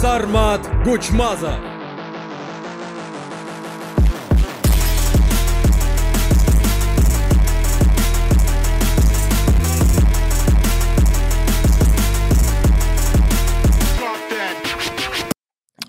[0.00, 1.58] Сармат Гучмазов.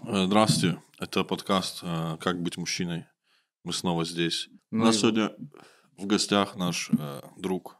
[0.06, 3.06] Э, Здравствуйте, это подкаст э, «Как быть мужчиной».
[3.64, 4.50] Мы снова здесь.
[4.72, 5.32] У Ну нас и- сегодня
[5.98, 7.78] в гостях наш э, друг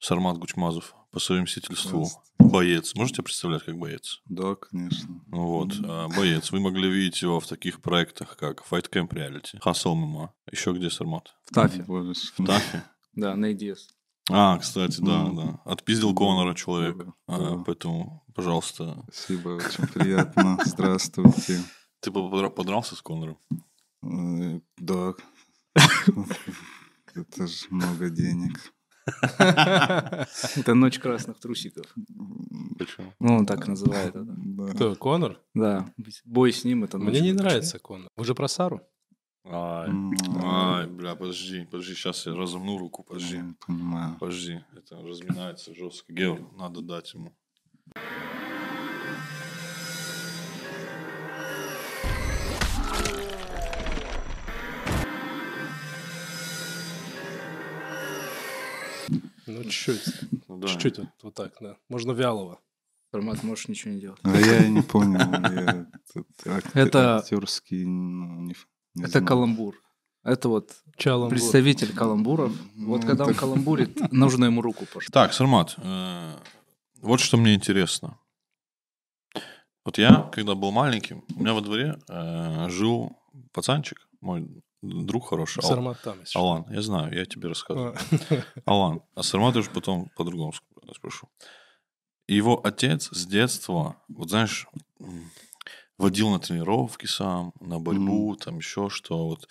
[0.00, 2.08] Сармат Гучмазов, по совместительству
[2.38, 2.94] боец.
[2.94, 4.22] Можете представлять как боец?
[4.26, 5.20] Да, конечно.
[5.28, 6.50] Вот, э, боец.
[6.52, 10.30] Вы могли видеть его в таких проектах, как Fight Camp Reality, Hustle MMA.
[10.50, 11.34] Еще где Сармат?
[11.44, 11.84] В Тафе.
[11.86, 12.14] В
[12.46, 12.82] Тафе?
[13.14, 13.78] Да, на EDS.
[14.30, 15.60] А, кстати, да, да.
[15.64, 16.96] Отпиздил Конора человек.
[17.26, 17.58] А.
[17.66, 19.04] Поэтому, пожалуйста.
[19.12, 20.58] Спасибо, очень приятно.
[20.64, 21.60] Здравствуйте.
[22.00, 23.38] Ты подра- подрался с Конором?
[24.02, 25.14] Э, Да.
[27.14, 28.72] Это же много денег.
[30.56, 31.86] Это ночь красных трусиков.
[32.78, 33.12] Почему?
[33.18, 34.36] Ну, он так называет это.
[34.74, 35.40] Кто, Конор?
[35.54, 35.92] Да,
[36.24, 38.08] бой с ним это Мне не нравится Конор.
[38.16, 38.82] Вы же про Сару?
[39.44, 39.90] Ай,
[40.42, 43.40] ай, бля, подожди, подожди, сейчас я разомну руку, подожди.
[43.66, 44.16] Понимаю.
[44.20, 46.12] Подожди, это разминается жестко.
[46.12, 47.32] Геор, надо дать ему.
[59.50, 60.04] Ну, чуть-чуть.
[60.48, 60.68] Ну да.
[60.68, 61.76] Чуть-чуть вот, вот так, да.
[61.88, 62.60] Можно вялого.
[63.10, 64.20] Формат можешь ничего не делать.
[64.22, 65.18] А я не понял.
[66.74, 68.52] Это- актерский, ну,
[68.98, 69.74] Это каламбур.
[70.22, 71.30] Это вот Чалом.
[71.30, 72.52] представитель каламбуров.
[72.76, 75.10] Вот когда он каламбурит, нужно ему руку пожать.
[75.12, 76.34] Так, Сармат, э,
[77.00, 78.18] вот что мне интересно.
[79.84, 83.16] Вот я, когда был маленьким, у меня во дворе э, жил
[83.52, 84.46] пацанчик, мой
[84.82, 86.38] друг хороший, Ал- Сармат там еще.
[86.38, 86.66] Алан.
[86.70, 87.96] Я знаю, я тебе рассказываю.
[88.30, 88.42] А.
[88.64, 89.02] Алан.
[89.14, 90.52] А Сармат уже потом по-другому
[90.94, 91.28] спрошу.
[92.26, 94.68] Его отец с детства, вот знаешь,
[95.98, 99.26] водил на тренировки сам, на борьбу, там еще что.
[99.28, 99.48] Вот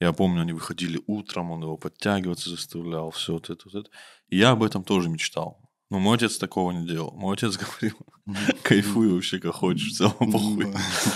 [0.00, 3.90] я помню, они выходили утром, он его подтягиваться заставлял, все вот это, вот это.
[4.28, 5.58] И я об этом тоже мечтал.
[5.90, 7.12] Но мой отец такого не делал.
[7.16, 7.96] Мой отец говорил,
[8.62, 10.66] кайфуй вообще как хочешь, в целом похуй.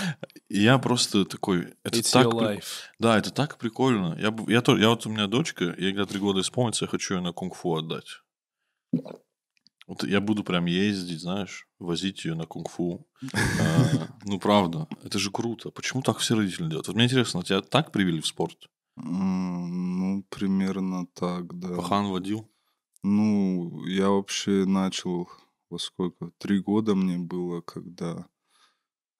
[0.49, 2.65] И я просто такой, это It's так your при- life.
[2.99, 4.15] да, это так прикольно.
[4.19, 7.15] Я, я, тоже, я вот у меня дочка, ей когда три года исполнится, я хочу
[7.15, 8.21] ее на кунг-фу отдать.
[9.85, 13.05] Вот я буду прям ездить, знаешь, возить ее на кунг-фу.
[13.59, 15.69] А, Ну, правда, это же круто.
[15.71, 16.87] Почему так все родители делают?
[16.87, 18.69] Вот мне интересно, тебя так привели в спорт?
[18.95, 21.75] Ну, примерно так, да.
[21.75, 22.49] Пахан водил?
[23.03, 25.29] Ну, я вообще начал
[25.69, 26.31] во сколько?
[26.37, 28.27] Три года мне было, когда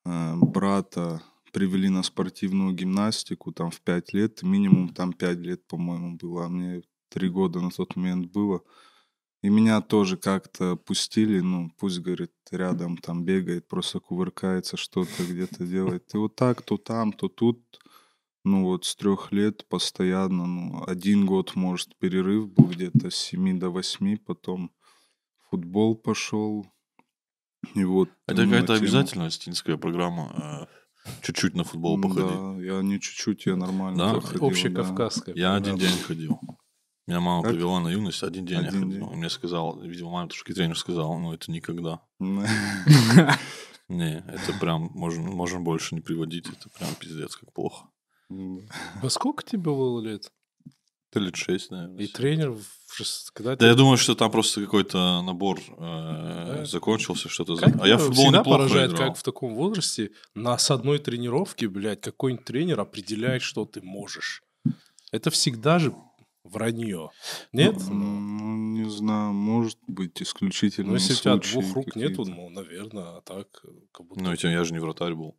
[0.05, 1.21] э, брата
[1.51, 6.49] привели на спортивную гимнастику, там в пять лет, минимум там пять лет, по-моему, было, а
[6.49, 8.63] мне три года на тот момент было.
[9.41, 15.65] И меня тоже как-то пустили, ну, пусть, говорит, рядом там бегает, просто кувыркается, что-то где-то
[15.65, 16.13] делает.
[16.13, 17.82] И вот так, то там, то тут.
[18.45, 23.57] Ну вот с трех лет постоянно, ну, один год, может, перерыв был где-то с 7
[23.59, 24.71] до 8, потом
[25.49, 26.67] футбол пошел.
[27.73, 28.09] И вот...
[28.27, 30.67] Это ну, на какая-то тему- обязательная стинская программа.
[31.05, 32.27] э, Чуть-чуть на футбол походить.
[32.37, 34.19] Да, я не чуть-чуть, я нормально Да?
[34.21, 34.47] ходил, да.
[34.47, 35.35] Общекавказская.
[35.35, 36.39] Я один день ходил.
[37.07, 37.51] Меня мама Как?
[37.53, 39.07] привела на юность, один день я Один ходил.
[39.09, 39.17] день.
[39.19, 42.01] Мне сказал, видимо, мама, тушки тренер сказал, ну это никогда.
[43.89, 47.87] Не, это прям, можем, можем больше не приводить, это прям пиздец, как плохо.
[49.01, 50.31] Во сколько тебе было лет?
[51.11, 52.03] Это лет шесть, наверное.
[52.03, 52.63] И тренер, в
[52.99, 56.65] шест- когда Да я ты- думаю, что там просто какой-то набор э, Да.
[56.65, 57.55] закончился, что-то...
[57.57, 59.09] Как А я футбол всегда неплохо поражает, играл.
[59.09, 64.41] как в таком возрасте на с одной тренировке, блядь, какой-нибудь тренер определяет, что ты можешь.
[65.11, 65.93] Это всегда же
[66.43, 67.11] вранье.
[67.51, 67.75] Нет?
[67.89, 72.23] Ну, не знаю, может быть, исключительно Ну, если у тебя двух рук какие-то.
[72.25, 74.21] ну, наверное, а так, э, как будто...
[74.23, 75.35] Ну, я же не вратарь был.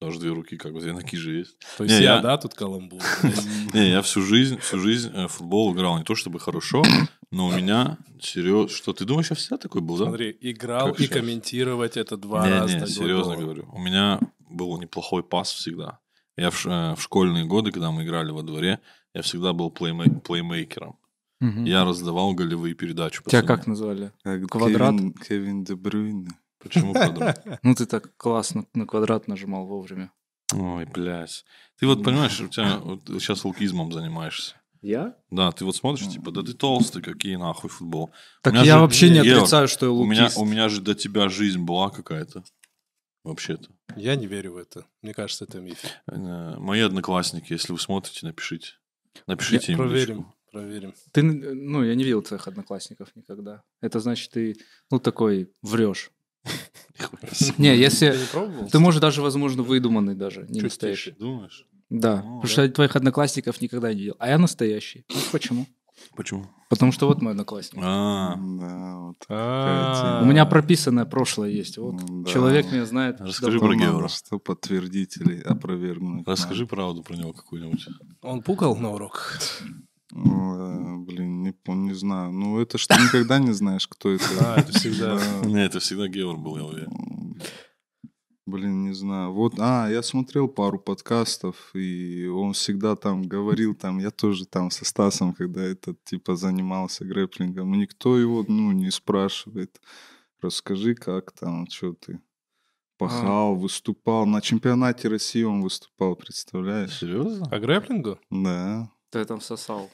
[0.00, 1.56] Даже две руки, как бы, две ноги же есть.
[1.78, 3.00] То есть Не, я, я- да, тут каламбур.
[3.72, 6.82] Не, я всю жизнь, всю жизнь э, в футбол играл не то чтобы хорошо,
[7.30, 8.68] но у меня серьезно...
[8.68, 10.04] Что, ты думаешь, я всегда такой был, да?
[10.04, 12.78] Смотри, играл и комментировать это два раза.
[12.80, 13.68] не, серьезно говорю.
[13.72, 15.98] У меня был неплохой пас всегда.
[16.36, 18.80] Я в, ш- э, в школьные годы, когда мы играли во дворе,
[19.14, 20.98] я всегда был плейме- плеймейкером.
[21.40, 23.22] Я раздавал голевые передачи.
[23.26, 24.12] Тебя как называли?
[24.22, 24.92] Как Квадрат?
[24.92, 26.28] Кевин, Кевин Де Брюйне.
[26.68, 27.44] Почему квадрат?
[27.62, 30.12] Ну, ты так классно на квадрат нажимал вовремя.
[30.52, 31.44] Ой, блядь.
[31.78, 34.54] Ты вот понимаешь, у тебя вот сейчас лукизмом занимаешься.
[34.82, 35.16] Я?
[35.30, 38.12] Да, ты вот смотришь, типа, да ты толстый, какие нахуй футбол.
[38.42, 40.38] Так я же- вообще не отрицаю, что я У меня, лукист.
[40.38, 42.44] у меня же до тебя жизнь была какая-то.
[43.24, 43.68] Вообще-то.
[43.96, 44.86] Я не верю в это.
[45.02, 45.78] Мне кажется, это миф.
[46.06, 48.74] Э, Мои одноклассники, если вы смотрите, напишите.
[49.26, 50.34] Напишите им Проверим, личку.
[50.52, 50.94] проверим.
[51.12, 53.64] Ты, ну, я не видел твоих одноклассников никогда.
[53.80, 54.56] Это значит, ты,
[54.92, 56.12] ну, такой врешь.
[57.58, 58.14] Не, если...
[58.70, 61.12] Ты может, даже, возможно, выдуманный даже, не настоящий.
[61.12, 61.66] Думаешь?
[61.90, 64.16] Да, Ну, потому что я твоих одноклассников никогда не видел.
[64.18, 65.04] А я настоящий.
[65.08, 65.66] Знаешь почему?
[66.16, 66.46] Почему?
[66.68, 67.80] Потому что вот мой одноклассник.
[67.84, 69.16] А, Да, вот.
[69.28, 71.78] А, У меня прописанное прошлое есть.
[71.78, 73.20] Вот человек меня знает.
[73.20, 74.08] Расскажи про Геора.
[74.08, 76.26] Что подтвердить или опровергнуть.
[76.26, 77.86] расскажи правду про него какую-нибудь.
[78.22, 79.38] Он пукал на урок?
[80.14, 82.32] Э, блин, не, пом- не знаю.
[82.32, 84.24] Ну, это что никогда не знаешь, кто это.
[84.38, 85.18] Да, это всегда.
[85.18, 85.48] Да.
[85.48, 87.40] Не, это всегда Геор был, я уверен.
[88.46, 89.32] Блин, не знаю.
[89.32, 94.70] Вот, а, я смотрел пару подкастов, и он всегда там говорил, там, я тоже там
[94.70, 99.80] со Стасом, когда этот, типа, занимался грэплингом, никто его, ну, не спрашивает,
[100.40, 102.20] расскажи, как там, что ты
[102.98, 104.26] пахал, выступал.
[104.26, 106.96] На чемпионате России он выступал, представляешь?
[106.98, 107.48] Серьезно?
[107.48, 108.20] По грэплингу?
[108.30, 108.90] Да.
[109.16, 109.90] Ты там сосал.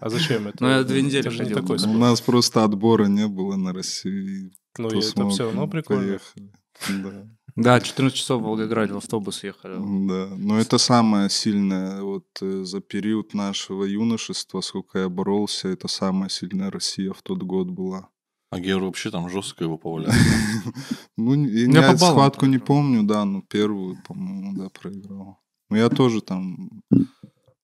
[0.00, 0.56] А зачем это?
[0.62, 1.76] Ну, я две недели Это же не ходил.
[1.78, 4.48] такой У нас просто отбора не было на Россию.
[4.48, 6.02] и Ну, кто это смог, все равно прикольно.
[6.02, 6.52] Поехали.
[7.02, 7.28] Да.
[7.56, 9.74] Да, 14 часов в Волгограде в автобус ехали.
[10.08, 15.86] Да, но это самое сильное, вот э, за период нашего юношества, сколько я боролся, это
[15.88, 18.08] самая сильная Россия в тот год была.
[18.50, 20.12] А Геор вообще там жестко его повалял.
[21.16, 25.38] Ну, не- Я я схватку не помню, да, но первую, по-моему, да, проиграл.
[25.70, 26.68] Ну, я тоже там,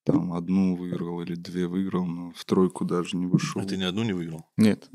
[0.04, 3.60] там одну выиграл или две выиграл, но в тройку даже не вышел.
[3.60, 4.46] А ты ни одну не выиграл?
[4.56, 4.88] Нет.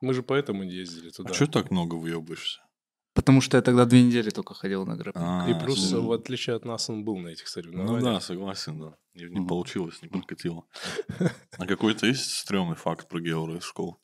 [0.00, 1.30] Мы же поэтому не ездили туда.
[1.30, 2.60] А что так много выебываешься?
[3.14, 5.16] Потому что я тогда две недели только ходил на грэп.
[5.16, 8.02] А, И плюс, ну, в отличие от нас, он был на этих Ну соревнованиях.
[8.04, 8.96] да, согласен, да.
[9.14, 9.48] Не, не Мгм.
[9.48, 10.64] получилось, не прокатило.
[11.58, 13.96] А какой-то есть стрёмный факт про Геора из школы?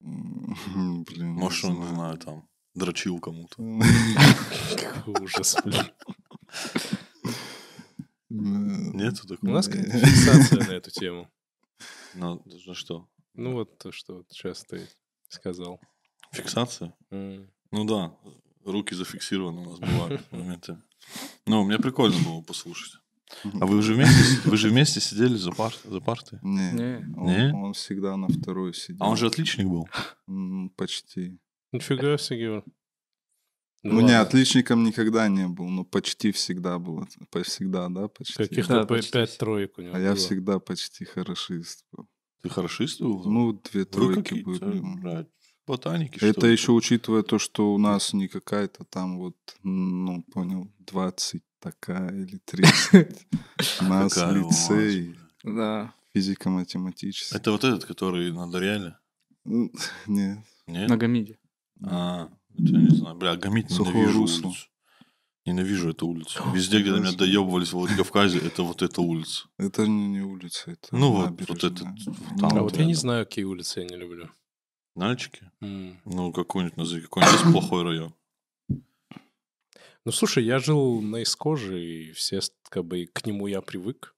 [0.00, 1.04] Блин,
[1.34, 3.56] не Может, он, не знаю, там, дрочил кому-то.
[4.76, 5.82] Какой ужас, блин.
[8.36, 9.50] Нету У такого?
[9.50, 11.28] нас какая-то фиксация на эту тему.
[12.14, 13.08] Ну, за что?
[13.34, 14.88] Ну, вот то, что сейчас ты
[15.28, 15.80] сказал.
[16.32, 16.94] Фиксация?
[17.10, 18.14] Ну да,
[18.64, 20.80] руки зафиксированы у нас бывают моменты.
[21.46, 23.00] Ну, мне прикольно было послушать.
[23.60, 26.38] А вы уже вместе, вы же вместе сидели за, пар, за партой?
[26.42, 27.14] Не, Не.
[27.16, 27.52] он, Не?
[27.54, 29.02] он всегда на второй сидел.
[29.04, 29.88] А он же отличник был.
[30.76, 31.38] Почти.
[31.72, 32.64] Нифига себе, Геор.
[33.92, 34.20] Ну, не, ладно.
[34.22, 37.06] отличником никогда не был, но почти всегда был.
[37.30, 38.34] По- Всегда, да, почти.
[38.34, 40.16] Каких-то Да, почти пять троек у него А я было.
[40.16, 42.08] всегда почти хорошист был.
[42.42, 43.24] Ты хорошист был?
[43.24, 44.80] Ну, две Вы тройки какие-то, были.
[45.00, 45.28] блядь,
[45.66, 46.52] ботаники, что Это ли?
[46.52, 52.38] еще учитывая то, что у нас не какая-то там вот, ну, понял, 20 такая или
[52.44, 53.26] 30.
[53.80, 55.16] У нас лицей.
[55.42, 55.92] Да.
[56.14, 57.36] физико-математический.
[57.36, 58.96] Это вот этот, который на Дориале?
[59.44, 59.70] Ну,
[60.06, 60.38] Нет.
[60.66, 60.88] Нет?
[60.88, 61.38] На Гамиде.
[61.82, 62.28] А,
[62.58, 63.16] я не знаю.
[63.16, 64.48] Бля, Сухое ненавижу русло.
[64.48, 64.68] улицу.
[65.46, 66.42] Ненавижу эту улицу.
[66.52, 69.46] Везде, где на меня доебывались в Владикавказе, это вот эта улица.
[69.58, 71.70] Это не, не улица, это Ну вот, вот набережная.
[71.70, 71.78] этот,
[72.40, 73.00] там А вот я не рядом.
[73.00, 74.28] знаю, какие улицы я не люблю.
[74.96, 75.50] Нальчики?
[75.60, 76.00] М.
[76.04, 77.02] Ну, какой-нибудь назови.
[77.02, 78.14] Какой-нибудь есть плохой район.
[80.04, 84.14] Ну, слушай, я жил на Искоже, и все, с- как бы, к нему я привык,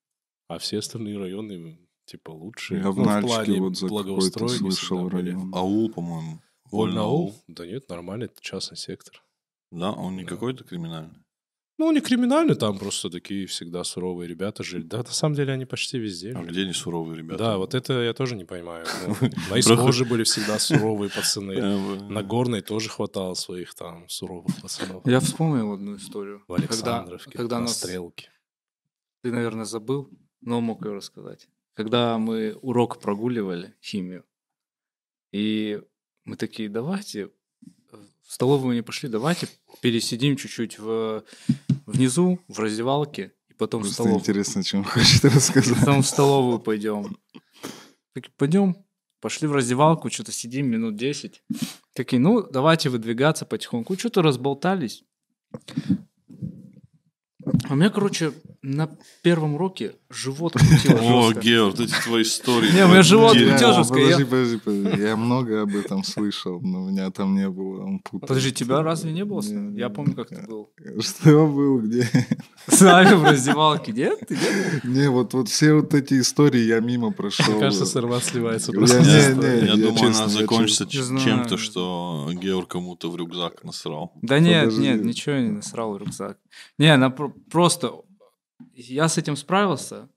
[0.49, 2.81] а все остальные районы, типа, лучшие.
[2.81, 5.31] Я в Ну, Нальчике плане вот за какой-то слышал всегда были.
[5.31, 5.55] район.
[5.55, 6.41] Аул, по-моему.
[6.73, 7.35] Аул?
[7.49, 9.23] Да нет, нормально, это частный сектор.
[9.71, 10.29] Да, он не Да.
[10.31, 11.19] какой-то криминальный.
[11.81, 14.83] Ну, не криминальный, там просто такие всегда суровые ребята жили.
[14.83, 16.51] Да, на самом деле они почти везде А жили.
[16.51, 17.39] где не суровые ребята?
[17.39, 18.85] Да, вот это я тоже не понимаю.
[19.51, 21.53] На Искоже были всегда суровые пацаны.
[21.57, 25.07] Э, На Горной тоже хватало своих там суровых пацанов.
[25.07, 26.43] Я вспомнил одну историю.
[26.49, 27.69] В Александровке, на.
[27.69, 28.29] Стрелке.
[29.23, 30.11] Ты, наверное, забыл,
[30.41, 31.49] но мог ее рассказать.
[31.75, 34.25] Когда мы урок прогуливали, химию,
[35.33, 35.81] и
[36.29, 37.31] мы такие, давайте,
[38.23, 39.49] в столовую не пошли, давайте
[39.81, 41.25] пересидим чуть-чуть в,
[41.87, 44.21] внизу, в раздевалке, и потом в Просто столовую.
[44.21, 45.79] интересно, чем хочешь рассказать.
[45.81, 47.17] Потом в столовую пойдем.
[48.13, 48.77] Такие, пойдем,
[49.21, 51.43] пошли в раздевалку, что-то сидим минут 10.
[51.95, 53.97] Такие, ну, давайте выдвигаться потихоньку.
[53.97, 55.05] Что-то разболтались.
[57.69, 58.89] А у меня, короче, на
[59.23, 61.33] первом уроке живот крутило О.
[61.33, 62.73] Георг, эти твои истории.
[62.75, 63.95] Не, у меня живот крутил жестко.
[63.95, 65.03] Подожди, я- подожди, подожди.
[65.03, 67.85] Я много об этом слышал, но у меня там не было.
[67.85, 68.29] Он путает.
[68.29, 69.43] Подожди, тебя разве не было?
[69.77, 70.71] Я помню, как ты был.
[71.01, 72.09] Что был, где?
[72.67, 74.19] С нами в раздевалке, нет?
[74.85, 77.53] Не, вот, вот все вот эти истории я мимо прошел.
[77.53, 78.99] Мне кажется, Сарват сливается Я просто.
[78.99, 79.35] Я,
[79.77, 84.13] думаю, честно, она закончится чем-то, что Георг кому-то в рюкзак насрал.
[84.23, 86.39] Да нет, нет, ничего я не насрал в рюкзак.
[86.79, 88.05] Не, она про- просто...
[88.73, 90.09] Я с этим справился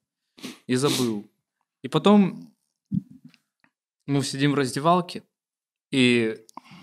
[0.66, 1.30] и забыл.
[1.84, 2.54] И потом
[4.08, 5.24] мы сидим в раздевалке
[5.92, 6.38] и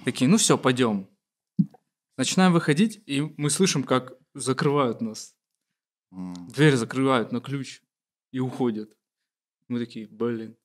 [0.04, 1.09] такие, ну все, пойдем.
[2.16, 5.37] Начинаем выходить, и мы слышим, как закрывают нас.
[6.11, 7.83] Дверь закрывают на ключ
[8.33, 8.90] и уходят.
[9.68, 10.57] Мы такие, блин.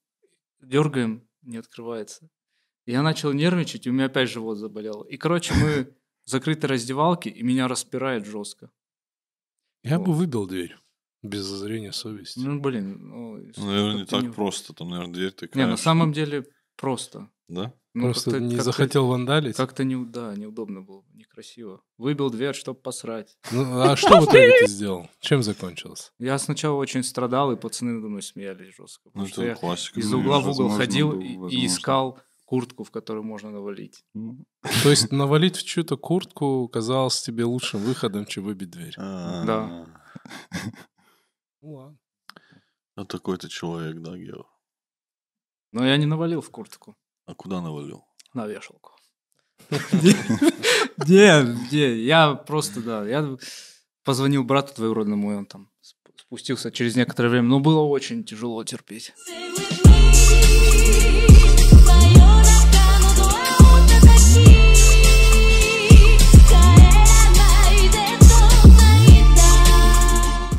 [0.60, 2.28] Дергаем, не открывается.
[2.86, 5.02] Я начал нервничать, и у меня опять живот заболел.
[5.02, 8.70] И, короче, мы в закрытой раздевалке, и меня распирает жестко.
[9.84, 10.76] Я бы выбил дверь.
[11.22, 12.40] Без зазрения совести.
[12.40, 12.98] Ну, блин.
[13.08, 14.74] Ну, Ну, наверное, не так просто.
[14.74, 16.44] Там, наверное, дверь ты Не, на самом деле
[16.76, 17.30] просто.
[17.48, 17.72] Да?
[17.94, 19.56] Ну, Просто как-то- не как-то- захотел вандалить.
[19.56, 21.80] Как-то не, да, неудобно было, некрасиво.
[21.96, 23.36] Выбил дверь, чтобы посрать.
[23.52, 25.08] Ну, а что в итоге ты сделал?
[25.20, 26.12] Чем закончилось?
[26.18, 29.10] Я сначала очень страдал, и пацаны надо мной смеялись жестко.
[29.14, 30.00] Ну, что я классика.
[30.00, 34.04] из Ну, угла в угол ходил и- искал куртку, в которую можно навалить.
[34.82, 38.94] То есть навалить в чью-то куртку казалось тебе лучшим выходом, чем выбить дверь.
[38.98, 39.86] А, Да.
[41.62, 41.98] Ну ладно.
[42.96, 44.44] Ну, такой ты человек, да, Гео?
[45.72, 46.94] Но я не навалил в куртку
[47.26, 48.04] А куда навалил?
[48.34, 48.92] на вешалку.
[51.08, 53.36] Не, не, я просто, да, я
[54.04, 57.48] позвонил брату двоюродному, и он там сп- спустился через некоторое время.
[57.48, 59.12] Но было очень тяжело терпеть.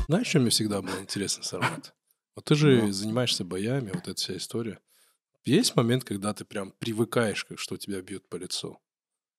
[0.07, 1.95] Знаешь, чем мне всегда было интересно, Сармат?
[2.35, 2.91] Вот ты же Ну.
[2.91, 4.79] занимаешься боями, вот эта вся история.
[5.45, 8.79] Есть момент, когда ты прям привыкаешь, как что тебя бьют по лицу.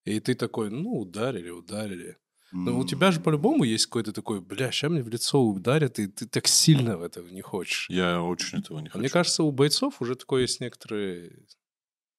[0.04, 2.18] И ты такой, ну, ударили, ударили.
[2.64, 5.98] Но у м, тебя же по-любому есть какой-то такой, бля, сейчас мне в лицо ударят,
[5.98, 7.88] и ты так сильно в этого не хочешь.
[7.90, 9.00] Я очень этого не А хочу.
[9.00, 11.46] мне кажется, у бойцов уже такое есть некоторые...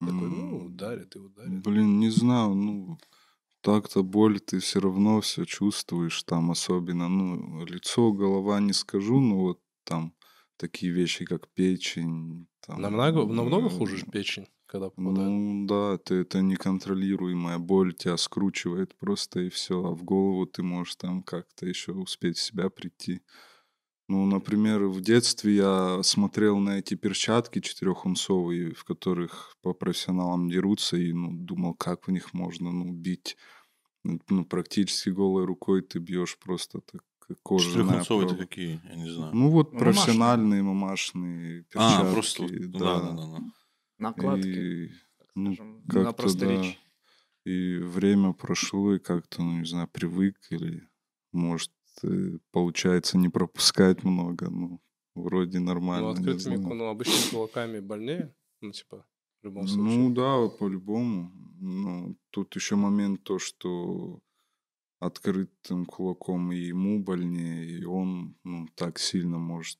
[0.03, 1.51] Такой, м, ну, ударят и ударят.
[1.63, 2.99] Блин, не знаю, ну,
[3.67, 9.35] так-то боль ты все равно все чувствуешь, там особенно, ну, лицо, голова не скажу, но
[9.35, 10.13] вот там
[10.55, 12.47] такие вещи, как печень.
[12.65, 15.29] Там, Намного, намного хуже печень, когда попадает.
[15.29, 20.63] Ну да, ты, это неконтролируемая боль, тебя скручивает просто и все, а в голову ты
[20.63, 23.21] можешь там как-то еще успеть в себя прийти.
[24.07, 30.95] Ну, например, в детстве я смотрел на эти перчатки четырехунцовые, в которых по профессионалам дерутся,
[30.95, 33.35] и ну, думал, как в них можно ну, бить.
[34.29, 37.03] Ну, практически голой рукой ты бьешь просто так
[37.43, 37.73] кожаная
[38.03, 38.81] Четырехунцовые это какие?
[38.85, 39.35] Я не знаю.
[39.35, 39.93] Ну вот Мамашные.
[39.93, 42.07] профессиональные мамашные перчатки.
[42.07, 42.43] а, просто...
[42.43, 43.27] вот- Да, да, да.
[43.27, 43.43] да.
[43.99, 44.91] Накладки, И,
[45.35, 46.51] ну, скажем, на как-то просто да.
[46.51, 46.79] речь.
[47.45, 50.87] И время прошло, и как-то, ну, не знаю, привык или,
[51.31, 51.71] может,
[52.03, 54.81] э, получается не пропускать много, ну,
[55.15, 56.09] вроде нормально.
[56.09, 59.05] Ну, открытыми, ну, обычными кулаками больнее, ну, типа,
[59.41, 59.97] в любом случае.
[59.97, 61.31] Ну да, по-любому.
[61.59, 64.19] Ну, тут еще момент то, что
[64.99, 69.79] открытым кулаком и ему больнее, и он, ну, так сильно может,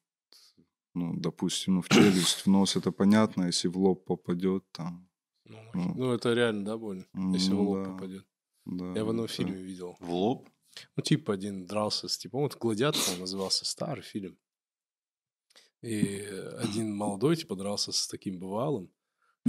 [0.93, 5.07] ну, допустим, ну, в челюсть, в нос, это понятно, если в лоб попадет, там,
[5.45, 7.91] Ну, ну, ну, это реально, да, больно, если в ну лоб да.
[7.93, 8.25] попадет.
[8.65, 8.93] да.
[8.93, 9.97] Я в одном это- фильме видел.
[9.99, 10.49] В лоб?
[10.95, 14.37] Ну, тип один дрался с типом, вот «Гладиатор» он назывался, старый фильм.
[15.81, 16.19] И
[16.59, 18.91] один молодой, типа, дрался с таким бывалым.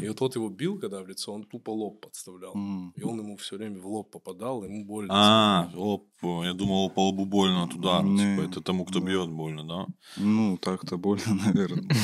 [0.02, 2.54] И вот тот его бил, когда в лицо, он тупо лоб подставлял.
[2.54, 2.92] М.
[2.96, 5.12] И он ему все время в лоб попадал, ему больно.
[5.14, 6.06] А, лоб.
[6.22, 8.02] Я думал, по лбу больно от удара.
[8.02, 9.86] Не, Типа, это тому, кто бьет, больно, да?
[10.16, 11.88] Ну, так-то больно, наверное.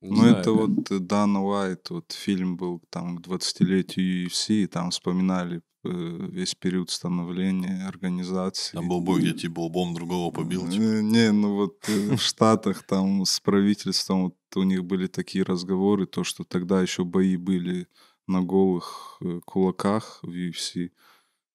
[0.00, 5.60] Ну, это вот Дана Уайт, вот фильм был там к 20-летию UFC, и там вспоминали
[5.92, 8.76] весь период становления организации.
[8.76, 10.68] Там был бой, где типа лбом другого побил.
[10.68, 10.82] типа.
[10.82, 15.44] Э, Не, ну вот э, в Штатах там с правительством вот у них были такие
[15.44, 17.86] разговоры, то, что тогда еще бои были
[18.26, 20.90] на голых э, кулаках в UFC.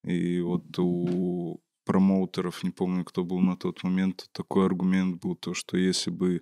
[0.04, 5.54] И вот у промоутеров, не помню, кто был на тот момент, такой аргумент был, то,
[5.54, 6.42] что если бы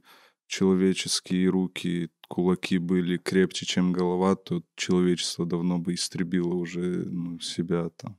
[0.51, 7.89] человеческие руки, кулаки были крепче, чем голова, то человечество давно бы истребило уже ну, себя
[7.89, 8.17] там.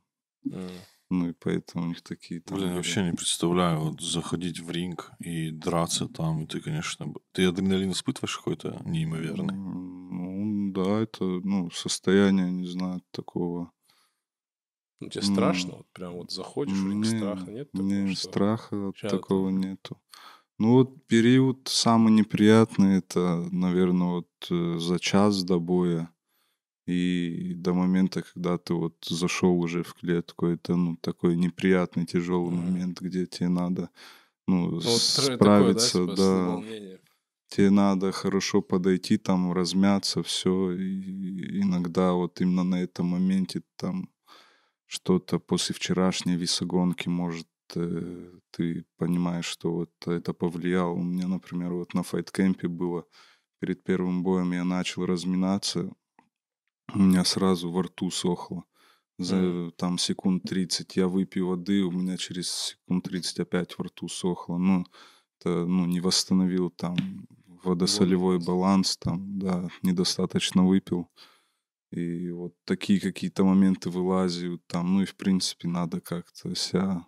[0.51, 0.71] М.
[1.11, 2.57] Ну и поэтому у них такие там...
[2.57, 7.13] Блин, я вообще не представляю, вот заходить в ринг и драться там, и ты, конечно...
[7.33, 9.55] Ты адреналин испытываешь какой-то неимоверный?
[9.55, 13.71] Ну, да, это, ну, состояние, не знаю, такого...
[15.01, 15.73] Ну, тебе страшно?
[15.77, 17.71] Вот прям вот заходишь, в ринг, Не, страха нет?
[17.73, 20.01] такого, Не, что- страха ща такого это- нету.
[20.63, 26.09] Ну вот период самый неприятный, это, наверное, вот э, за час до боя
[26.87, 30.47] и до момента, когда ты вот зашел уже в клетку.
[30.47, 32.63] Это, ну, такой неприятный, тяжелый Мгм.
[32.63, 33.91] момент, где тебе надо,
[34.47, 36.63] ну, Ну, тр- такое, да, справиться, типа, да.
[37.49, 40.71] тебе надо хорошо подойти, там, размяться, все.
[40.77, 44.09] И иногда вот именно на этом моменте там
[44.87, 50.93] что-то после вчерашней весогонки, может, э, ты понимаешь, что вот это повлияло.
[50.93, 53.05] У меня, например, вот на файткемпе было
[53.63, 55.93] перед первым боем я начал разминаться,
[56.93, 58.65] у меня сразу во рту сохло.
[59.19, 64.09] За там секунд 30 я выпью воды, у меня через секунд 30 опять во рту
[64.09, 64.59] сохло.
[64.59, 64.85] Ну,
[65.39, 66.97] это, ну, не восстановил там
[67.63, 71.09] водосолевой баланс, там, да, недостаточно выпил.
[71.93, 74.95] И вот такие какие-то моменты вылазят там.
[74.95, 77.07] Ну и, в принципе, надо как-то себя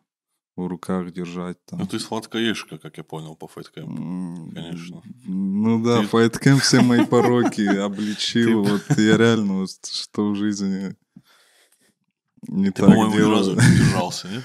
[0.57, 1.81] в руках держать там.
[1.81, 4.53] Ну, ты сладкоежка, как я понял, по файткэмпу.
[4.55, 5.03] Конечно.
[5.27, 8.65] Ну да, Ты- файткэмп все мои пороки обличил.
[8.65, 10.95] Вот я реально, вот, что в жизни
[12.47, 13.71] не Ты, так по-моему, ни разу делаю.
[13.71, 14.45] не держался, нет?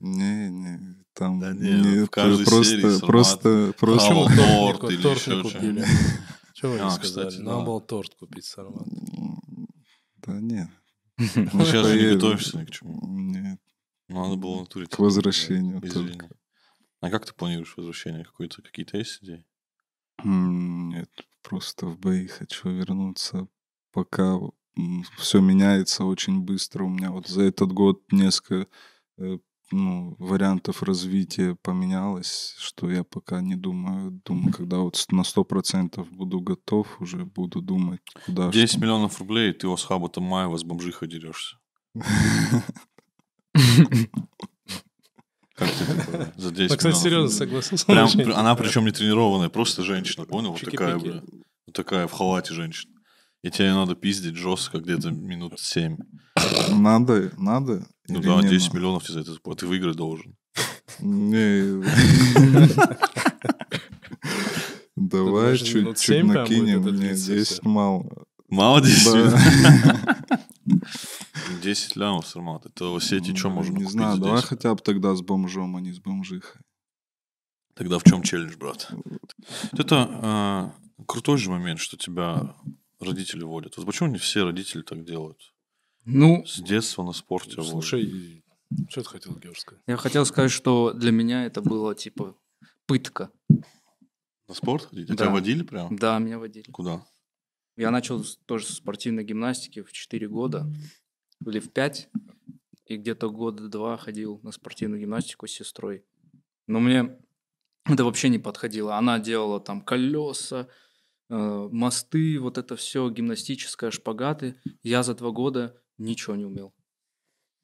[0.00, 4.92] Не, не, там Да не, нет, в каждой просто, серии просто, просто, Почему торт торт,
[4.92, 5.84] или торт еще купили?
[6.54, 7.26] Чего вы А, не сказали?
[7.28, 7.64] кстати, Надо да.
[7.64, 8.86] было торт купить, Сармат.
[10.26, 10.68] да нет.
[11.18, 13.00] Ну, сейчас же не готовишься ни к чему.
[13.06, 13.60] Нет.
[14.08, 14.86] Надо было в натуре.
[14.86, 16.12] К возвращению Извини.
[16.12, 16.28] только.
[17.00, 18.24] А как ты планируешь возвращение?
[18.24, 19.44] Какой-то, какие-то есть идеи?
[20.22, 21.10] Нет,
[21.42, 23.48] просто в бои хочу вернуться,
[23.92, 24.38] пока
[25.18, 26.84] все меняется очень быстро.
[26.84, 28.68] У меня вот за этот год несколько
[29.18, 29.38] э,
[29.70, 34.20] ну, вариантов развития поменялось, что я пока не думаю.
[34.24, 38.80] Думаю, когда вот на 100% буду готов, уже буду думать, куда 10 что.
[38.80, 41.56] миллионов рублей, и ты у Асхаба Тамаева с бомжихой дерешься.
[46.36, 47.86] За 10 Ну, кстати, серьезно согласился.
[47.86, 50.52] Прям, она причем не тренированная, просто женщина, понял?
[50.52, 51.22] Вот такая, бля.
[51.66, 52.92] Вот такая в халате женщина.
[53.42, 55.96] И тебе надо пиздить жестко где-то минут 7.
[56.70, 57.86] Надо, надо?
[58.08, 58.76] Ну да, не 10 надо?
[58.78, 59.60] миллионов тебе за это заплатят.
[59.60, 60.34] Ты выиграть должен.
[61.00, 61.82] Не.
[64.96, 66.82] Давай даже чуть, минут чуть семь прям будет накинем.
[66.82, 67.60] Мне длиться 10 всё.
[67.68, 68.24] мало.
[68.48, 70.24] Мало 10 Да.
[71.62, 72.66] 10 лямов, Сармат.
[72.66, 74.48] Это в Осетии что Ну, можно Не купить знаю, за давай 10?
[74.48, 76.60] хотя бы тогда с бомжом, а не с бомжихой.
[77.74, 78.88] Тогда в чем челлендж, брат?
[78.90, 79.34] Вот
[79.72, 80.74] Это а,
[81.06, 82.54] крутой же момент, что тебя
[83.00, 83.76] родители водят.
[83.76, 85.52] Вот почему не все родители так делают?
[86.04, 87.70] Ну, С детства на спорте водят.
[87.70, 88.44] Слушай,
[88.88, 89.82] что ты хотел, Георг, сказать?
[89.86, 92.36] я хотел сказать, что для меня это было типа
[92.86, 93.30] пытка.
[94.46, 95.08] На спорт ходить?
[95.10, 95.24] А Да.
[95.24, 95.96] тебя водили прям?
[95.96, 96.70] Да, меня водили.
[96.70, 97.04] Куда?
[97.76, 100.70] Я начал тоже с спортивной гимнастики в 4 года
[101.46, 102.10] или в 5.
[102.86, 106.04] И где-то года два ходил на спортивную гимнастику с сестрой.
[106.66, 107.18] Но мне
[107.84, 108.96] это вообще не подходило.
[108.96, 110.68] Она делала там колеса,
[111.28, 114.60] э, мосты, вот это все гимнастическое, шпагаты.
[114.82, 116.74] Я за два года ничего не умел.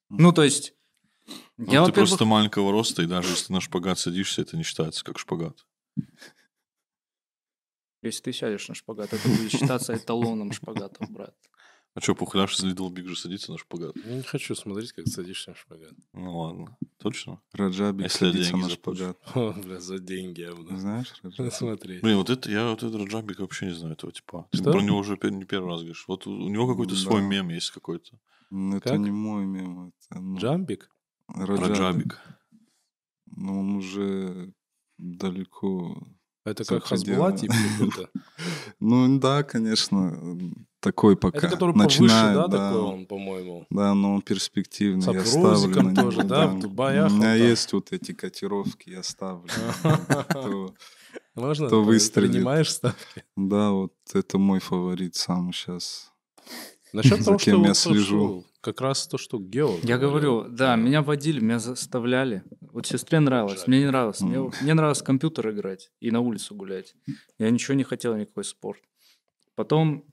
[0.08, 0.74] Ну, то есть...
[1.56, 5.04] Ну, я, ты просто маленького роста, и даже если на шпагат садишься, это не считается
[5.04, 5.64] как шпагат.
[8.02, 11.36] Если ты сядешь на шпагат, это будет считаться эталоном шпагатов, брат.
[12.00, 13.94] А что, пухляш из Little Big же садится на шпагат?
[14.06, 15.92] Я не хочу смотреть, как садишься на шпагат.
[16.14, 16.78] Ну ладно.
[16.96, 17.42] Точно?
[17.52, 19.18] Раджабик Если я садится на шпагат.
[19.34, 21.52] О, бля, за деньги я буду Знаешь, Раджабик?
[21.52, 22.00] смотреть.
[22.02, 24.48] Блин, вот это, я вот этот Раджабик вообще не знаю этого типа.
[24.50, 24.72] Ты Что?
[24.72, 26.04] про него уже не первый раз говоришь.
[26.08, 27.00] Вот у, него какой-то Да.
[27.00, 28.18] свой мем есть какой-то.
[28.48, 28.98] Ну, Это Как?
[28.98, 29.88] не мой мем.
[30.08, 30.90] Это, ну, Джамбик?
[31.28, 31.68] Раджабик.
[31.68, 32.18] Раджабик.
[33.26, 34.54] Ну, он уже
[34.96, 35.98] далеко.
[36.46, 37.36] Это как Хазбула пределами.
[37.36, 38.10] тип какой-то?
[38.80, 40.38] Ну, да, конечно,
[40.80, 42.68] такой пока Это который повыше, начинает, да, да.
[42.68, 43.66] такой он, по-моему?
[43.70, 45.02] Да, но он перспективный.
[45.02, 48.90] С я ставлю на тоже, него, да, в Дубаях У меня есть вот эти котировки,
[48.90, 49.48] я ставлю.
[50.32, 50.74] То-
[51.34, 51.68] Можно?
[51.68, 52.32] Ты выстрелит.
[52.32, 53.24] Принимаешь ставки?
[53.36, 56.12] Да, вот это мой фаворит сам сейчас.
[56.92, 58.44] Насчет того, кем что я то, слежу.
[58.60, 62.42] Как раз то, что Георг Я говорю, да, меня водили, меня заставляли.
[62.60, 64.20] Вот сестре нравилось, мне не нравилось.
[64.20, 66.94] Мне, нравилось компьютер играть и на улицу гулять.
[67.38, 68.80] Я ничего не хотел, никакой спорт.
[69.54, 70.04] Потом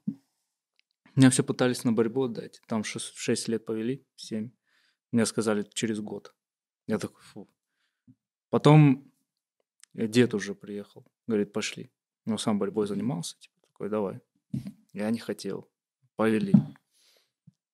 [1.17, 2.61] меня все пытались на борьбу отдать.
[2.67, 4.51] Там в 6 лет повели, 7.
[5.11, 6.35] Мне сказали через год.
[6.85, 7.49] Я такой, фу.
[8.49, 9.11] Потом
[9.93, 11.05] дед уже приехал.
[11.25, 11.91] Говорит, пошли.
[12.25, 13.37] Но сам борьбой занимался.
[13.39, 14.19] Типа, такой, давай.
[14.93, 15.69] Я не хотел.
[16.15, 16.53] Повели.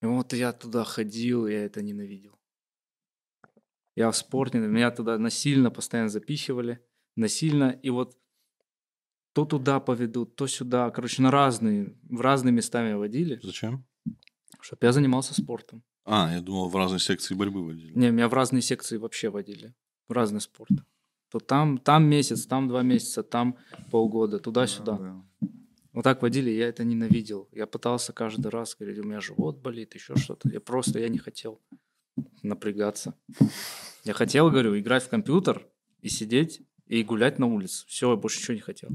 [0.01, 2.39] И вот я туда ходил, я это ненавидел.
[3.95, 6.83] Я в спорте, меня туда насильно постоянно запихивали,
[7.15, 8.17] насильно, и вот
[9.33, 13.85] то туда поведут, то сюда, короче, на разные, в разные места меня водили, Зачем?
[14.61, 15.83] чтобы я занимался спортом.
[16.05, 17.91] А, я думал, в разные секции борьбы водили.
[17.95, 19.73] Не, меня в разные секции вообще водили,
[20.07, 20.71] в разный спорт.
[21.29, 23.57] То там, там месяц, там два месяца, там
[23.89, 24.97] полгода, туда-сюда.
[24.97, 25.47] Да.
[25.93, 27.49] Вот так водили, я это ненавидел.
[27.51, 30.49] Я пытался каждый раз говорить, у меня живот болит, еще что-то.
[30.49, 31.61] Я просто, я не хотел
[32.43, 33.15] напрягаться.
[34.03, 35.67] Я хотел, говорю, играть в компьютер
[36.01, 37.85] и сидеть и гулять на улице.
[37.87, 38.89] Все, я больше ничего не хотел.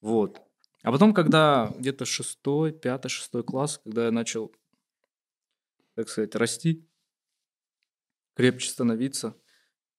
[0.00, 0.40] Вот.
[0.82, 4.54] А потом, когда где-то шестой, пятый, шестой класс, когда я начал,
[5.94, 6.86] так сказать, расти,
[8.34, 9.36] крепче становиться,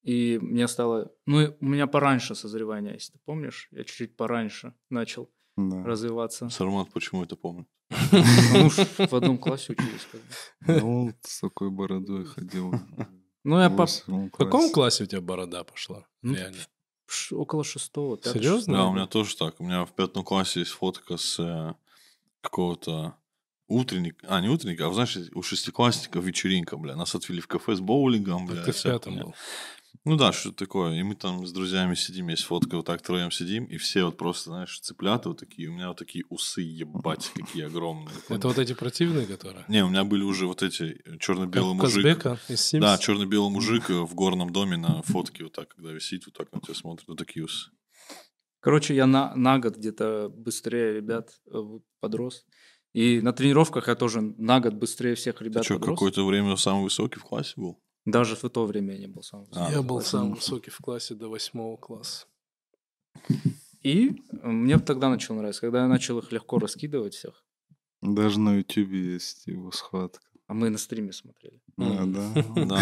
[0.01, 1.13] и мне стало...
[1.27, 3.67] Ну, и у меня пораньше созревание, если ты помнишь.
[3.71, 5.83] Я чуть-чуть пораньше начал Да.
[5.83, 6.49] развиваться.
[6.49, 7.67] Сармат почему это помнит?
[8.11, 10.07] Ну, в одном классе учились.
[10.11, 10.81] как бы.
[10.81, 12.73] Ну, он с такой бородой ходил.
[13.43, 13.85] Ну, я в по...
[13.85, 14.73] В каком классе.
[14.73, 16.07] классе у тебя борода пошла?
[16.23, 16.57] Ну, Реально.
[17.11, 18.17] Ш- около шестого.
[18.17, 18.73] пятого, Серьезно?
[18.77, 19.59] Да, у меня тоже так.
[19.59, 21.73] У меня в пятом классе есть фотка с э,
[22.41, 23.15] какого-то
[23.67, 26.95] утренник, а, не утренник, а, знаешь, у шестиклассников вечеринка, бля.
[26.95, 28.57] Нас отвели в кафе с боулингом, бля.
[28.57, 29.35] Так ты в пятом был.
[30.03, 30.95] Ну да, что такое.
[30.95, 34.17] И мы там с друзьями сидим, есть фотка, вот так троем сидим, и все вот
[34.17, 35.69] просто, знаешь, цыплята вот такие.
[35.69, 38.15] У меня вот такие усы, ебать, какие огромные.
[38.29, 39.63] Это вот эти противные, которые?
[39.67, 42.03] Не, у меня были уже вот эти черно-белый мужик.
[42.03, 42.79] Казбека из Sims?
[42.79, 46.61] Да, черно-белый мужик в горном доме на фотке вот так, когда висит, вот так на
[46.61, 47.69] тебя смотрит, вот такие усы.
[48.59, 51.59] Короче, я на, на год где-то быстрее ребят э,
[51.99, 52.45] подрос.
[52.93, 55.95] И на тренировках я тоже на год быстрее всех Ты ребят что, подрос.
[55.95, 57.81] какое-то время самый высокий в классе был?
[58.05, 59.75] Даже в то время я не был самым А, высоким.
[59.75, 62.25] Я был самый высокий в классе до восьмого класса.
[63.83, 67.43] И э, мне тогда начало нравиться, когда я начал их легко раскидывать всех.
[68.01, 70.25] Даже на Ютубе есть его схватка.
[70.47, 71.61] А мы на стриме смотрели.
[71.77, 72.33] А, да?
[72.65, 72.81] Да,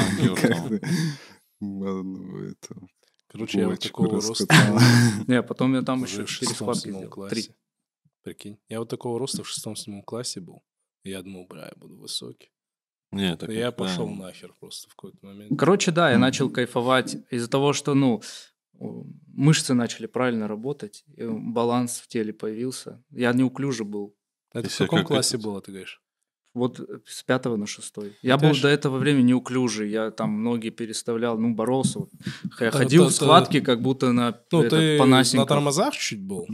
[3.28, 4.48] Короче, я вот такого роста.
[5.28, 7.14] Не, потом я там еще в четыре шестом, схватки седьмом сделал.
[7.14, 7.36] классе.
[7.36, 7.56] Три.
[8.24, 8.58] Прикинь.
[8.70, 10.64] Я вот такого роста в шестом-седьмом классе был.
[11.04, 12.52] Я думал, бля, я буду высокий.
[13.12, 13.84] Не, так я вот, да.
[13.86, 15.58] пошел нахер просто в какой-то момент.
[15.58, 18.22] Короче, да, я начал кайфовать из-за того, что, ну,
[19.34, 23.04] мышцы начали правильно работать, и баланс в теле появился.
[23.12, 24.16] Я неуклюже был.
[24.54, 26.02] Это в Если каком как классе этот- было, ты говоришь?
[26.56, 28.18] Вот э, с пятого на шестой.
[28.24, 29.90] Я ты был ж- до этого времени неуклюжий.
[29.92, 32.00] Я там ноги переставлял, ну, боролся.
[32.00, 32.10] Вот.
[32.60, 34.98] Я Да, ходил в схватке, как будто на Ну, ты
[35.38, 36.48] на тормозах чуть был,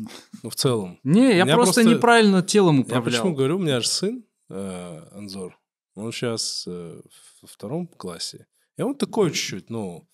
[0.44, 1.00] ну, в целом.
[1.04, 3.04] Не, я просто, неправильно телом Я управлял.
[3.06, 5.58] почему говорю, у меня же сын, э, Анзор,
[5.96, 8.48] он сейчас во втором классе.
[8.78, 10.08] И он такой чуть-чуть, ну,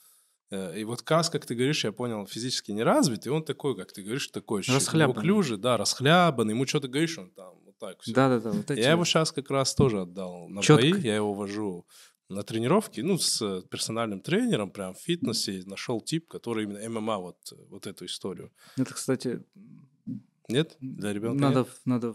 [0.52, 3.76] э, и вот раз, как ты говоришь, я понял, физически не развит, и он такой,
[3.76, 5.16] как ты говоришь, такой чуть-чуть Расхлябанный.
[5.16, 8.14] неуклюжий, да, расхлябанный, ему что-то говоришь, он там вот так все.
[8.14, 8.80] Да-да-да, вот эти...
[8.80, 10.84] Я его сейчас как раз тоже отдал на Чётко.
[10.90, 11.88] бои, я его вожу
[12.30, 17.18] на тренировки, ну, с э, персональным тренером, прям в фитнесе, нашел тип, который именно ММА,
[17.18, 17.38] вот,
[17.70, 18.52] вот эту историю.
[18.78, 19.44] Это, кстати,
[20.48, 20.78] Нет?
[20.80, 21.68] Для ребенка надо, нет?
[21.70, 22.14] в- надо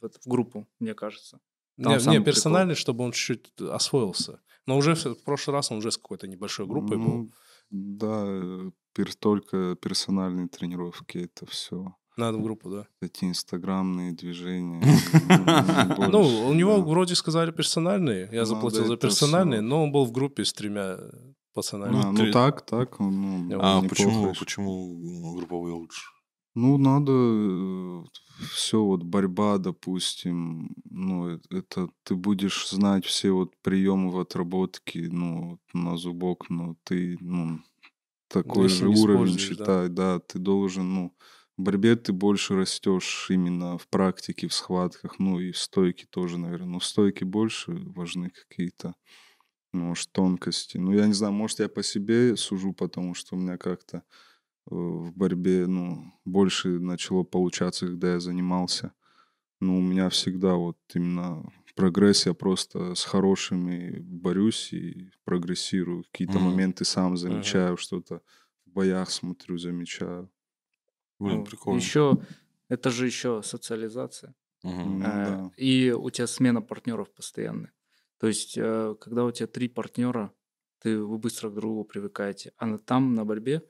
[0.00, 1.38] в, это- в группу, мне кажется.
[1.76, 2.24] Не, не, самый прикол.
[2.24, 4.40] персональный, чтобы он чуть-чуть освоился.
[4.66, 7.04] Но уже в в прошлый раз он уже с какой-то небольшой группой был.
[7.06, 7.30] Ну,
[7.70, 11.94] Да, э, пер- только персональные тренировки, это все.
[12.18, 12.86] Надо в группу, да.
[13.00, 14.82] Эти инстаграмные движения.
[16.10, 18.28] Ну, у него вроде сказали персональные.
[18.32, 20.98] Я Надо заплатил за персональные, но он был в группе с тремя
[21.54, 22.00] пацанами.
[22.04, 22.98] А, Ну так, так.
[23.00, 26.02] ну, А почему, ну, групповые лучше?
[26.54, 28.04] Ну, надо
[28.50, 35.08] все вот борьба, допустим, ну, э- это ты будешь знать все вот приемы в отработке,
[35.10, 37.60] ну, на зубок, но ты, ну,
[38.28, 39.64] такой же уровень, используешь, да.
[39.64, 40.20] считай, да.
[40.20, 41.16] ты должен, ну,
[41.58, 46.38] в борьбе ты больше растешь именно в практике, в схватках, ну, и в стойке тоже,
[46.38, 46.68] наверное.
[46.68, 48.94] Но в стойке больше важны какие-то,
[49.72, 50.78] ну, может, тонкости.
[50.78, 54.02] Ну, я не знаю, может, я по себе сужу, потому что у меня как-то э,
[54.66, 58.92] в борьбе, ну, больше начало получаться, когда я занимался.
[59.60, 61.44] Ну, у меня всегда вот именно
[61.76, 66.04] прогресс, я просто с хорошими борюсь и прогрессирую.
[66.04, 66.44] Какие-то Мгм.
[66.46, 68.22] моменты сам замечаю, что-то
[68.66, 70.30] в боях смотрю, замечаю.
[71.18, 71.78] Блин, прикольно.
[71.80, 72.22] Еще,
[72.68, 74.34] это же еще социализация.
[74.62, 75.50] Ну, Э, да.
[75.56, 77.72] И у тебя смена партнеров постоянная.
[78.18, 80.32] То есть, э, когда у тебя три партнера,
[80.80, 82.52] ты, вы быстро к другу привыкаете.
[82.56, 83.62] А на- там на борьбе,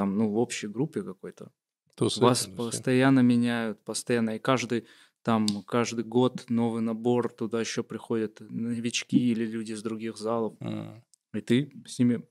[0.00, 1.50] там, ну, в общей группе какой-то,
[1.94, 2.56] То с вас всё.
[2.56, 4.36] постоянно меняют, постоянно.
[4.36, 4.86] И каждый
[5.22, 10.54] там, каждый год новый набор, туда еще приходят новички или люди из других залов.
[10.60, 11.04] М.
[11.34, 12.22] И ты с ними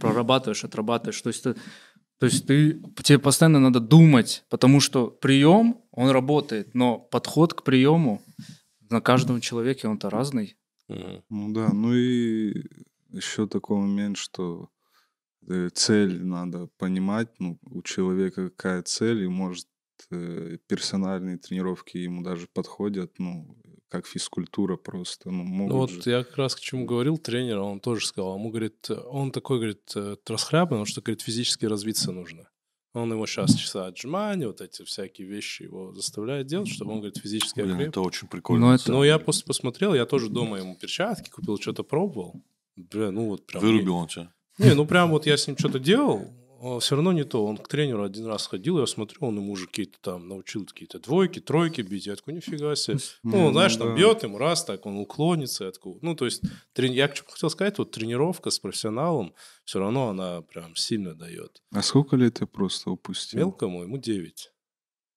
[0.00, 1.20] прорабатываешь, отрабатываешь.
[1.20, 1.54] То есть ты,
[2.18, 7.64] то есть ты, тебе постоянно надо думать, потому что прием, он работает, но подход к
[7.64, 8.22] приему
[8.90, 10.56] на каждом человеке он-то разный.
[10.88, 12.54] Ну да, ну и
[13.10, 14.68] еще такой момент, что
[15.74, 19.66] цель надо понимать, ну, у человека какая цель, и может
[20.10, 23.56] э, персональные тренировки ему даже подходят, ну,
[23.88, 26.10] как физкультура просто, ну, могут Ну вот же.
[26.10, 29.90] я как раз к чему говорил тренер, он тоже сказал, ему говорит, он такой, говорит,
[29.96, 32.48] э, расхлябан, потому что, говорит, физически развиться нужно.
[32.94, 37.18] Он его сейчас часа отжимания, вот эти всякие вещи его заставляет делать, чтобы он, говорит,
[37.18, 37.88] физически Блин, окреп.
[37.88, 38.66] это очень прикольно.
[38.66, 42.42] Но на это- Но я просто посмотрел, я тоже дома ему перчатки купил, что-то пробовал.
[42.76, 43.62] Бля, ну вот прям...
[43.62, 44.32] Вырубил он тебя.
[44.58, 46.26] Не, ну прям вот я с ним что-то делал,
[46.80, 47.44] все равно не то.
[47.46, 50.98] Он к тренеру один раз ходил, я смотрю, он ему уже какие-то там научил какие-то
[50.98, 52.06] двойки, тройки бить.
[52.06, 52.98] Я такой, нифига себе.
[53.22, 55.64] Ну, знаешь, там бьет ему раз, так он уклонится.
[55.66, 56.42] Я такой, ну, то есть,
[56.74, 59.32] трени- я хотел сказать, вот тренировка с профессионалом,
[59.64, 61.62] все равно она прям сильно дает.
[61.72, 63.38] А сколько лет я просто упустил?
[63.38, 64.50] Мелкому ему 9.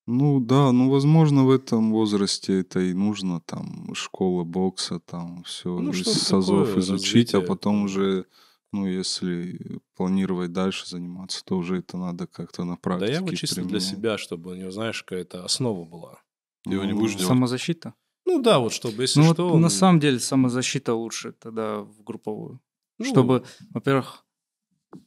[0.08, 5.70] Ну да, ну возможно в этом возрасте это и нужно, там, школа бокса, там, все
[5.80, 7.42] Ну, из сазов такое, изучить, а развитие.
[7.42, 8.26] потом уже,
[8.72, 13.34] ну, если планировать дальше заниматься, то уже это надо как-то на Да практике я его
[13.34, 13.84] чисто для применять.
[13.84, 16.22] себя, чтобы у него, знаешь, какая-то основа была.
[16.64, 17.28] Ты его не будешь делать?
[17.28, 17.94] Самозащита.
[18.26, 19.58] Ну да, вот чтобы, если Ну вот что...
[19.58, 22.62] на он- самом деле самозащита лучше тогда в групповую.
[23.00, 24.26] ну, Чтобы, во-первых,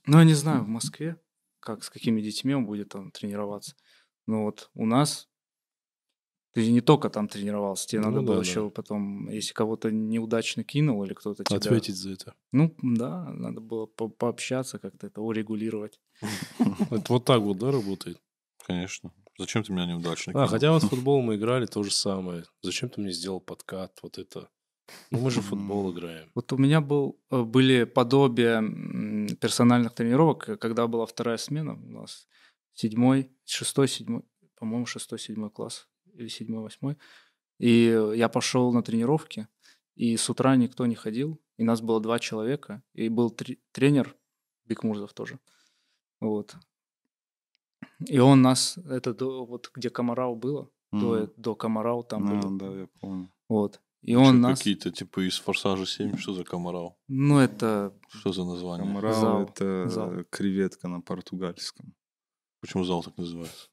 [0.07, 1.21] ну я не знаю, в Москве,
[1.61, 3.77] как, с какими детьми он будет там тренироваться.
[4.27, 5.29] Но вот у нас
[6.55, 8.49] ты не только там тренировался, тебе Ну надо да, было да.
[8.49, 11.57] еще потом, если кого-то неудачно кинул или кто-то тебя...
[11.57, 12.35] Ответить за это.
[12.53, 16.01] Ну да, надо было по- пообщаться, как-то это урегулировать.
[16.91, 18.23] Это вот так вот, да, работает?
[18.67, 19.13] Конечно.
[19.37, 20.47] Зачем ты меня неудачно А, кинул?
[20.49, 22.45] хотя вот в футбол мы играли то же самое.
[22.63, 23.99] Зачем ты мне сделал подкат?
[24.03, 24.49] Вот это.
[25.11, 26.31] Ну мы же в футбол играем.
[26.35, 28.63] Вот у меня был, э, были подобия
[29.41, 32.29] персональных тренировок, э, когда была вторая смена у нас,
[32.75, 34.23] седьмой, шестой, седьмой,
[34.57, 36.97] по-моему, шестой, седьмой класс, или седьмой, восьмой.
[37.59, 39.49] И э, я пошел на тренировки,
[39.95, 44.17] и с утра никто не ходил, и нас было два человека, и был тре- тренер,
[44.67, 45.39] Бекмурзов тоже,
[46.21, 46.57] вот.
[48.09, 51.33] И он нас, это до, вот где Комарау было, до, Мгм.
[51.37, 53.33] до Комарау там А, было, да, я помню.
[53.49, 53.81] вот.
[54.03, 56.99] И Что, он нас, Какие-то типа из «Форсажа 7», что за комарал?
[57.09, 58.87] ну это Что за название?
[58.87, 59.43] Камарау Зал.
[59.45, 60.13] это Зал.
[60.31, 61.95] креветка на португальском.
[62.61, 63.69] Почему зал так называется?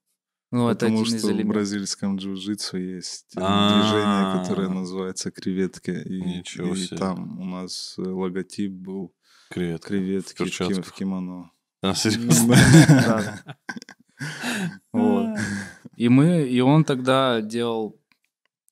[0.52, 3.82] Ну, это Потому из что в бразильском джиу-джитсу есть э, А.
[3.82, 5.94] движение, которое называется креветка.
[5.94, 6.98] И, Ничего и себе.
[6.98, 9.14] там у нас э, логотип был
[9.50, 9.88] Креветка.
[9.88, 10.86] креветки в, ки- перчатках.
[10.86, 11.52] в кимоно.
[11.82, 12.56] А, серьезно?
[14.94, 15.38] Вот.
[15.96, 18.00] И мы, и он тогда делал,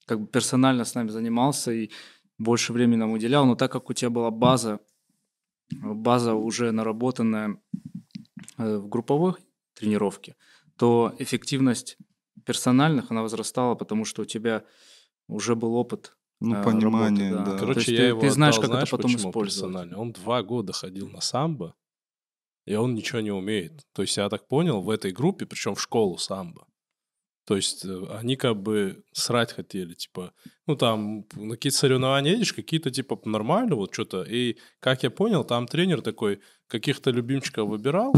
[0.05, 1.89] как бы персонально с нами занимался и
[2.37, 4.79] больше времени нам уделял, но так как у тебя была база,
[5.71, 7.57] база уже наработанная
[8.57, 9.33] э, в групповой
[9.73, 10.35] тренировке,
[10.79, 11.97] то эффективность
[12.45, 14.63] персональных, она возрастала, потому что у тебя
[15.27, 16.15] уже был опыт.
[16.39, 17.51] Ну, А, понимание, работа, да.
[17.53, 17.59] да.
[17.59, 19.73] Короче, есть я ты- его ты знаешь, отдал, как это знаешь, потом почему использовать.
[19.73, 19.97] персонально?
[19.99, 21.75] Он два года ходил на самбо,
[22.65, 23.85] и он ничего не умеет.
[23.93, 26.65] То есть, я так понял, в этой группе, причем в школу самбо.
[27.45, 30.31] То есть, э, они как бы срать хотели, типа,
[30.67, 34.23] ну, там, на какие-то соревнования едешь, какие-то, типа, нормально, вот что-то.
[34.23, 38.13] И, как я понял, там тренер такой каких-то любимчиков выбирал,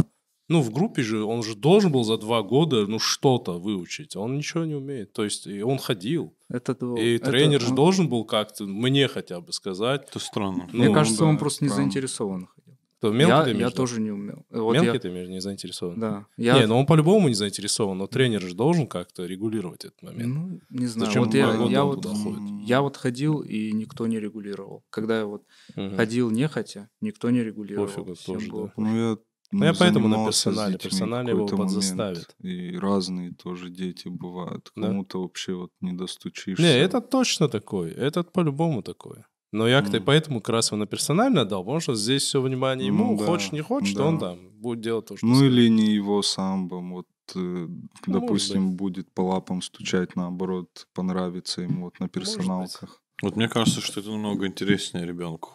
[0.52, 4.16] ну, в группе же, он же должен был за два года, ну, что-то выучить.
[4.16, 5.14] Он ничего не умеет.
[5.14, 6.34] То есть, и он ходил.
[6.50, 10.20] Это, то- И это- тренер же он- должен был как-то, мне хотя бы сказать, Это
[10.20, 10.68] странно.
[10.74, 11.84] Мне ну, кажется, да, он просто не правда.
[11.84, 12.78] заинтересован ходил.
[13.00, 13.78] кто мелкий я ты я имеешь в виду?
[13.78, 14.46] тоже не умел.
[14.52, 16.00] Вот Мелкий я- ты имеешь, не заинтересован?
[16.00, 16.26] Да.
[16.38, 20.36] Я, Не, ну он по-любому не заинтересован, но тренер же должен как-то регулировать этот момент.
[20.36, 21.08] ну, не знаю.
[21.08, 22.40] Зачем вот я, я, вот, ходит?
[22.68, 24.84] я вот ходил, и никто не регулировал.
[24.92, 25.44] Когда я вот
[25.76, 25.96] Мгм.
[25.96, 27.88] ходил нехотя, никто не регулировал.
[27.88, 28.74] Пофигу Всем тоже, было да.
[28.78, 29.18] Ну, я
[29.52, 30.74] Ну, я поэтому на персонале.
[30.74, 32.36] детьми Персонале его подзаставит.
[32.42, 34.72] И разные тоже дети бывают.
[34.76, 34.88] Да.
[34.88, 36.64] Кому-то вообще вот не достучишься.
[36.64, 37.92] Не, это точно такой.
[37.92, 39.18] Этот по-любому такой.
[39.54, 40.04] Но я Мгм.
[40.06, 43.26] поэтому как раз его на персонально дал, потому что здесь все внимание ему, Ну да,
[43.26, 44.06] хочешь не хочешь, то да.
[44.06, 45.52] он там будет делать то, что Ну скажет.
[45.54, 51.86] или не его самбом, вот, э, может допустим, будет по лапам стучать, наоборот, понравится ему
[51.86, 53.02] вот на персоналках.
[53.22, 55.50] Вот мне кажется, что это намного интереснее ребенку.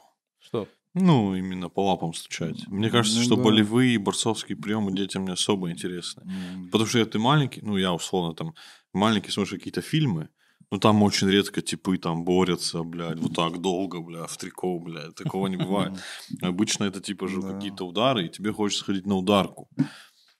[0.98, 2.66] Ну, именно по лапам стучать.
[2.68, 3.42] Мне кажется, Ну что да.
[3.42, 6.22] болевые борцовские приемы детям не особо интересны.
[6.22, 8.54] М, Потому что ты маленький, ну, я условно там
[8.94, 10.30] маленький, смотришь какие-то фильмы,
[10.70, 15.14] ну, там очень редко типы там борются, блядь, вот так долго, бля, в трико, блядь,
[15.14, 15.92] такого не бывает.
[16.42, 17.52] Обычно это типа же Да.
[17.52, 19.68] какие-то удары, и тебе хочется сходить на ударку.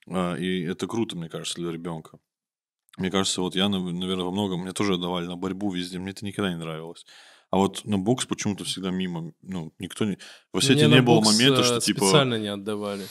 [0.09, 2.19] А, И это круто, мне кажется, для ребенка.
[2.97, 6.25] Мне кажется, вот я, наверное, во многом, мне тоже давали на борьбу везде, мне это
[6.25, 7.05] никогда не нравилось.
[7.51, 10.19] А вот на бокс почему-то всегда мимо, ну, никто не...
[10.53, 12.07] В Осетии не на было момента, э, что типа...
[12.07, 13.05] Специально не отдавали.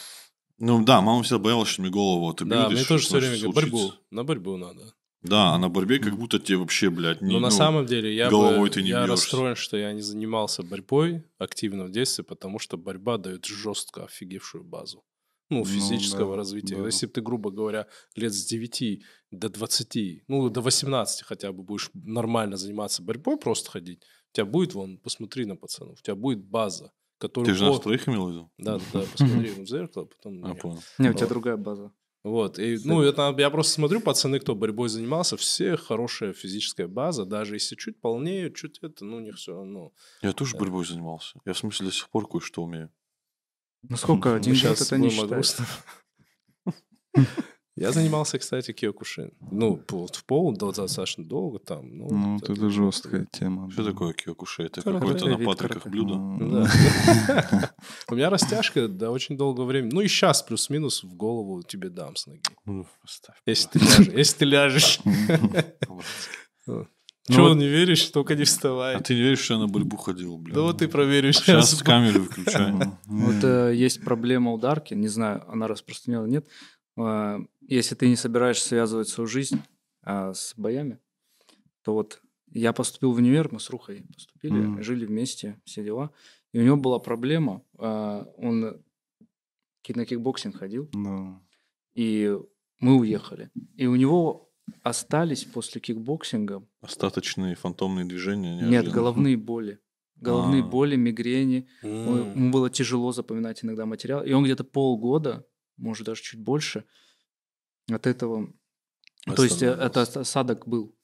[0.57, 2.57] Ну да, мама всегда боялась, что мне голову отобьют.
[2.57, 3.93] Да, мне тоже все время говорят, борьбу.
[4.11, 4.93] На борьбу надо.
[5.21, 7.33] Да, а на борьбе как будто тебе вообще, блядь, не...
[7.33, 9.11] Но на ну, самом деле я, головой бы, ты не я бьешься.
[9.11, 14.63] расстроен, что я не занимался борьбой активно в детстве, потому что борьба дает жестко офигевшую
[14.63, 15.03] базу.
[15.49, 16.75] Ну, Ну, физического да, развития.
[16.75, 16.85] да.
[16.85, 21.63] Если бы ты, грубо говоря, лет с 9 до 20, ну, до 18 хотя бы
[21.63, 24.03] будешь нормально заниматься борьбой, просто ходить,
[24.35, 27.45] у тебя будет, вон, посмотри на пацанов, у тебя будет база, которую...
[27.45, 28.51] Ты же нас по- троих имел в виду?
[28.57, 30.39] Да, да, да, посмотри в зеркало, потом...
[30.39, 30.55] меня.
[30.55, 30.83] понял.
[30.97, 31.29] Не, у тебя Вот.
[31.29, 31.93] другая база.
[32.23, 37.23] Вот, и, ну, это, я просто смотрю, пацаны, кто борьбой занимался, все хорошая физическая база,
[37.23, 39.93] даже если чуть полнеют, чуть это, ну, у них все равно.
[40.21, 41.39] Я тоже борьбой занимался.
[41.45, 42.91] Я, в смысле, до сих пор кое-что умею.
[43.83, 44.29] Ну сколько?
[44.31, 45.65] Мы Один год это не считается.
[47.77, 49.31] Я занимался, кстати, киокушин.
[49.51, 51.97] Ну, вот в пол да, достаточно долго там.
[51.97, 53.69] Ну, Ну, вот это жесткая тема.
[53.69, 53.91] Что да.
[53.91, 54.63] такое киокуши?
[54.63, 56.15] Это какое-то на патриках блюдо?
[56.39, 57.73] Да.
[58.09, 59.91] У меня растяжка до очень долгого времени.
[59.93, 62.41] Ну и сейчас плюс-минус в голову тебе дам с ноги.
[62.65, 62.87] Ну.
[63.45, 64.99] Если ты ляжешь.
[67.27, 68.95] Ну Чего вот- не веришь, только не вставай.
[68.95, 70.53] А ты не веришь, что я на борьбу ходил, блин?
[70.53, 71.81] Да вот ты проверишь Сейчас сейчас.
[71.81, 72.69] камеру выключай.
[72.69, 76.45] М, Вот э, есть проблема ударки, не знаю, она распространена нет.
[76.97, 79.59] Э, Если ты не собираешься связывать свою жизнь
[80.03, 80.99] а, с боями,
[81.83, 84.83] то вот я поступил в универ, мы с Рухой поступили, Мгм.
[84.83, 86.11] жили вместе, все дела.
[86.53, 88.81] И у него была проблема, а, он
[89.95, 91.41] на кикбоксинг ходил, Да.
[91.95, 92.37] и
[92.79, 93.49] мы уехали.
[93.75, 94.51] И у него
[94.83, 98.55] остались после кикбоксинга Остаточные фантомные движения.
[98.55, 98.93] нет неожиданно.
[98.95, 99.79] головные боли.
[100.17, 100.65] Головные А.
[100.65, 101.67] боли, мигрени.
[101.83, 102.31] М.
[102.35, 104.23] Ему было тяжело запоминать иногда материал.
[104.23, 105.45] И он где-то полгода,
[105.77, 106.83] может даже чуть больше,
[107.91, 108.51] от этого...
[109.35, 110.95] То есть э, это осадок был.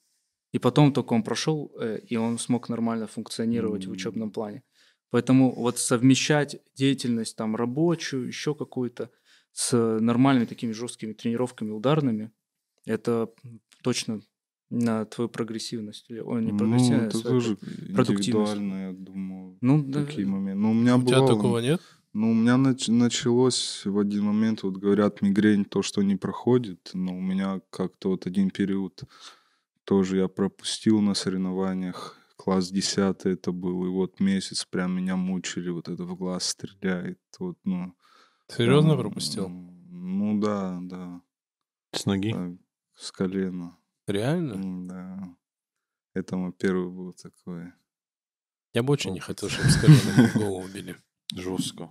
[0.52, 3.92] И потом только он прошел, э, и он смог нормально функционировать в М.
[3.92, 4.62] учебном плане.
[5.10, 9.10] Поэтому вот совмещать деятельность там рабочую, еще какую-то,
[9.52, 12.30] с нормальными такими жесткими тренировками ударными,
[12.86, 13.28] это
[13.82, 14.22] точно
[14.70, 16.06] на твою прогрессивность.
[16.10, 17.56] Или, ой, не Ну, прогрессивность, это а тоже
[17.94, 18.28] продуктивность.
[18.54, 20.60] индивидуально, я думаю, Ну, да, такие моменты.
[20.62, 21.80] Ну, у меня У тебя бывало- такого нет?
[22.12, 26.90] Ну, у меня нач- началось в один момент, вот говорят, мигрень, то, что не проходит,
[26.92, 29.04] но у меня как-то вот один период
[29.84, 35.70] тоже я пропустил на соревнованиях, класс 10 это был, и вот месяц прям меня мучили,
[35.70, 37.94] вот это в глаз стреляет, вот, ну...
[38.48, 39.48] Серьезно пропустил?
[39.48, 41.22] Ну, да, да,
[41.92, 42.32] С ноги?
[42.32, 42.52] так,
[42.94, 44.88] с колена, Реально?
[44.88, 45.36] Да.
[46.14, 47.72] Это мой первый был такой.
[48.74, 50.96] Я бы очень не хотел, чтобы с коленом в голову били.
[51.36, 51.90] Жестко.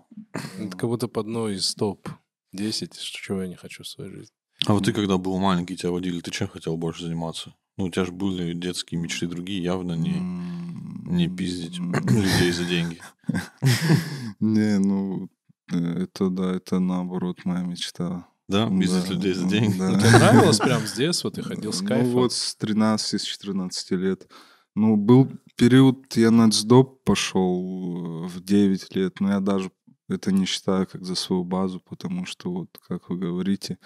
[0.60, 4.36] Это как будто под одной из топ-10, чего я не хочу в своей жизни.
[4.68, 7.54] А вот ты, когда был маленький, тебя водили, ты чем хотел больше заниматься?
[7.78, 12.66] Ну, у тебя же были детские мечты другие, явно не, М, не пиздить людей за
[12.66, 13.02] деньги.
[14.40, 15.30] Не, ну,
[15.72, 18.28] э, это да, это наоборот моя мечта.
[18.48, 18.68] Да?
[18.70, 19.78] Пиздить людей за деньги?
[19.80, 21.32] Ну, тебе нравилось прям с детства?
[21.32, 22.12] Ты ходил с Ну кайфом?
[22.12, 24.28] вот с 13, с 14 лет.
[24.76, 29.72] Ну, был период, я на ЦДОП пошел э, в 9 лет, но я даже
[30.10, 33.78] это не считаю как за свою базу, потому что вот, как вы говорите,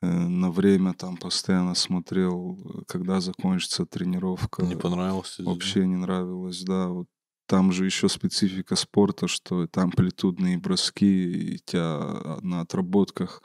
[0.00, 4.62] э, на время там постоянно смотрел, э, когда закончится тренировка.
[4.62, 5.38] Не понравилось?
[5.38, 6.88] Вообще не нравилось, да.
[6.88, 7.08] Вот
[7.46, 13.42] там же еще специфика спорта, что это амплитудные броски, и тебя на отработках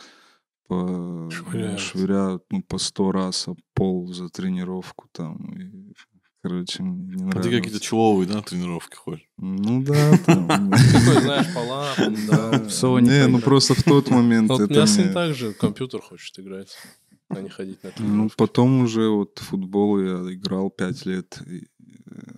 [0.68, 1.30] по...
[1.32, 1.80] Швыряют.
[1.80, 5.38] швыряют ну, по сто раз об пол за тренировку там.
[5.60, 5.94] И,
[6.41, 7.45] короче, мне не А нравилось.
[7.47, 9.28] ты какие-то человые, да, тренировки ходишь?
[9.38, 10.47] Ну да, там...
[10.47, 12.52] Такой, знаешь, по лапам, да.
[12.67, 16.38] Sony Не, ну просто в тот момент Вот у это меня сын также компьютер хочет
[16.39, 16.76] играть,
[17.30, 18.36] а не ходить на Ну, тренировки.
[18.38, 21.39] потом уже вот в футбол я играл 5 лет.
[21.45, 21.60] э,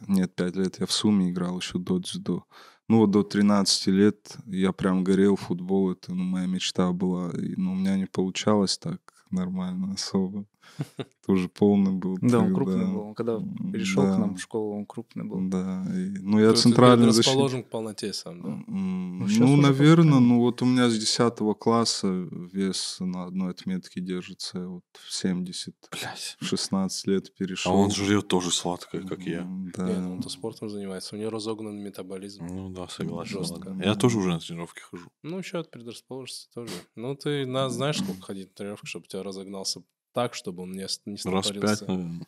[0.07, 2.43] Нет, 5 лет я в сумме играл еще до дзюдо.
[2.87, 5.91] Ну, вот до 13 лет я прям горел футбол.
[5.91, 7.31] Это ну, моя мечта была.
[7.35, 10.45] Ну, у меня не получалось так нормально особо.
[11.25, 12.17] Тоже полный был.
[12.21, 13.01] Да, он крупный был.
[13.01, 13.39] Он Когда
[13.71, 14.15] перешел да.
[14.15, 15.49] к нам в школу, он крупный был.
[15.49, 15.85] Да.
[15.87, 17.27] ну, я центральный защитник.
[17.27, 18.63] расположен к полноте сам, да?
[18.67, 24.67] Ну, Ну, наверное, ну вот у меня с 10 класса вес на одной отметке держится.
[24.67, 26.37] Вот в 70, Блять.
[26.39, 27.75] в 16 лет А перешел.
[27.75, 29.41] он жрет тоже сладкое, как я.
[29.75, 29.85] Да.
[29.85, 32.45] Ну он-то спортом занимается, у него разогнанный метаболизм.
[32.47, 33.39] Ну да, согласен.
[33.83, 35.09] Я тоже уже на тренировки хожу.
[35.23, 36.71] Ну, еще от предрасположенности тоже.
[36.95, 39.81] Ну, ты на, знаешь, сколько ходить на тренировки, чтобы у тебя разогнался
[40.13, 41.53] так, чтобы он не, не Раз стопорился?
[41.53, 42.25] пять, наверное.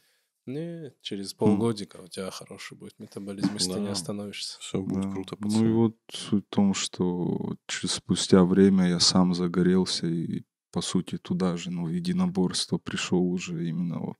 [0.48, 3.92] Не, через полгодика у тебя хороший будет метаболизм, если ты не Да.
[3.92, 4.60] остановишься.
[4.60, 5.08] Все будет Да.
[5.08, 10.44] круто, Ну и вот суть в том, что чуть спустя время я сам загорелся и,
[10.72, 14.18] по сути, туда же, ну, в единоборство пришел уже именно вот,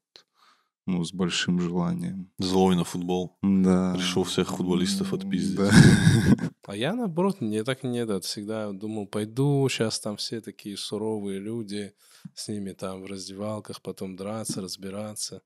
[0.86, 2.32] ну, с большим желанием.
[2.38, 3.38] Злой на футбол.
[3.42, 3.96] Да.
[3.96, 5.58] Решил всех футболистов отпиздить.
[5.58, 5.72] Да.
[6.68, 11.40] А я, наоборот, не так не этот, всегда думал, пойду, сейчас там все такие суровые
[11.40, 11.94] люди,
[12.34, 15.42] с ними там в раздевалках потом драться, разбираться.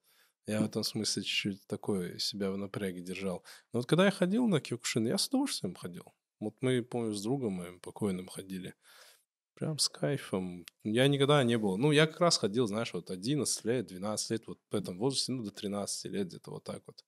[0.45, 3.43] Я в этом смысле чуть-чуть такой себя в напряге держал.
[3.73, 6.13] Но вот когда я ходил на Кюкшин, я с удовольствием ходил.
[6.39, 8.75] Вот мы, помню, с другом моим покойным ходили.
[9.55, 10.65] Прям с кайфом.
[10.83, 11.77] Я никогда не был.
[11.77, 15.31] Ну, я как раз ходил, знаешь, вот 11 лет, 12 лет, вот в этом возрасте,
[15.31, 17.05] ну, до 13 лет где-то вот так вот.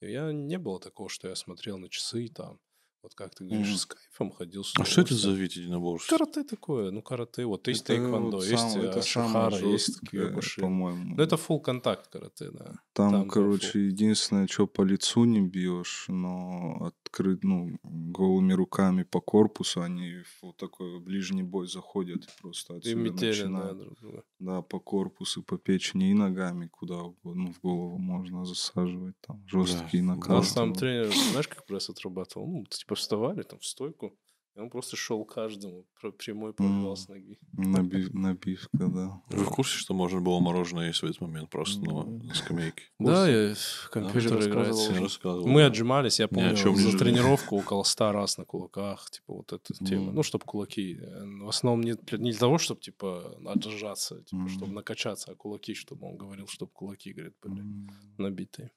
[0.00, 2.60] И я не было такого, что я смотрел на часы там.
[3.06, 3.76] Вот как ты говоришь, Мгм.
[3.76, 4.64] с кайфом ходил.
[4.64, 6.16] с А что это за вид единоборства?
[6.18, 10.00] Карате такое, ну карате, вот есть Это тэквондо, вот есть э, это самое шихара, есть
[10.10, 10.62] киокушин.
[10.64, 11.14] по-моему.
[11.16, 12.74] Ну это full контакт карате, да.
[12.94, 13.78] Там, там короче, фу.
[13.78, 20.42] единственное, что по лицу не бьешь, но открыт, ну, голыми руками по корпусу они в
[20.42, 23.78] вот такой ближний бой заходят и просто И отсюда метели, да, начинают.
[23.78, 24.24] друг друга.
[24.40, 29.44] Да, по корпусу, по печени и ногами, куда угодно, ну, в голову можно засаживать, там,
[29.46, 30.12] жесткие Да.
[30.12, 30.32] У накаты.
[30.32, 32.48] нас там тренер, знаешь, как пресс отрабатывал?
[32.48, 34.18] Ну, типа вставали там в стойку,
[34.54, 35.84] и он просто шел каждому,
[36.18, 37.38] прямой пробивал с ноги.
[37.58, 39.20] Наби- набивка, да.
[39.28, 42.84] Вы в курсе, что можно было мороженое есть в этот момент просто на, на скамейке?
[42.98, 43.54] Да, я
[43.90, 45.44] компьютер рассказывал.
[45.46, 46.48] Мы отжимались, я помню,
[46.90, 50.12] за тренировку около ста раз на кулаках, типа вот эта тема.
[50.12, 50.96] Ну, чтобы кулаки.
[51.02, 55.34] э, В основном не, для- не для того, чтобы, типа, отжаться, типа, чтобы накачаться, а
[55.34, 57.62] кулаки, чтобы он говорил, чтобы кулаки, говорит, были
[58.16, 58.70] набитые.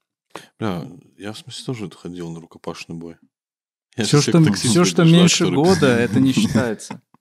[0.60, 0.86] Бля,
[1.18, 3.16] я в смысле тоже ходил на рукопашный бой.
[3.98, 7.02] Я Все, что, все, что меньше года, это не считается.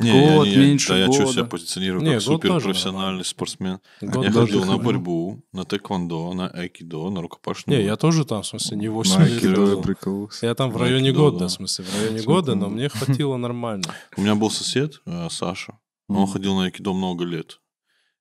[0.00, 1.44] Не, я Год, не- меньше да, я что себя года.
[1.46, 3.24] позиционирую Не, как тоже суперпрофессиональный нормально.
[3.24, 3.80] спортсмен.
[4.00, 8.42] Год я ходил на борьбу, на тэквондо, на айкидо, на рукопашный Не, я тоже там,
[8.42, 10.46] в смысле, не 8 На лет айкидо я прикололся.
[10.46, 11.46] Я там в районе айкидо, года, да.
[11.48, 13.92] в смысле, в районе года, но мне хватило нормально.
[14.16, 15.76] У меня был сосед, э, Саша.
[16.06, 17.60] Он ходил на айкидо много лет.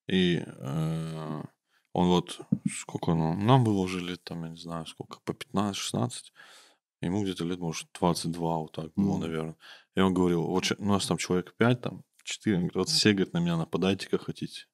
[0.08, 1.42] И э,
[1.94, 2.40] он вот,
[2.82, 6.10] сколько ну, нам было уже лет, там, я не знаю, сколько, по 15-16.
[7.02, 9.22] Ему где-то лет, может, 22 вот так было, Мгм.
[9.22, 9.56] наверное.
[9.96, 12.56] И он говорил, вот у нас там человек 5, там, 4.
[12.56, 14.66] Он говорит, вот все, говорит, на меня нападайте, как хотите.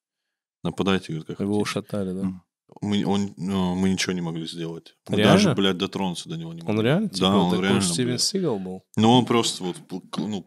[0.62, 1.62] Нападайте, говорит, как Его хотите.
[1.62, 2.40] ушатали, да?
[2.80, 4.96] Мы, он, ну, мы ничего не могли сделать.
[5.08, 5.32] Мы Реально?
[5.34, 6.78] даже, блядь, дотронуться до него не могли.
[6.78, 8.18] Он реально, типа, Да, он такой реально, Стивен.
[8.18, 8.82] Сигал был?
[8.96, 9.76] Ну, он просто вот
[10.16, 10.42] ну,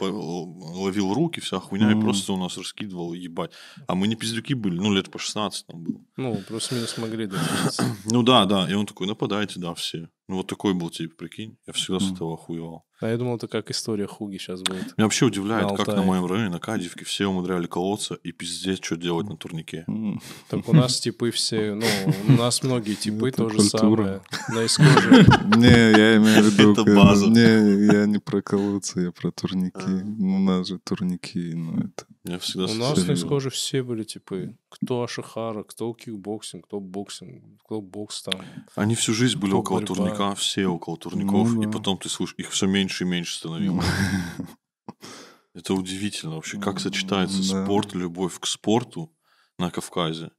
[0.82, 2.02] ловил руки, вся хуйня, и Мгм.
[2.02, 3.52] просто у нас раскидывал, ебать.
[3.88, 6.02] А мы не пиздюки были, ну, лет по 16 там было.
[6.18, 7.84] Ну, плюс-минус могли дотянуться.
[8.06, 8.70] Ну, да, да.
[8.70, 10.10] И он такой, нападайте, да, все.
[10.30, 11.58] Ну, вот такой был тип, прикинь.
[11.68, 12.14] Я всегда с Мгм.
[12.16, 12.84] этого охуевал.
[13.00, 14.86] А я думал, это как история Хуги сейчас будет.
[14.98, 18.80] Меня вообще удивляет, На как на моем районе, на Кадьевке, все умудряли колоться и пиздец,
[18.84, 19.86] что делать на турнике.
[19.88, 20.20] М.
[20.50, 21.86] Так у нас типы все, ну,
[22.28, 24.04] у нас многие типы Это то же культура.
[24.04, 24.22] самое.
[24.50, 25.26] На исходе.
[25.58, 26.74] Не, я имею в виду...
[26.74, 27.28] Это база.
[27.28, 29.78] Не, я не про колодцы, я про турники.
[29.88, 32.06] Ну, У нас же турники, ну это...
[32.28, 34.58] Я всегда У нас на исходе все были типы.
[34.70, 38.42] Кто Ашихара, кто кикбоксинг, кто боксинг, кто бокс там.
[38.76, 39.96] Они всю жизнь были около борьба.
[39.96, 41.72] турника, все около турников, Ну и да.
[41.72, 43.86] потом ты слышишь, их все меньше и меньше становилось.
[45.54, 47.64] Это удивительно вообще, как сочетается Да.
[47.66, 49.12] спорт, любовь к спорту
[49.58, 50.32] на Кавказе.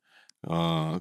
[0.43, 1.01] а,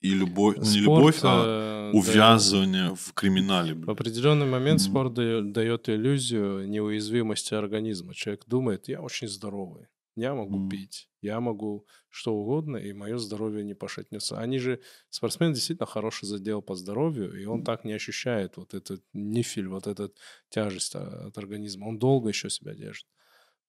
[0.00, 3.74] и любовь, ну, не любовь, а э, да, увязывание в криминале.
[3.74, 8.14] В определенный момент спорт дает иллюзию неуязвимости организма.
[8.14, 9.86] Человек думает, я очень здоровый,
[10.18, 10.68] я могу Мгм.
[10.68, 14.38] пить, я могу что угодно, и мое здоровье не пошатнется.
[14.38, 19.02] Они же, спортсмен действительно хороший задел по здоровью, и он так не ощущает вот этот
[19.12, 20.12] нифель, вот эту
[20.48, 21.86] тяжесть а, от организма.
[21.86, 23.06] Он долго еще себя держит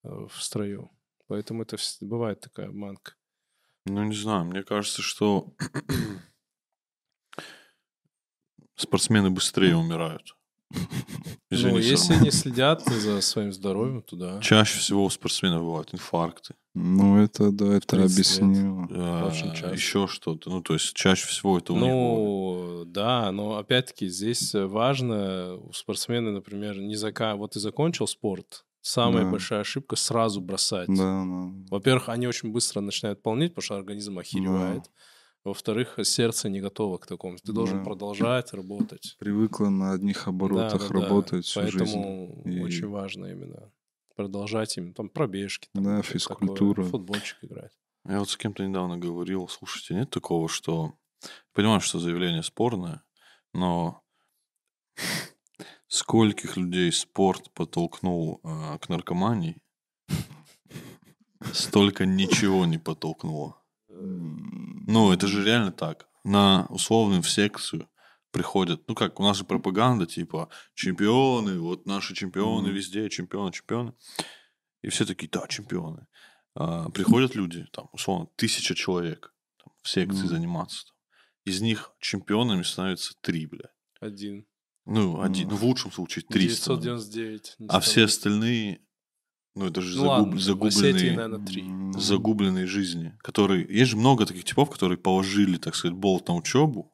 [0.04, 0.92] э, в строю.
[1.28, 3.14] Поэтому это бывает такая обманка.
[3.86, 5.54] Ну, не знаю, мне кажется, что
[8.76, 10.36] спортсмены быстрее умирают.
[11.52, 14.40] Извини, ну, если не следят за своим здоровьем, то да.
[14.40, 18.12] Чаще всего у спортсменов бывают инфаркты, Ну, это, да, это 30 лет.
[18.12, 18.88] объяснимо.
[19.56, 19.72] Часто.
[19.74, 20.50] еще что-то.
[20.52, 21.86] Ну, то есть чаще всего это у них.
[21.86, 27.36] Ну, да, но опять-таки здесь важно у спортсмена, например, не зака...
[27.36, 29.32] вот ты закончил спорт, самая Да.
[29.32, 30.88] большая ошибка сразу бросать.
[30.88, 31.52] Да, да.
[31.72, 34.84] Во-первых, они очень быстро начинают полнеть, потому что организм охеревает.
[35.46, 37.38] Во-вторых, сердце не готово к такому.
[37.38, 37.84] Ты должен Да.
[37.86, 39.16] продолжать работать.
[39.20, 41.06] Привыкла на одних оборотах Да-да-да.
[41.06, 42.58] работать всю Поэтому жизнь.
[42.58, 43.72] И- очень важно именно
[44.16, 45.70] продолжать им там пробежки.
[45.74, 46.82] Там, Да, такое, физкультура.
[46.84, 47.72] в футбольчик играть.
[48.06, 50.94] Я вот с кем-то недавно говорил, слушайте, нет такого, что...
[51.54, 53.04] Понимаю, что заявление спорное,
[53.54, 54.02] но
[55.88, 59.58] скольких людей спорт подтолкнул а, к наркомании,
[61.54, 63.56] столько ничего не подтолкнуло.
[64.90, 66.08] Ну, это же реально так.
[66.24, 67.88] На условную в секцию
[68.32, 72.76] приходят, ну как, у нас же пропаганда, типа, чемпионы, вот наши чемпионы Мгм.
[72.76, 73.94] везде, чемпионы, чемпионы.
[74.82, 76.08] И все такие, да, чемпионы.
[76.56, 79.32] А, приходят люди, там, условно, тысяча человек
[79.64, 80.28] там, в секции Мгм.
[80.30, 80.86] заниматься.
[80.88, 80.96] Там.
[81.46, 83.70] Из них чемпионами становится три, бля.
[84.00, 84.48] Один.
[84.86, 85.52] Ну, один, Мгм.
[85.52, 86.82] ну, в лучшем случае три становятся.
[87.12, 87.56] 999.
[87.60, 88.82] не А все остальные,
[89.60, 91.62] ну, это же Ну загуб- ладно, в Осетии, загубленные наверное, три.
[91.62, 93.66] м, загубленной жизни, которые...
[93.70, 96.94] Есть же много таких типов, которые положили, так сказать, болт на учебу,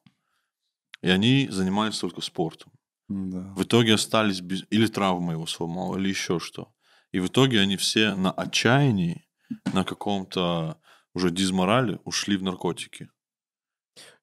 [1.02, 2.72] и они занимаются только спортом.
[3.08, 3.52] Да.
[3.56, 4.64] В итоге остались без...
[4.70, 6.72] Или травма его сломала, или еще что.
[7.12, 9.26] И в итоге они все на отчаянии,
[9.72, 10.78] на каком-то
[11.14, 13.08] уже дизморале ушли в наркотики.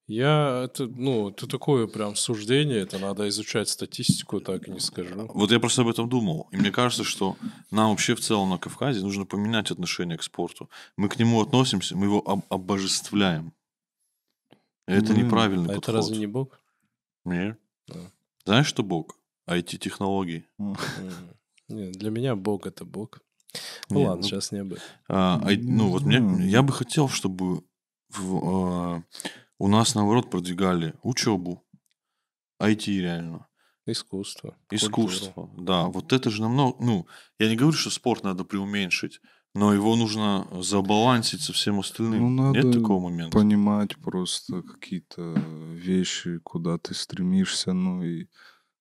[0.08, 5.28] Я, это, ну, это такое прям суждение, это надо изучать статистику, так и не скажу.
[5.34, 6.48] Вот я просто об этом думал.
[6.52, 7.38] И мне кажется, что
[7.72, 10.70] нам вообще в целом на Кавказе нужно поменять отношение к спорту.
[10.98, 13.54] Мы к нему относимся, мы его об- обожествляем.
[14.88, 15.84] Это Ну, неправильный А подход.
[15.84, 16.60] это разве не Бог?
[17.24, 17.58] Нет.
[17.88, 18.12] Да.
[18.46, 19.18] Знаешь, что Бог?
[19.48, 20.46] IT-технологии.
[21.70, 23.22] Нет, для меня Бог это Бог.
[23.90, 24.84] Ну Не, ладно, ну, сейчас не об этом.
[25.08, 27.64] а, ай- ну, вот мне, я бы хотел, чтобы
[28.10, 29.04] в, а,
[29.58, 31.66] у нас, наоборот, продвигали учебу,
[32.62, 33.48] IT реально,
[33.86, 34.56] Искусство.
[34.72, 35.32] искусство.
[35.34, 35.64] культуру.
[35.64, 36.78] Да, вот это же намного...
[36.84, 37.06] Ну,
[37.38, 39.20] я не говорю, что спорт надо преуменьшить,
[39.54, 42.22] но его нужно забалансить со всем остальным.
[42.22, 43.38] Ну, надо Нет такого момента?
[43.38, 45.34] Понимать просто какие-то
[45.74, 48.28] вещи, куда ты стремишься, ну и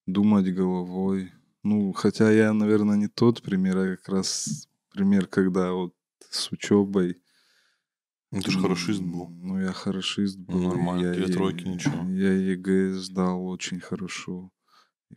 [0.07, 1.33] думать головой.
[1.63, 5.95] Ну, хотя я, наверное, не тот пример, а как раз пример, когда вот
[6.31, 7.22] с учебой
[8.33, 9.29] Ну, ты же хорошист был.
[9.29, 10.59] Ну, я хорошист был.
[10.59, 12.09] Ну, нормально, Я две е- тройки, ничего.
[12.11, 14.51] Я ЕГЭ сдал очень хорошо.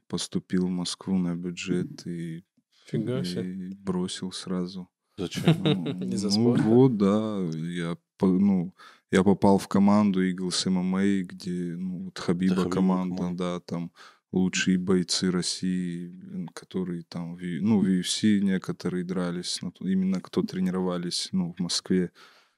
[0.08, 2.44] Поступил в Москву на бюджет и,
[2.88, 3.70] Фига себе.
[3.70, 4.90] и бросил сразу.
[5.18, 5.44] Зачем?
[5.64, 6.64] Ну, Из-за ну, спорта?
[6.64, 7.40] вот, да.
[7.54, 8.76] Я, ну,
[9.12, 13.38] я попал в команду Eagles MMA, где ну, вот Хабиба Хабиба команда, команда.
[13.38, 13.92] да, там
[14.34, 16.14] лучшие бойцы России,
[16.54, 22.12] которые там, ну, в UFC некоторые дрались, ну, именно кто тренировались, ну, в Москве,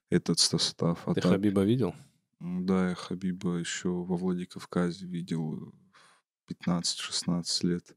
[0.09, 0.99] этот состав.
[1.07, 1.93] А Ты так, Хабиба видел?
[2.39, 5.73] Да, я Хабиба еще во Владикавказе видел
[6.45, 7.95] в 15-16 лет.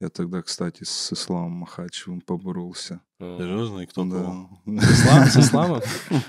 [0.00, 3.00] Я тогда, кстати, с Исламом Махачевым поборолся.
[3.18, 3.80] Серьезно?
[3.80, 4.04] И кто?
[4.04, 4.48] Да.
[4.82, 5.80] С Ислам- С исламом?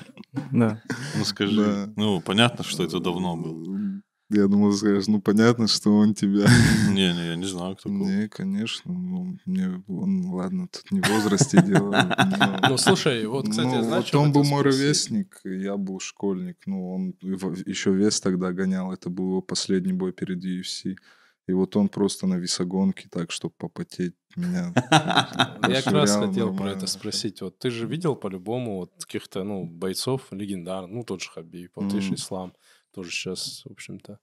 [0.51, 0.82] Да.
[1.18, 1.91] Ну, скажи.
[1.95, 4.01] Ну, понятно, что это давно было.
[4.32, 6.45] Я думал, скажешь, ну понятно, что он тебя.
[6.89, 8.05] Не-не, я не знаю, кто кого.
[8.07, 8.91] Не, конечно.
[8.93, 11.91] ну, мне он, ладно, тут не в возрасте дело.
[11.91, 16.57] но- Ну, слушай, вот, кстати, Ну, знаешь, вот он был мой ровесник, я был школьник.
[16.67, 18.91] Ну, он еще вес тогда гонял.
[18.93, 20.95] Это был его последний бой перед UFC.
[21.47, 24.71] И вот он просто на весогонке, так, чтобы попотеть меня.
[25.67, 27.41] Я как раз хотел про это спросить.
[27.41, 31.89] Вот ты же видел по-любому вот каких-то, ну, бойцов легендарных, ну, тот же Хабиб, вот
[31.89, 32.13] ты Мгм.
[32.13, 32.53] Ислам,
[32.91, 34.19] тоже сейчас, в общем-то.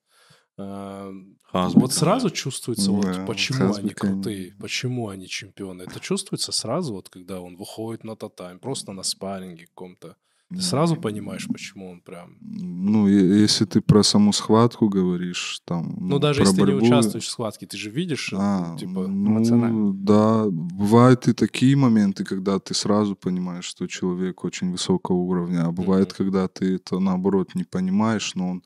[0.58, 1.10] А,
[1.42, 5.82] Хазбик, Вот сразу чувствуется, вот Да, почему они Хазбик, они- крутые, почему они чемпионы.
[5.82, 10.16] Это чувствуется сразу, вот когда он выходит на татами, просто на спарринге каком-то.
[10.48, 12.36] Ты сразу понимаешь, почему он прям...
[12.40, 15.96] Ну, если ты про саму схватку говоришь, там...
[15.98, 19.08] Ну, даже про если ты не борьбу- участвуешь в схватке, ты же видишь, А, типа...
[19.08, 19.92] ну, эмоционально.
[19.92, 25.72] да, бывают и такие моменты, когда ты сразу понимаешь, что человек очень высокого уровня, а
[25.72, 26.16] бывает, Мгм.
[26.16, 28.62] когда ты это наоборот не понимаешь, но он,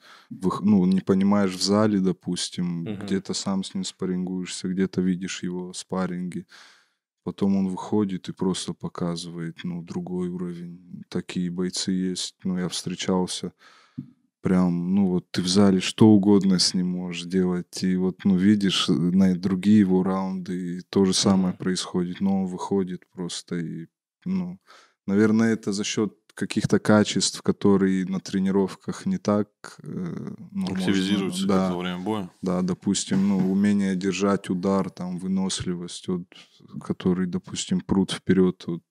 [0.61, 2.99] ну, не понимаешь в зале, допустим, Мгм.
[3.07, 6.47] где-то сам с ним спаррингуешься, где-то видишь его спарринги,
[7.25, 11.05] потом он выходит и просто показывает, ну, другой уровень.
[11.09, 13.53] Такие бойцы есть, ну, я встречался
[14.43, 18.37] прям, ну вот ты в зале что угодно с ним можешь делать, и вот, ну,
[18.37, 21.59] видишь э, на другие его раунды, и то же самое Мгм.
[21.59, 23.87] происходит, но он выходит просто, и,
[24.25, 24.59] ну,
[25.07, 29.49] наверное, это за счет каких-то качеств, которые на тренировках не так
[29.83, 32.31] ну, можно- Активизируется да, во время боя.
[32.43, 36.23] да, допустим, ну, умение держать удар, там, выносливость, вот,
[36.83, 38.83] который, допустим, прут вперед, вот,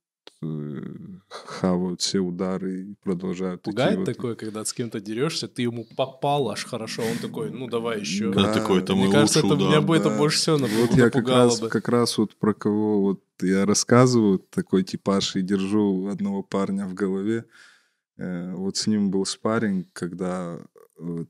[1.30, 5.86] хавают все удары и продолжают идти Пугает вот такое, когда с кем-то дерешься, ты ему
[5.98, 8.32] попал аж хорошо, он такой, ну давай еще.
[8.32, 9.68] Когда такой, это Мне мой кажется, это удар.
[9.68, 10.18] меня бы это Да.
[10.18, 11.70] больше всего Вот я как раз, бы.
[11.70, 16.94] как раз вот про кого вот я рассказываю, такой типаж, и держу одного парня в
[16.94, 17.46] голове.
[18.18, 20.79] Э, Вот с ним был спарринг, когда э,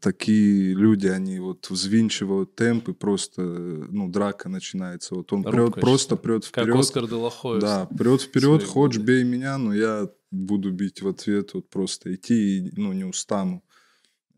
[0.01, 5.15] такие люди, они вот взвинчивают темп, и просто, э, ну, драка начинается.
[5.15, 6.23] Вот он прет, Рубка, просто что?
[6.23, 6.79] прет Как вперед.
[6.79, 7.61] Оскар Делахоев.
[7.61, 9.13] Да, прет вперед, хочешь годы.
[9.13, 13.63] бей меня, но я буду бить в ответ, вот просто идти и, ну, не устану.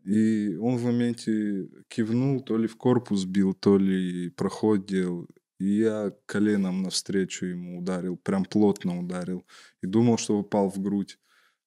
[0.04, 5.28] И он в моменте кивнул, то ли в корпус бил, то ли проход делал.
[5.58, 9.46] И я коленом навстречу ему ударил, прям плотно ударил.
[9.80, 11.18] И думал, что попал в грудь.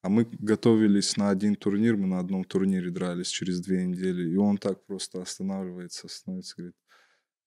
[0.06, 4.30] А мы готовились на один турнир, мы на одном турнире дрались через две недели.
[4.30, 6.76] И он так просто останавливается, остановится, говорит,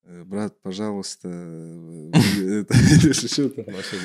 [0.02, 2.64] «Э, брат, пожалуйста, э,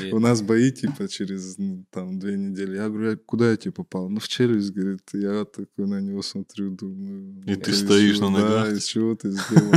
[0.12, 2.76] у нас бои, типа, через ну, там две недели.
[2.76, 4.08] Я говорю, «А куда я тебе попал?
[4.08, 5.02] Ну, в челюсть, говорит.
[5.14, 7.42] Я такой на него смотрю, думаю...
[7.48, 8.68] И «Ну, ты стоишь на ногах.
[8.68, 9.74] Да, из чего ты сделал?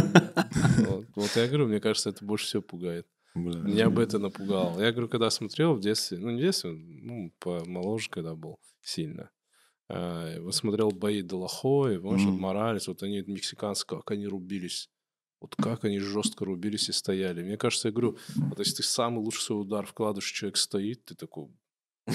[1.17, 3.07] Вот я говорю, мне кажется, это больше всего пугает.
[3.37, 3.61] Бля.
[3.61, 4.81] Меня бы это напугало.
[4.81, 9.31] Я говорю, когда смотрел в детстве, ну, не в детстве, ну, помоложе, когда был сильно.
[9.89, 12.41] А, вот смотрел бои Делахоя, помнишь, вот Мгм.
[12.41, 14.91] Моралес, вот они мексиканские, как они рубились.
[15.41, 17.43] Вот как они жестко рубились и стояли.
[17.43, 21.15] Мне кажется, я говорю, вот если ты самый лучший свой удар вкладываешь, человек стоит, ты
[21.15, 21.49] такой,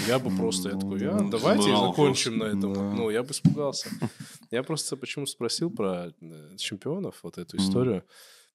[0.07, 2.73] я бы просто, я такой, а, Ну, давайте закончим на этом.
[2.95, 3.89] Ну, я бы испугался.
[4.49, 7.97] Я просто почему спросил про э, чемпионов, вот эту историю.
[7.97, 8.01] Э,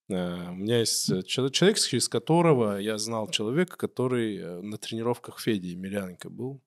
[0.08, 5.40] У меня есть э, чело- человек, через которого я знал человека, который э, на тренировках
[5.40, 6.62] Феди Емельяненко был.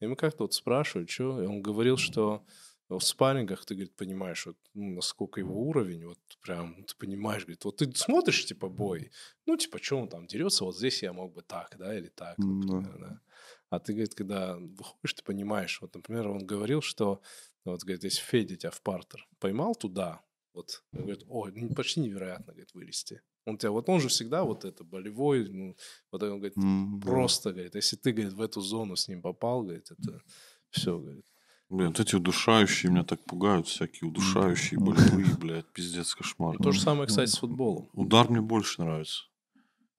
[0.00, 2.44] И мы как-то вот спрашивали, что, и он говорил, что
[2.88, 7.64] в спаррингах ты, говорит, понимаешь, вот, ну, насколько его уровень, вот прям, ты понимаешь, говорит,
[7.64, 9.10] вот ты смотришь, типа, бой,
[9.46, 12.38] ну, типа, что он там дерется, вот здесь я мог бы так, да, или так,
[12.38, 13.20] М, например, да.
[13.70, 17.22] А ты, говорит, когда выходишь, ты понимаешь, вот, например, он говорил, что,
[17.64, 20.20] вот, говорит, если Федя тебя в партер поймал туда,
[20.54, 23.20] вот, он говорит, о, ну, почти невероятно, говорит, вылезти.
[23.44, 25.76] Он тебя, вот он же всегда вот это болевой, ну,
[26.10, 27.00] вот он говорит, да.
[27.06, 30.20] просто, говорит, если ты, говорит, в эту зону с ним попал, говорит, это
[30.70, 31.26] все, говорит.
[31.68, 36.56] Блин, вот эти удушающие меня так пугают, всякие удушающие, болевые, блядь, пиздец, кошмар.
[36.58, 37.88] То же самое, кстати, с футболом.
[37.92, 39.24] Удар мне больше нравится.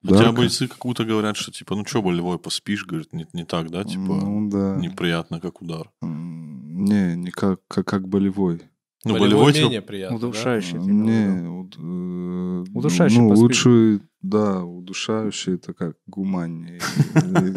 [0.02, 3.44] Да, Хотя как- бойцы какую-то говорят, что типа, ну что болевой, поспишь, говорит, не, не
[3.44, 4.76] так, да, типа, Ну, да.
[4.76, 5.90] неприятно, как удар.
[6.00, 8.62] Не, не как, как, как болевой.
[9.06, 10.26] Ну, Болевой болевой менее приятно, да?
[10.28, 10.74] Удушающий.
[10.78, 10.88] виду.
[10.88, 16.80] Не, уд- э, Удушающий Ну, лучше, да, удушающий это как гуманнее.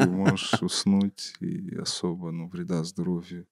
[0.07, 3.45] Можешь уснуть и особо, ну, вреда здоровью.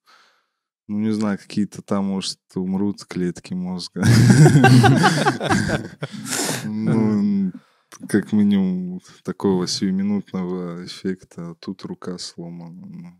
[0.87, 4.05] Ну, не знаю, какие-то там, может, умрут клетки мозга.
[6.65, 7.51] Ну,
[8.09, 11.51] как минимум такого сиюминутного эффекта.
[11.51, 13.17] а Тут рука сломана.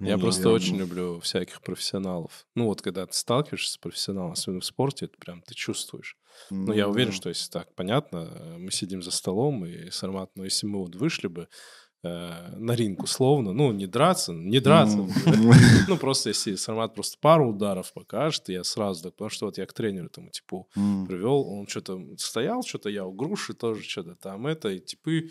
[0.00, 2.46] Я Ну, просто я очень люблю всяких профессионалов.
[2.54, 6.16] Ну вот, когда ты сталкиваешься с профессионалом, особенно в спорте, это прям ты чувствуешь.
[6.50, 7.16] Ну, я уверен, да.
[7.16, 10.94] что если так, понятно, э, мы сидим за столом, и Сармат, ну, если мы вот
[10.94, 11.48] вышли бы
[12.04, 14.98] э, на ринг условно, ну, не драться, не драться,
[15.88, 19.66] Ну, просто если Сармат просто пару ударов покажет, я сразу так, потому что вот я
[19.66, 24.46] к тренеру этому типу привел, он что-то стоял, что-то я у груши тоже что-то там
[24.46, 25.30] это, и типы,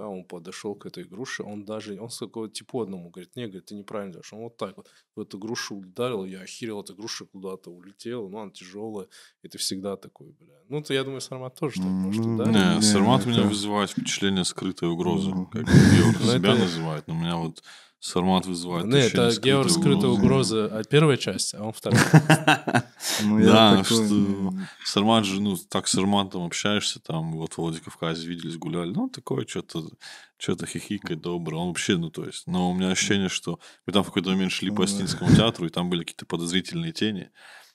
[0.00, 3.44] а он подошел к этой груше, он даже, он с такого типу одному говорит, не,
[3.46, 6.94] говорит, ты неправильно делаешь, он вот так вот в эту грушу ударил, я охерел, эта
[6.94, 9.08] груша куда-то улетела, ну, она тяжелая,
[9.42, 10.54] и ты всегда такой, бля.
[10.68, 12.54] Ну, то я думаю, Сармат тоже так может Ну, ударить.
[12.76, 15.30] Не, Сармат у меня это- вызывает впечатление скрытой угрозы.
[15.52, 15.72] Как Ну,
[16.22, 17.62] себя это- называет, но у меня вот
[18.00, 22.00] Сармат вызывает Не, ощущение это Георг скрытая угроза от первой части, а он вторая.
[23.22, 28.26] Ну, Да, что м, Сармат же, ну, так с Сарматом общаешься, там, вот в Владикавказе
[28.28, 29.88] виделись, гуляли, ну, такое что-то,
[30.36, 34.04] что-то хихикает доброе, он вообще, ну, то есть, но у меня ощущение, что мы там
[34.04, 37.30] в какой-то момент шли по Остинскому театру, и там были какие-то подозрительные тени,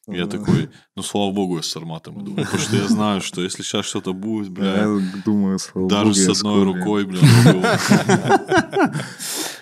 [0.08, 3.64] я такой, ну, слава богу, я с Сарматом иду, потому что я знаю, что если
[3.64, 7.60] сейчас что-то будет, бля, Я думаю, слава даже богу, с одной рукой, бля, могу.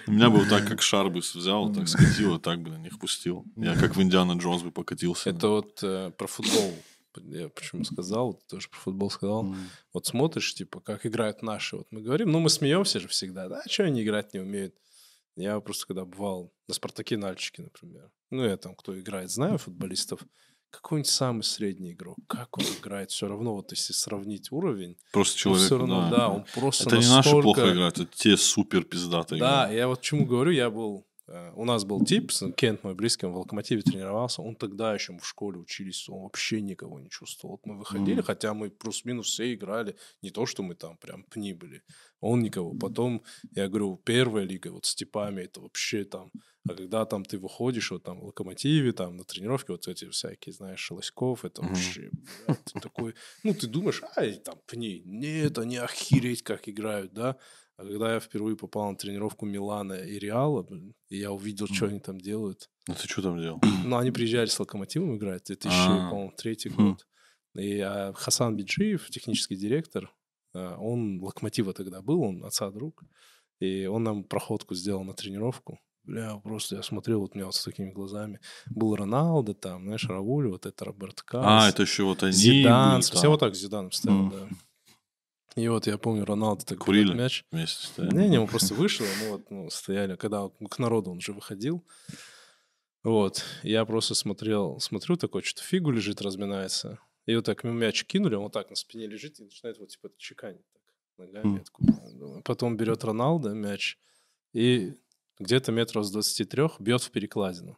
[0.07, 3.45] Меня бы вот так, как Шарбус взял, так скатил, и так, блин, их пустил.
[3.55, 5.29] Я как в Индиана Джонс бы покатился.
[5.29, 6.73] Это вот э, про футбол.
[7.15, 9.55] Я почему сказал, вот тоже про футбол сказал.
[9.93, 11.77] Вот смотришь, типа, как играют наши.
[11.77, 14.73] Вот мы говорим, ну, мы смеемся же всегда, да, что они играть не умеют.
[15.35, 18.09] Я просто когда бывал на «Спартаке» Нальчике, например.
[18.31, 20.21] Ну, я там, кто играет, знаю футболистов.
[20.69, 25.65] Какой-нибудь самый средний игрок, как он играет, все равно, вот если сравнить уровень, Просто человек,
[25.65, 29.37] все равно, да, он просто Это не наши настолько- плохо играют, это те супер пиздатые
[29.41, 29.75] Да, играют.
[29.77, 31.05] я вот чему говорю, я был...
[31.55, 35.25] У нас был тип, Кент мой близкий, он в «Локомотиве» тренировался, он тогда еще в
[35.25, 37.55] школе учились, он вообще никого не чувствовал.
[37.55, 38.23] Вот мы выходили, Мгм.
[38.23, 41.83] хотя мы плюс-минус все играли, не то, что мы там прям пни были,
[42.19, 42.73] он никого.
[42.73, 43.23] Потом,
[43.55, 46.31] я говорю, первая лига вот с типами, это вообще там...
[46.69, 50.53] А когда там ты выходишь, вот там в «Локомотиве», там на тренировке, вот эти всякие,
[50.53, 51.73] знаешь, Шелоськов, это Мгм.
[51.73, 53.15] вообще, блядь, ты такой...
[53.43, 55.01] Ну, ты думаешь, ай, там, пни.
[55.03, 57.37] Нет, они охереть как играют, да?
[57.81, 61.87] А когда я впервые попал на тренировку Милана и Реала, блин, и я увидел, что
[61.87, 62.69] они там делают.
[62.87, 63.59] Ну ты что там делал?
[63.85, 66.09] Ну, они приезжали с Локомотивом играть, 2000, А.
[66.09, 67.07] по-моему, третий год.
[67.55, 70.13] И а, Хасан Биджиев, технический директор,
[70.53, 73.03] а, он Локомотива тогда был, он отца друг.
[73.59, 75.79] И он нам проходку сделал на тренировку.
[76.03, 78.39] Бля, просто я смотрел, вот у меня вот с такими глазами.
[78.69, 81.63] Был Роналдо там, знаешь, Рауль, вот это Роберт Карлос.
[81.65, 84.47] А, это еще вот они Зидан, были все вот так с Зиданом стоял, да.
[85.55, 87.13] И вот я помню, Роналдо так Курили?
[87.13, 87.43] мяч.
[87.51, 88.15] вместе стояли.
[88.17, 91.83] Не, не, он просто вышел, мы вот ну, стояли, когда к народу он уже выходил.
[93.03, 96.99] Вот, я просто смотрел, смотрю, такой, что-то фигу лежит, разминается.
[97.25, 99.89] И вот так ему мяч кинули, он вот так на спине лежит и начинает вот
[99.89, 100.81] типа чеканить так
[101.17, 101.63] ногами.
[102.13, 102.43] Думаю.
[102.43, 103.97] Потом берет Роналдо мяч
[104.53, 104.93] и
[105.39, 107.77] где-то метров с 23 бьет в перекладину.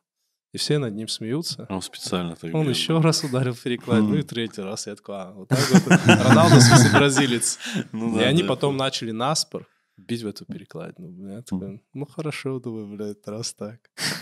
[0.53, 1.65] И все над ним смеются.
[1.69, 4.27] Он специально так Он еще раз ударил в перекладину, ну и Мгм.
[4.27, 4.87] третий раз.
[4.87, 5.83] Я такой, а, вот так вот.
[6.05, 7.59] Роналдо, в смысле, бразилец.
[7.91, 11.31] Ну И они потом начали наспор бить в эту перекладину.
[11.31, 13.79] Я такой, ну хорошо, думаю, блядь, раз так.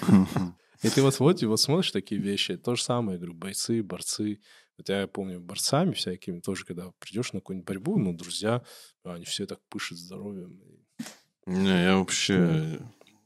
[0.84, 3.84] И ты вот, вот, и вот смотришь такие вещи, то же самое, я говорю, бойцы,
[3.84, 4.40] борцы.
[4.78, 8.64] Хотя я помню, борцами всякими тоже, когда придешь на какую-нибудь борьбу, ну, друзья,
[9.04, 10.60] они все так пышут здоровьем.
[11.46, 12.80] Не, я вообще...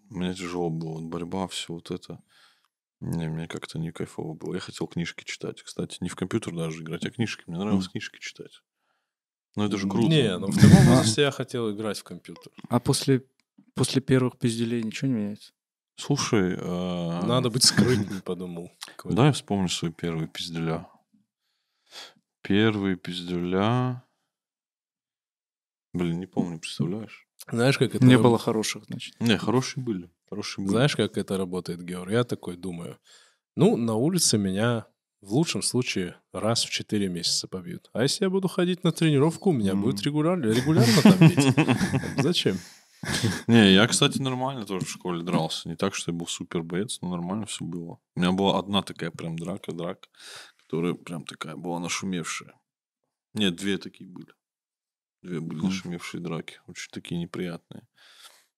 [0.10, 0.96] Мне тяжело было.
[1.00, 2.20] Вот борьба, все вот это.
[3.02, 4.56] Не, мне как-то не кайфово было.
[4.56, 5.62] Я хотел книжки читать.
[5.62, 7.44] Кстати, не в компьютер даже играть, а книжки.
[7.48, 8.62] Мне нравилось книжки читать.
[9.56, 10.10] Ну, это же круто.
[10.10, 12.52] Не, ну в таком возрасте я хотел играть в компьютер.
[12.70, 13.26] А после,
[13.74, 15.54] после первых пизделей ничего не меняется?
[15.98, 18.72] Слушай, а, Надо быть скрытным, подумал.
[19.06, 20.88] Да, я вспомню свои первые пизделя.
[22.42, 24.04] Первые пизделя...
[25.94, 27.26] Блин, не помню, представляешь?
[27.50, 29.18] Знаешь, как это Не было хороших, значит.
[29.22, 30.10] Не, хорошие были.
[30.30, 30.72] Хорошие были.
[30.76, 32.12] Знаешь, как это работает, Георг?
[32.12, 32.98] Я такой думаю.
[33.56, 34.86] Ну, на улице меня
[35.22, 37.90] в лучшем случае раз в 4 месяца побьют.
[37.94, 39.82] А если я буду ходить на тренировку, меня Мгм.
[39.84, 41.38] будет регулярно, регулярно там бить.
[42.24, 42.58] Зачем?
[43.48, 45.70] Не, я, кстати, нормально тоже в школе дрался.
[45.70, 48.00] Не так, что я был супер боец, но нормально все было.
[48.16, 50.08] У меня была одна такая прям драка, драка,
[50.58, 52.54] которая прям такая была нашумевшая.
[53.34, 54.34] Нет, две такие были.
[55.22, 56.60] Две были нашумевшие драки.
[56.68, 57.88] Очень такие неприятные.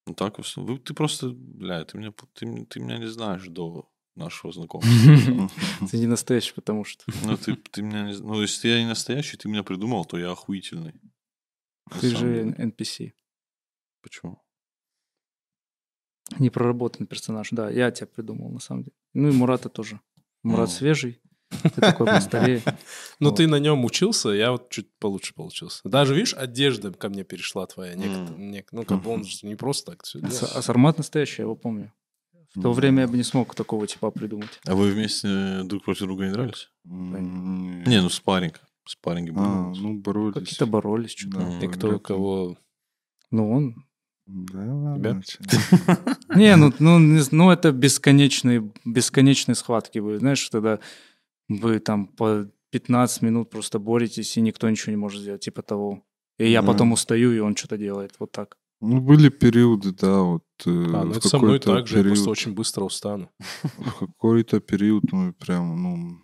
[0.07, 4.51] Ну так, вы- ты просто, бля, ты меня, ты, ты меня не знаешь до, нашего
[4.53, 5.49] знакомства.
[5.91, 7.03] Ты не настоящий, потому что.
[7.23, 8.13] Ну, ты, ты меня не...
[8.17, 10.93] Ну, если я не настоящий, ты меня придумал, то я охуительный.
[12.01, 12.45] Ты же.
[12.57, 13.11] NPC.
[14.01, 14.41] Почему?
[16.39, 17.49] Непроработанный персонаж.
[17.51, 18.95] Да, я тебя придумал, на самом деле.
[19.13, 19.99] Ну и Мурата тоже.
[20.43, 20.73] Мурат Ну.
[20.75, 21.21] свежий.
[21.49, 22.61] Ты такой постарее.
[23.19, 25.81] Ну, ты на нем учился, я вот чуть получше получился.
[25.83, 27.95] Даже, видишь, одежда ко мне перешла твоя.
[27.95, 31.55] Ну, как бы он же не просто так все А С- Сармат настоящий, я его
[31.55, 31.91] помню.
[32.53, 34.59] В то время я бы не смог такого типа придумать.
[34.65, 36.69] А вы вместе друг против друга не дрались?
[36.85, 38.61] Не, ну спарринг.
[38.85, 39.45] Спарринги были.
[39.45, 40.33] А, ну, боролись.
[40.33, 41.59] Какие-то боролись, что-то.
[41.61, 42.57] И кто кого...
[43.31, 43.75] Ну, он...
[44.25, 45.21] Да, ладно.
[46.35, 50.17] Не, ну, ну, ну это бесконечные, бесконечные схватки были.
[50.17, 50.79] Знаешь, тогда
[51.49, 56.03] вы там по 15 минут просто боретесь, и никто ничего не может сделать, типа того.
[56.39, 56.67] И я Да.
[56.67, 58.15] потом устаю, и он что-то делает.
[58.19, 58.57] Вот так.
[58.81, 60.43] Ну, были периоды, да, вот.
[60.65, 63.29] э, А, ну это со мной так же, я просто очень быстро устану.
[63.77, 66.17] В какой-то период, ну, прям, ну,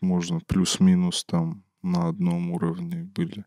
[0.00, 3.44] можно плюс-минус там на одном уровне были.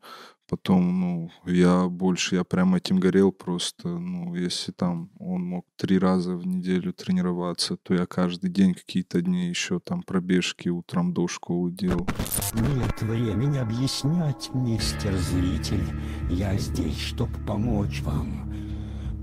[0.49, 5.97] Потом, ну, я больше, я прям этим горел просто, ну, если там он мог три
[5.97, 11.27] раза в неделю тренироваться, то я каждый день какие-то дни еще там пробежки утром до
[11.27, 12.07] школы делал.
[12.53, 15.85] Нет времени объяснять, мистер зритель.
[16.29, 18.62] Я здесь, чтобы помочь вам.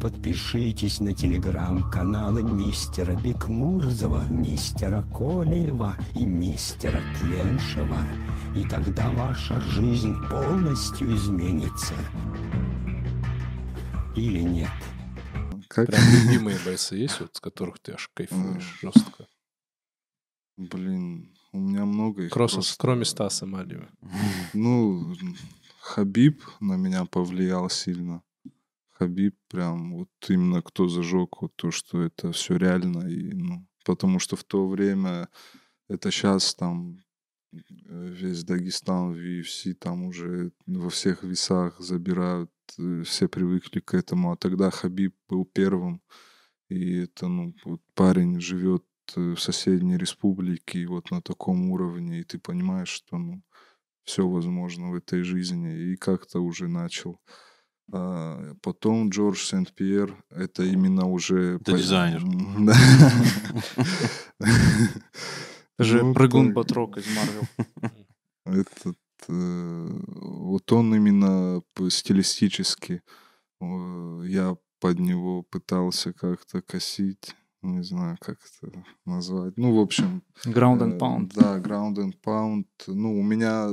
[0.00, 7.98] Подпишитесь на телеграм-каналы мистера Бекмурзова, мистера Колеева и мистера Тленшева.
[8.56, 11.92] И тогда ваша жизнь полностью изменится.
[14.16, 14.70] Или нет?
[15.68, 15.88] Как?
[15.88, 19.26] Прям любимые бойцы есть, вот, с которых ты аж кайфуешь жестко.
[20.56, 22.74] Блин, у меня много их Кросс, просто.
[22.78, 23.90] кроме Стаса Малиева.
[24.54, 25.14] Ну,
[25.80, 28.22] Хабиб на меня повлиял сильно.
[29.00, 33.08] Хабиб прям вот именно кто зажег вот то, что это все реально.
[33.08, 35.30] И, ну, потому что в то время
[35.88, 36.98] это сейчас там
[37.52, 43.94] э, весь Дагестан в UFC там уже во всех весах забирают, э, все привыкли к
[43.94, 46.02] этому, а тогда Хабиб был первым,
[46.68, 48.84] и это, ну, вот парень живет
[49.16, 53.42] э, в соседней республике, и вот на таком уровне, и ты понимаешь, что, ну,
[54.04, 57.18] все возможно в этой жизни, и как-то уже начал.
[57.92, 61.56] А, потом Джордж Сент-Пьер, это именно уже...
[61.56, 62.20] Это по- дизайнер.
[65.78, 66.52] Же прыгун.
[66.52, 67.42] Батрок из Марвел.
[68.44, 69.88] Этот, э,
[70.20, 73.02] вот он именно стилистически,
[73.60, 79.56] э, я под него пытался как-то косить, не знаю, как это назвать.
[79.56, 80.22] Ну, в общем...
[80.44, 81.32] Ground and э, Pound.
[81.34, 82.64] Да, ground and pound.
[82.86, 83.70] Ну, у меня,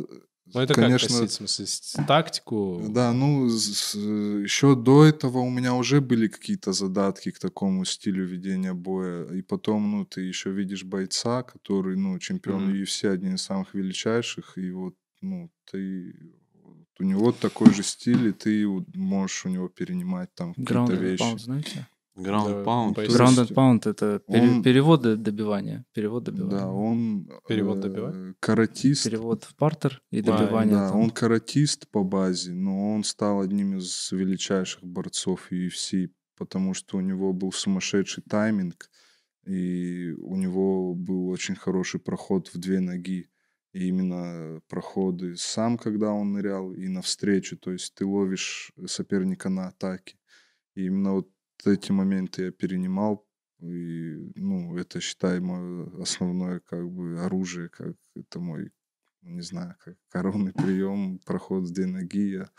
[0.54, 1.08] Ну, это конечно...
[1.08, 2.82] как косить, в смысле, тактику?
[2.90, 8.74] Да, ну, еще до этого у меня уже были какие-то задатки к такому стилю ведения
[8.74, 9.26] боя.
[9.34, 12.82] И потом, ну, ты еще видишь бойца, который, ну, чемпион Мгм.
[12.82, 16.16] UFC, один из самых величайших, и вот, ну, ты...
[16.64, 21.22] вот У него такой же стиль, и ты можешь у него перенимать там какие-то вещи.
[21.22, 21.88] Pound, знаете?
[22.18, 22.96] Ground Да, Pound.
[22.96, 25.86] Ground and Pound— это пере- он- перевод добивания.
[25.94, 26.58] Перевод добивания.
[26.60, 27.30] Да, он...
[27.48, 28.36] Перевод э, добивания?
[28.40, 29.04] Каратист.
[29.04, 30.76] Перевод в партер и Да, добивание.
[30.76, 31.00] Да, там.
[31.00, 37.02] он каратист по базе, но он стал одним из величайших борцов UFC, потому что у
[37.02, 38.90] него был сумасшедший тайминг,
[39.46, 43.30] и у него был очень хороший проход в две ноги.
[43.74, 47.58] И именно проходы сам, когда он нырял, и навстречу.
[47.58, 50.16] То есть ты ловишь соперника на атаке.
[50.76, 51.30] И именно вот
[51.66, 53.26] эти моменты я перенимал.
[53.60, 58.72] И, ну, это, считай, мое основное как бы оружие, как это мой
[59.28, 62.32] не знаю, как коронный прием, проход с две ноги.
[62.32, 62.50] Я,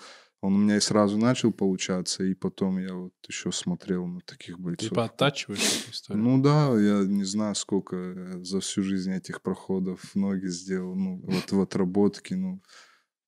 [0.41, 4.59] он у меня и сразу начал получаться, и потом я вот еще смотрел на таких
[4.59, 4.91] бойцов.
[4.91, 6.23] Типа оттачиваешь эту историю?
[6.23, 10.95] Ну да, я не знаю, сколько я за всю жизнь этих проходов ноги сделал.
[10.95, 12.63] Ну, вот в отработке, ну,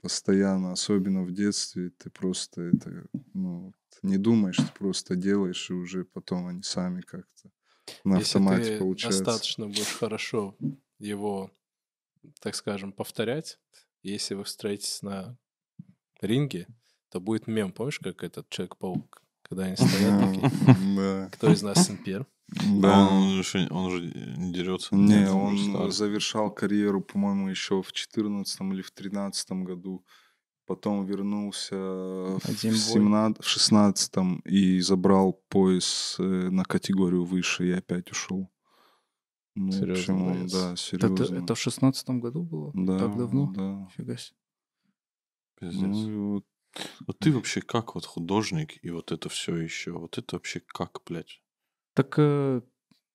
[0.03, 6.05] постоянно, особенно в детстве, ты просто это, ну, не думаешь, ты просто делаешь, и уже
[6.05, 7.51] потом они сами как-то
[8.05, 9.24] на Если автомате ты получается.
[9.24, 10.57] достаточно будешь хорошо
[10.98, 11.51] его,
[12.40, 13.59] так скажем, повторять,
[14.03, 15.36] если вы встретитесь на
[16.20, 16.66] ринге,
[17.11, 22.26] то будет мем, помнишь, как этот Человек-паук, когда они стоят такие, кто из нас Сен-Пьер?
[22.80, 23.09] Да.
[23.09, 24.01] Он, же, он же
[24.36, 24.94] не дерется.
[24.94, 25.90] Не, Нет, он старый.
[25.92, 30.05] завершал карьеру, по-моему, еще в 14 или в 13 году.
[30.66, 32.78] Потом вернулся в, Один бой.
[32.80, 34.12] 17, в 16
[34.44, 38.51] и забрал пояс э, на категорию выше и опять ушел.
[39.57, 40.53] Ну, в Серьезно, общем, он, боец.
[40.53, 41.36] да, Это, серьезно.
[41.44, 42.70] это в шестнадцатом году было?
[42.74, 43.53] да, Так давно?
[43.53, 43.88] Да.
[43.96, 44.36] Фига себе.
[45.59, 45.82] Пиздец.
[45.82, 46.44] Ну, вот
[47.07, 51.01] Вот ты вообще как вот художник и вот это все еще, вот это вообще как,
[51.07, 51.39] блядь?
[51.95, 52.61] Так э,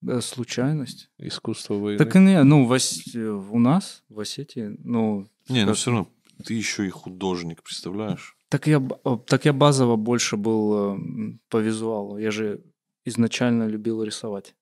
[0.01, 1.09] Да, случайность.
[1.17, 1.97] Искусство войны.
[1.97, 5.91] Так и не, ну, в Ос- у нас, в Осетии, ну, Не, ну как- все
[5.91, 6.09] равно,
[6.45, 8.36] ты еще и художник, представляешь?
[8.49, 12.17] Так я, э, так я базово больше был э, м, по визуалу.
[12.19, 12.61] Я же
[13.05, 14.55] изначально любил рисовать.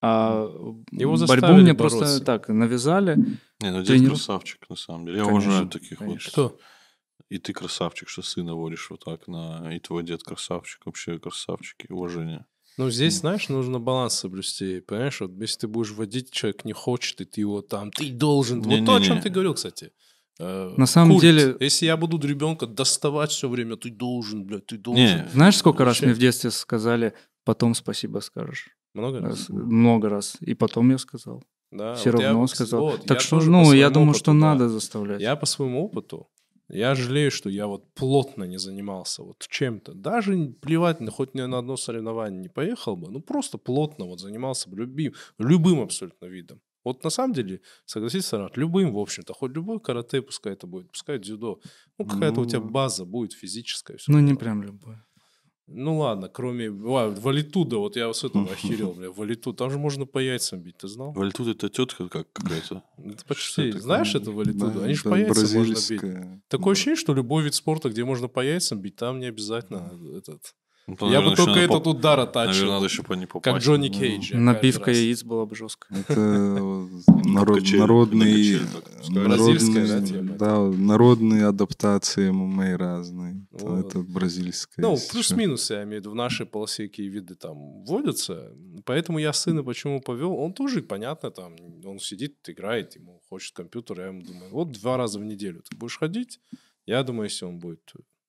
[0.00, 0.44] А
[0.92, 1.98] Его борьбу мне бороться.
[1.98, 3.16] просто так навязали.
[3.60, 5.18] Не, ну дед Трениров- красавчик, на самом деле.
[5.18, 6.06] Я Конечно, уважаю таких вот.
[6.06, 6.30] конечно.
[6.30, 6.58] Кто?
[7.30, 9.74] И ты красавчик, что сына водишь вот так на...
[9.74, 12.46] И твой дед красавчик, вообще красавчик, и уважение.
[12.78, 14.80] Ну, здесь, знаешь, нужно баланс соблюсти.
[14.80, 18.62] Понимаешь, вот если ты будешь водить, человек не хочет, и ты его там, ты должен.
[18.62, 19.90] Вот то, о чем ты говорил, кстати.
[20.40, 21.22] Э, На самом культ.
[21.22, 25.04] деле- Если я буду ребенка доставать все время, ты должен, блядь, ты должен.
[25.04, 26.06] Не, Знаешь, сколько раз Вообще.
[26.06, 27.12] мне в детстве сказали,
[27.44, 28.68] потом спасибо скажешь?
[28.94, 29.30] Много раз?
[29.40, 30.36] Раз- Много раз.
[30.40, 31.42] И потом я сказал.
[31.72, 32.80] Да, Все вот я равно вот, сказал.
[32.80, 34.38] вот, так я что, ну, я думаю, опыту, что да.
[34.38, 35.20] надо заставлять.
[35.20, 36.28] Я по своему опыту,
[36.68, 39.94] я жалею, что я вот плотно не занимался вот чем-то.
[39.94, 44.68] Даже плевать, хоть ни на одно соревнование не поехал бы, ну просто плотно вот занимался
[44.70, 46.60] бы любим, любым абсолютно видом.
[46.84, 50.90] Вот на самом деле, согласитесь, Сарат, любым, в общем-то, хоть любой карате, пускай это будет,
[50.90, 51.60] пускай дзюдо,
[51.98, 52.70] ну какая-то у тебя Ну.
[52.70, 53.98] база будет физическая.
[54.06, 54.96] Ну, не прям любой.
[55.70, 60.06] Ну ладно, кроме ва- валитуда, вот я с этого охерел, бля, валиту, там же можно
[60.06, 61.12] по яйцам бить, ты знал?
[61.12, 62.82] Валь, тут это тетка как какая-то.
[63.26, 63.72] Почти.
[63.72, 64.70] Знаешь это валитуду?
[64.70, 66.00] Да, Они же по яйцам можно бить.
[66.48, 70.54] Такое ощущение, что любой вид спорта, где можно по яйцам бить, там не обязательно этот.
[70.88, 73.26] Ну, Я бы наверное, только еще надо этот по- удар Наверное, надо еще по не
[73.26, 73.66] Как попасть.
[73.66, 74.34] Джонни Ну, Кейдж.
[74.34, 75.04] Набивка каждый раз.
[75.04, 75.86] яиц была бы жестко.
[75.94, 76.18] Это
[77.24, 79.24] народ- качели, на народные, качели так пускай.
[79.24, 80.36] Бразильская, да, народные, тема?
[80.38, 83.46] да, народные адаптации ММА разные.
[83.50, 83.86] Вот.
[83.86, 84.82] Это бразильская.
[84.82, 88.50] Ну, плюс-минус, я имею в виду, в нашей полосе какие виды там вводятся.
[88.86, 90.32] Поэтому я сына почему повел.
[90.34, 94.00] Он тоже, понятно, там, он сидит, играет, ему хочет компьютер.
[94.00, 96.40] Я ему думаю, вот два раза в неделю ты будешь ходить.
[96.86, 97.80] Я думаю, если он будет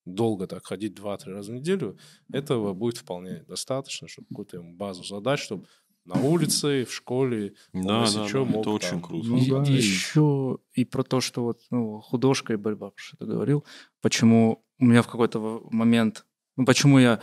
[0.05, 1.97] долго так ходить два-три раза в неделю,
[2.31, 5.65] этого будет вполне достаточно, чтобы какую-то ему базу задать, чтобы
[6.05, 9.27] на улице, в школе, Да, если да, чё, да, мог это очень там- круто.
[9.27, 13.17] Ну И- да, и- еще и про то, что вот ну, художка и борьба, что
[13.17, 13.63] ты говорил,
[14.01, 16.25] почему у меня в какой-то момент,
[16.55, 17.21] ну почему я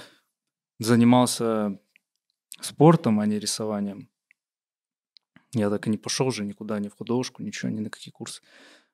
[0.78, 1.80] занимался
[2.60, 4.08] спортом, а не рисованием.
[5.52, 8.42] Я так и не пошел же никуда, ни в художку, ничего, ни на какие курсы.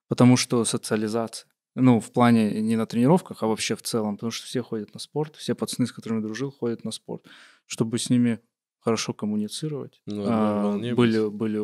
[0.08, 1.48] Потому что социализация.
[1.74, 4.16] Ну, в плане не на тренировках, а вообще в целом.
[4.16, 7.26] Потому что все ходят на спорт, все пацаны, с которыми дружил, ходят на спорт.
[7.66, 8.40] Чтобы с ними
[8.78, 10.02] хорошо коммуницировать.
[10.06, 11.32] Ну, а, были, быть.
[11.32, 11.60] были,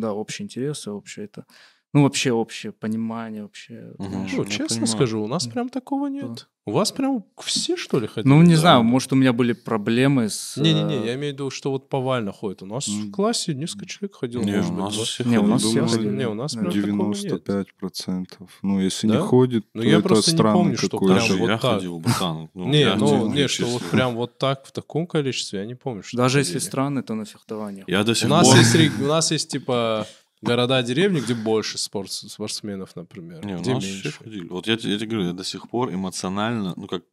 [0.00, 1.46] да, общие интересы, общее это.
[1.94, 3.92] Ну, вообще общее понимание, вообще.
[3.98, 4.86] Знаешь, Ну, честно понимаю.
[4.86, 6.48] скажу, у нас прям такого нет.
[6.64, 8.32] У вас прям все, что ли, ходили?
[8.32, 8.60] Ну, не Да.
[8.60, 10.56] знаю, может, у меня были проблемы с...
[10.56, 12.62] Не-не-не, э, я имею в виду, что вот повально ходит.
[12.62, 13.10] У нас в М.
[13.12, 15.04] классе несколько человек ходило, Не, может у быть, нас два.
[15.04, 16.08] все Не, у нас все ходили.
[16.16, 16.60] Не, у нас Да.
[16.60, 17.20] прям такого нет.
[17.20, 18.50] 95 процентов.
[18.62, 19.16] Ну, если Да?
[19.16, 20.98] не ходит, Ну, то я это просто не странный помню, что.
[21.08, 21.74] Даже прям вот я так.
[21.74, 22.48] ходил, братан.
[22.54, 25.74] Ну, не, ну, тебе не, что вот прям вот так, в таком количестве, я не
[25.74, 27.88] помню, что Даже если страны, то на фехтованиях.
[27.88, 28.56] Я до У сих нас, пор...
[28.58, 30.06] есть, ре- у нас есть, типа,
[30.42, 34.12] города, деревни, где больше спорт, спортсменов, например, Не, у где нас меньше.
[34.12, 34.46] ходили.
[34.48, 37.04] Вот я, я тебе говорю, я до сих пор эмоционально, ну как,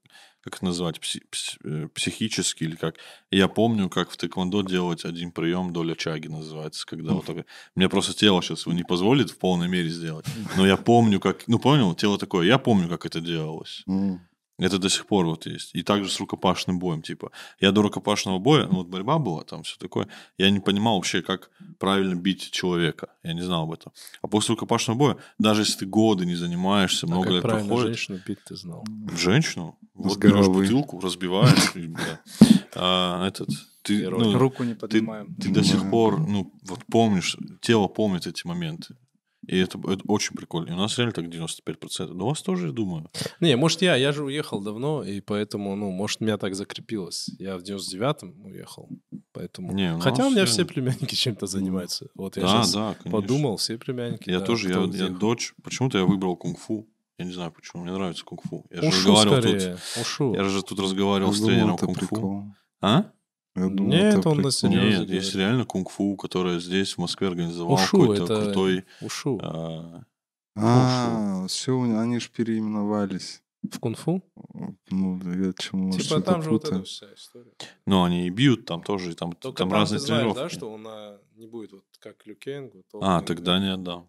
[0.41, 2.95] как это назвать, пси- пси- э, психически или как.
[3.31, 7.45] Я помню, как в тэквондо делать один прием доля чаги называется, когда вот так...
[7.75, 10.25] Мне просто тело сейчас его не позволит в полной мере сделать.
[10.57, 11.47] Но я помню, как...
[11.47, 11.93] Ну, понял?
[11.93, 12.47] Тело такое.
[12.47, 13.83] Я помню, как это делалось.
[14.59, 15.71] Это до сих пор вот есть.
[15.73, 17.31] И также с рукопашным боем, типа.
[17.59, 20.07] Я до рукопашного боя, ну вот борьба была, там все такое.
[20.37, 21.49] Я не понимал вообще, как
[21.79, 23.07] правильно бить человека.
[23.23, 23.91] Я не знал об этом.
[24.21, 27.67] А после рукопашного боя, даже если ты годы не занимаешься, А много как лет правильно
[27.67, 28.85] проходит, женщину бить, ты знал.
[29.17, 30.63] женщину, вот С берешь головы.
[30.63, 31.73] бутылку, разбиваешь.
[32.75, 33.49] А, этот,
[33.81, 35.33] ты, ну, Руку не ты, поднимаем.
[35.35, 38.95] ты до сих пор, ну, вот помнишь, тело помнит эти моменты.
[39.49, 40.69] И это, это очень прикольно.
[40.69, 42.13] И у нас реально так 95%.
[42.13, 43.09] Но у вас тоже, я думаю.
[43.39, 47.31] Не, может, я, я же уехал давно, и поэтому, ну, может, у меня так закрепилось.
[47.39, 48.87] Я в 99-м уехал,
[49.31, 49.73] поэтому...
[49.73, 52.09] Не, у Хотя у меня все- все племянники чем-то занимаются.
[52.13, 53.11] Вот я да, сейчас да, конечно.
[53.11, 54.29] подумал, все племянники.
[54.29, 55.53] Я да, тоже, я, я дочь.
[55.63, 56.87] Почему-то я выбрал кунг-фу.
[57.17, 57.83] Я не знаю почему.
[57.83, 58.65] Мне нравится кунг-фу.
[58.69, 60.01] Я же Ушу разговаривал скорее, тут.
[60.01, 60.35] ушу.
[60.35, 62.55] Я же тут разговаривал Я с тренером кунг-фу.
[62.81, 63.11] А?
[63.59, 64.51] Я думал, Нет, это он на прикол.
[64.51, 64.85] серьёзно.
[64.87, 65.11] Нет, говорит.
[65.23, 68.85] есть реально кунг-фу, которое здесь, в Москве, организовал Ушу, какой-то это крутой...
[69.01, 69.39] ушу.
[69.41, 70.03] а,
[70.55, 73.41] А, все, они же переименовались.
[73.69, 74.23] В кунг-фу?
[74.89, 76.85] Ну, я чему Типа там же вот эта путаю.
[76.85, 77.51] вся история.
[77.85, 80.39] Ну, они и бьют там тоже, и там, Только там там, разные ты знаешь, тренировки.
[80.39, 82.73] да, что он а, не будет вот как Люкенг.
[82.93, 83.59] Вот, А, тогда да.
[83.59, 84.07] не отдам.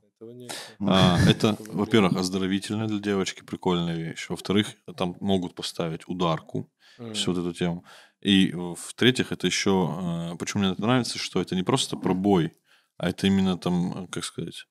[0.80, 4.26] А, это, во-первых, оздоровительная для девочки прикольная вещь.
[4.28, 6.68] Во-вторых, там могут поставить ударку,
[7.14, 7.84] всю вот эту тему.
[8.22, 10.30] И э, в-третьих, это еще...
[10.32, 12.52] э, Почему мне это нравится, что это не просто про бой,
[12.98, 14.66] а это именно там, э, как сказать,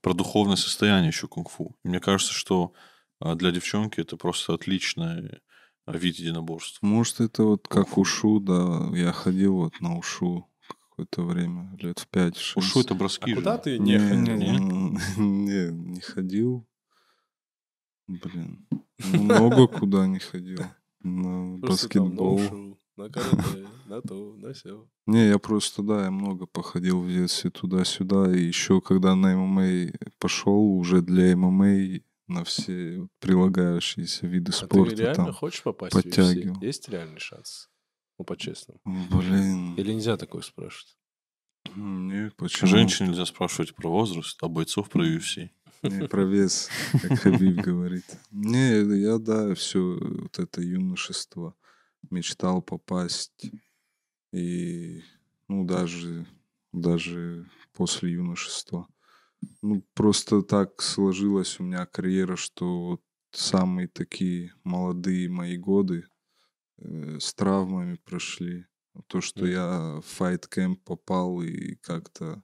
[0.00, 1.76] про духовное состояние еще кунг-фу.
[1.82, 2.72] Мне кажется, что
[3.20, 5.40] для девчонки это просто отличный
[5.86, 6.78] вид единоборств.
[6.82, 8.88] Может, это вот как ушу, да.
[8.96, 10.48] Я ходил вот на ушу
[10.88, 12.52] какое-то время, лет в 5-6.
[12.56, 13.62] Ушу это броски А куда же.
[13.62, 14.36] ты не ходил?
[14.36, 14.56] не.
[14.56, 16.66] м, Не, не ходил.
[18.06, 18.66] Блин.
[18.98, 20.60] Много куда не ходил.
[21.00, 22.40] На баскетбол.
[22.96, 24.86] На карате, на то, на все.
[25.06, 28.32] Не, я просто, да, я много походил в детстве туда-сюда.
[28.34, 34.66] И еще когда на ММА пошел, уже для ММА на все прилагающиеся виды А ты
[34.66, 35.34] спорта реально там.
[35.34, 36.02] хочешь попасть в UFC?
[36.02, 36.60] подтягивал.
[36.62, 37.68] Есть реальный шанс?
[38.18, 38.80] Ну, по-честному.
[38.84, 39.74] Блин.
[39.74, 40.96] Или нельзя такое спрашивать?
[41.76, 42.68] Не, почему?
[42.68, 45.50] Женщин нельзя спрашивать про возраст, а бойцов про UFC.
[45.82, 48.04] Не, про вес, как Хабиб говорит.
[48.30, 51.54] Не, я, да, все вот это юношество
[52.10, 53.50] мечтал попасть.
[54.32, 55.02] И,
[55.48, 56.26] ну, даже,
[56.72, 58.86] даже после юношества.
[59.62, 66.06] Ну, просто так сложилась у меня карьера, что вот самые такие молодые мои годы
[66.78, 68.66] э, с травмами прошли.
[69.08, 72.42] То, что я в fight camp попал и как-то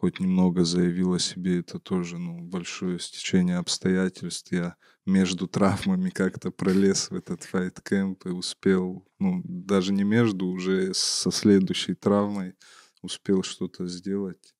[0.00, 4.50] хоть немного заявил о себе, это тоже ну, большое стечение обстоятельств.
[4.50, 10.46] Я между травмами как-то пролез в этот fight camp и успел, ну, даже не между,
[10.46, 12.54] уже со следующей травмой
[13.02, 14.54] успел что-то сделать.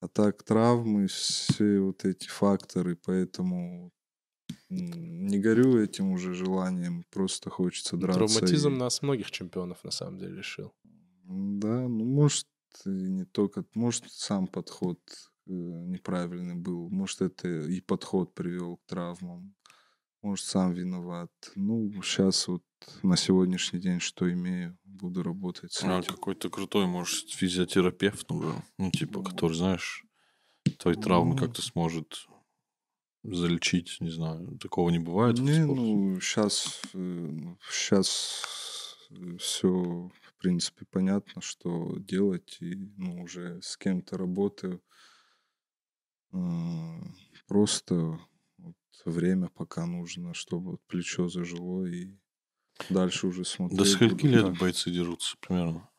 [0.00, 3.90] А так травмы, все вот эти факторы, поэтому
[4.68, 8.20] не горю этим уже желанием, просто хочется драться.
[8.20, 10.72] Травматизм и- нас многих чемпионов на самом деле лишил.
[11.24, 12.46] да, ну, может,
[12.86, 14.98] и не только, может, сам подход
[15.46, 19.54] э, неправильный был, может, это и подход привел к травмам,
[20.22, 21.30] может, сам виноват.
[21.54, 22.62] Ну, сейчас вот
[23.02, 26.14] на сегодняшний день что имею, буду работать с А, этим.
[26.14, 28.62] какой-то крутой, может, физиотерапевт нужен.
[28.78, 30.04] Ну, типа, который, знаешь,
[30.78, 31.36] твои травмы Ну.
[31.36, 32.26] как-то сможет
[33.22, 34.58] залечить, не знаю.
[34.58, 36.80] Такого не бывает Не, ну, сейчас,
[37.70, 38.42] сейчас
[39.38, 40.10] все,
[40.40, 44.82] в принципе, понятно, что делать, и, ну, уже с кем-то работаю.
[47.46, 48.18] Просто
[48.56, 52.16] вот время пока нужно, чтобы вот плечо зажило, и
[52.88, 53.78] дальше уже смотреть.
[53.78, 54.58] До скольки лет как.
[54.58, 55.90] бойцы дерутся примерно?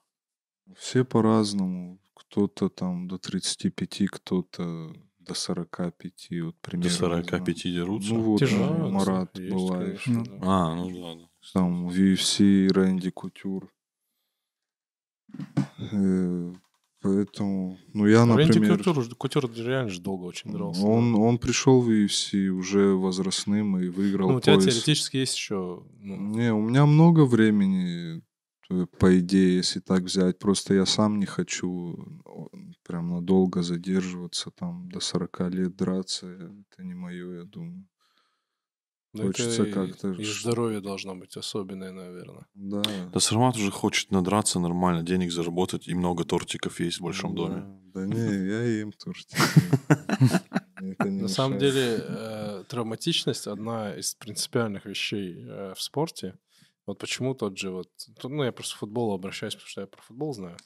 [0.76, 2.02] Все по-разному.
[2.16, 6.90] Кто-то там до 35, кто-то до 45, вот примерно.
[6.90, 7.26] До знаю.
[7.26, 8.14] 45 дерутся?
[8.16, 10.08] Ну вот, Тяжело, э, Марат есть, Балаев.
[10.08, 10.38] Ну, да.
[10.42, 11.30] А, ну да, да.
[11.54, 13.72] там в UFC Рэнди Кутюр.
[15.92, 16.54] Э,
[17.02, 20.86] Поэтому, ну я, Рэнди например, Кутюр, Кутюр реально же долго очень дрался.
[20.86, 24.66] он, он пришел в UFC уже возрастным и выиграл ну, у тебя пояс.
[24.66, 25.84] теоретически есть еще...
[26.00, 28.22] ну, Не, у меня много времени,
[28.70, 30.38] э, по идее, если так взять.
[30.38, 32.50] Просто я сам не хочу о,
[32.84, 36.28] прям надолго задерживаться, там, до 40 лет драться.
[36.28, 37.88] Это не мое, я думаю.
[39.14, 42.46] Ну, это хочется как-то И здоровье должно быть особенное, наверное.
[42.54, 42.82] Да.
[43.14, 47.42] Да Сармат уже хочет надраться нормально, денег заработать, и много тортиков есть в большом Да,
[47.42, 47.82] доме.
[47.94, 49.36] Да не, я ем тортики.
[51.04, 56.38] На самом деле, э, травматичность одна из принципиальных вещей э, в спорте.
[56.88, 57.90] Вот почему тот же вот...
[58.24, 60.58] Ну, я просто к футболу обращаюсь, потому что я про футбол знаю.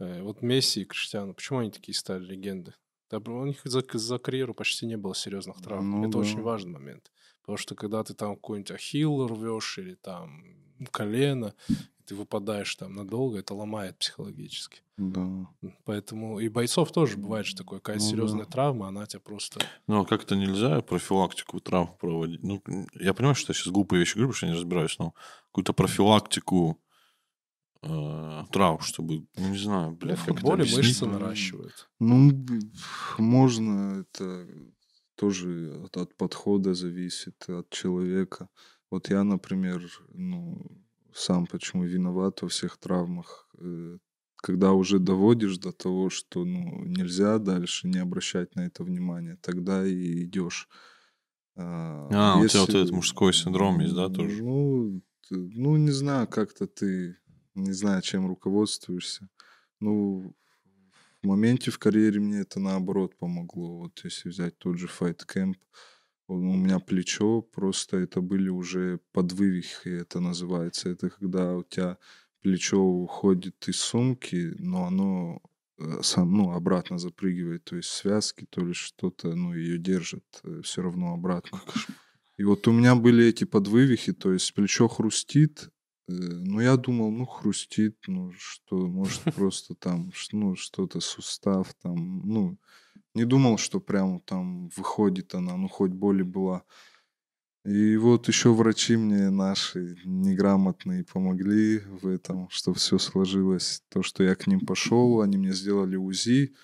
[0.00, 2.74] Э, Вот Месси и Криштиану, почему они такие стали легенды?
[3.10, 5.90] Да, у них за, за карьеру почти не было серьезных травм.
[5.90, 6.18] Ну Это да.
[6.18, 7.12] очень важный момент.
[7.46, 10.42] Потому что когда ты там какой-нибудь ахилл рвешь или там
[10.90, 14.82] колено, и ты выпадаешь там надолго, это ломает психологически.
[14.98, 15.46] Да.
[15.84, 18.08] Поэтому и бойцов тоже бывает, что такое, какая Ну да.
[18.10, 19.60] серьезная травма, она тебя просто...
[19.86, 22.42] Ну, а как-то нельзя профилактику травм проводить.
[22.42, 22.62] Ну,
[22.94, 25.14] я понимаю, что я сейчас глупые вещи говорю, потому что я не разбираюсь, но
[25.52, 26.80] какую-то профилактику
[27.82, 30.78] э, травм, чтобы, ну, не знаю, Ну, блядь, в как это объяснить?
[30.78, 31.88] мышцы наращивают.
[32.00, 32.32] Ну,
[33.18, 34.48] можно, это
[35.16, 38.48] тоже от, от подхода зависит, от человека.
[38.90, 39.82] Вот я, например,
[40.14, 40.64] ну,
[41.12, 43.48] сам почему виноват во всех травмах.
[43.58, 43.98] э,
[44.36, 49.86] Когда уже доводишь до того, что ну, нельзя дальше не обращать на это внимание, тогда
[49.86, 50.68] и идешь.
[51.56, 54.42] А, у тебя вот этот мужской синдром есть, да, тоже?
[54.42, 57.16] Ну, ну, не знаю, как-то ты,
[57.54, 59.28] не знаю, чем руководствуешься.
[59.80, 60.34] Ну,
[61.22, 63.78] в моменте в карьере мне это наоборот помогло.
[63.78, 65.56] Вот если взять тот же Fight Camp,
[66.28, 70.88] у меня плечо, просто это были уже подвывихи, это называется.
[70.88, 71.98] Это когда у тебя
[72.40, 75.40] плечо уходит из сумки, но оно
[75.78, 80.24] э, сам, ну, обратно запрыгивает, то есть связки, то ли что-то, ну, ее держит
[80.62, 81.60] все равно обратно.
[82.38, 85.70] И вот у меня были эти подвывихи, то есть плечо хрустит, э,
[86.08, 92.58] ну, я думал, ну, хрустит, ну, что, может, просто там, ну, что-то сустав там, ну,
[93.14, 96.62] не думал, что прям там выходит она, ну, хоть боль и была.
[97.64, 103.82] И вот еще врачи мне наши неграмотные помогли в этом, что все сложилось.
[103.88, 106.54] То, что я к ним пошел, они мне сделали УЗИ.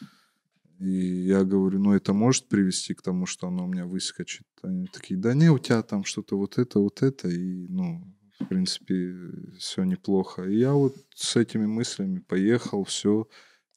[0.79, 0.91] И
[1.27, 4.47] я говорю, ну это может привести к тому, что оно у меня выскочит.
[4.63, 7.29] Они такие, да не, у тебя там что-то вот это, вот это.
[7.29, 8.05] И, ну,
[8.45, 9.15] в принципе,
[9.59, 10.45] все неплохо.
[10.45, 13.27] И я вот с этими мыслями поехал, все,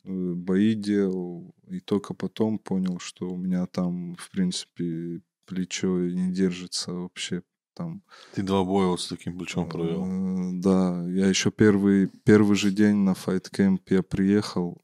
[0.04, 1.56] бои делал.
[1.68, 7.44] И только потом понял, что у меня там, в принципе, плечо не держится вообще.
[7.76, 8.04] Там,
[8.34, 10.06] Ты два боя вот с таким плечом провел.
[10.06, 14.82] Э, Да, я еще первый, первый же день на Fight Camp я приехал,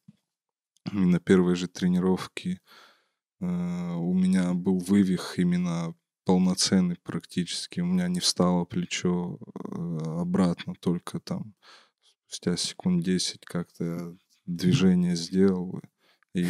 [0.92, 2.60] и на первой же тренировке
[3.40, 3.46] э,
[3.96, 5.96] у меня был вывих именно
[6.26, 7.80] полноценный практически.
[7.80, 11.54] У меня не встало плечо э, обратно, только там
[12.28, 14.16] спустя секунд 10 как-то
[14.46, 15.82] движение сделал.
[16.34, 16.48] И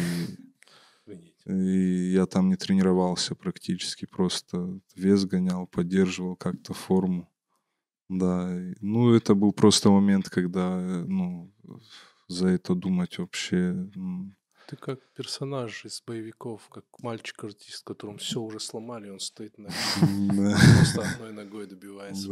[1.46, 7.28] и я там не тренировался практически, просто вес гонял, поддерживал как-то форму.
[8.08, 11.52] Да, ну это был просто момент, когда, э, ну,
[12.28, 13.90] за это думать вообще...
[14.68, 21.02] Ты как персонаж из боевиков, как мальчик-артист, которому все уже сломали, он стоит на просто
[21.14, 22.28] одной ногой добивается.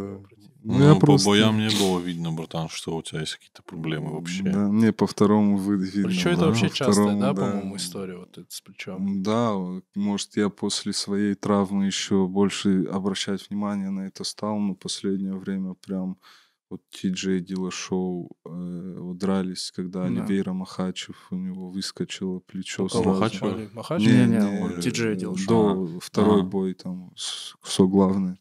[0.62, 4.12] Ну, я по просто- боям не было видно, братан, что у тебя есть какие-то проблемы
[4.12, 4.42] вообще.
[4.42, 6.08] Да, мне по второму вы- видно.
[6.08, 9.22] Причем это вообще частая, да, по-моему, история вот это с плечом.
[9.22, 9.52] Да,
[9.94, 15.74] может, я после своей травмы еще больше обращать внимание на это стал, но последнее время
[15.74, 16.16] прям
[16.70, 20.06] вот Ти Джей Дилашоу э, дрались, когда Да.
[20.06, 23.02] Оливейра Махачев, у него выскочило плечо кого?
[23.02, 23.08] сразу.
[23.20, 23.42] Махачев?
[23.42, 24.06] Оли- Махачев?
[24.12, 25.86] Не-не, он Ти-Джей Дилашоу.
[25.88, 26.44] До второй А.
[26.44, 28.40] бой там, со главный,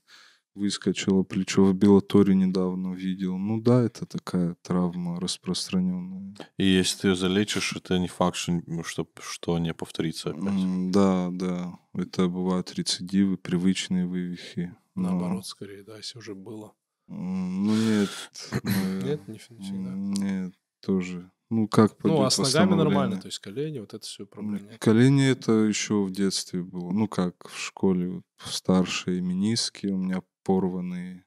[0.56, 3.38] выскочило плечо в Белаторе недавно видел.
[3.38, 6.36] Ну да, это такая травма распространенная.
[6.58, 10.44] И если ты ее залечишь, это не факт, что, что, что не повторится опять.
[10.44, 11.80] М, Да, да.
[11.94, 14.76] Это бывают рецидивы, привычные вывихи.
[14.96, 16.74] но, Наоборот, скорее, да, если уже было.
[17.10, 18.10] Ну нет.
[18.64, 19.22] Нет,
[19.60, 19.90] всегда.
[19.90, 21.32] м, Нет, тоже.
[21.50, 24.80] Ну как Ну, а с ногами нормально, то есть колени, вот это все проблем нет.
[24.80, 26.92] Колени это еще в детстве было.
[26.92, 31.26] Ну как в школе, в старшей мениски у меня порванные.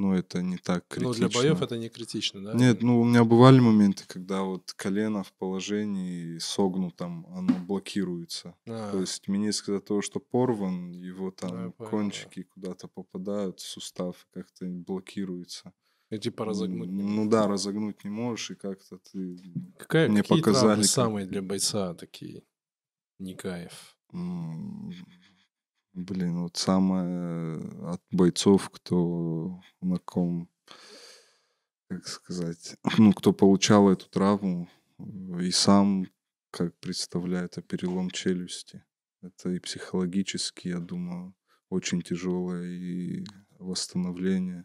[0.00, 1.28] Но это не так Ну, критично.
[1.28, 2.54] для боев это не критично, да?
[2.54, 8.54] Нет, ну у меня бывали моменты, когда вот колено в положении согнутом, оно блокируется.
[8.66, 11.84] А, То есть мениск из-за того, что порван, его там да.
[11.84, 15.72] кончики куда-то попадают, в сустав как-то блокируется.
[16.08, 16.88] и типа разогнуть.
[16.88, 19.36] не Ну да, разогнуть не можешь, и как-то ты...
[19.78, 22.42] Какая, Мне какие показали, травмы как- самые для бойца такие?
[24.12, 24.90] М,
[26.00, 27.60] Блин, вот самое
[27.92, 30.48] от бойцов, кто на ком,
[31.88, 36.06] как сказать, ну, кто получал эту травму э, и сам,
[36.50, 38.82] как представляет, это перелом челюсти.
[39.20, 41.34] Это и психологически, я думаю,
[41.68, 43.24] очень тяжелое и
[43.58, 44.64] восстановление.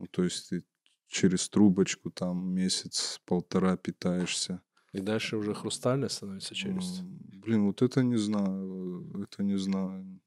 [0.00, 0.64] Ну, то есть ты
[1.06, 4.60] через трубочку там месяц-полтора питаешься.
[4.92, 7.02] И дальше уже хрустальная становится челюсть.
[7.02, 10.20] Блин, вот это не знаю, э, это не знаю.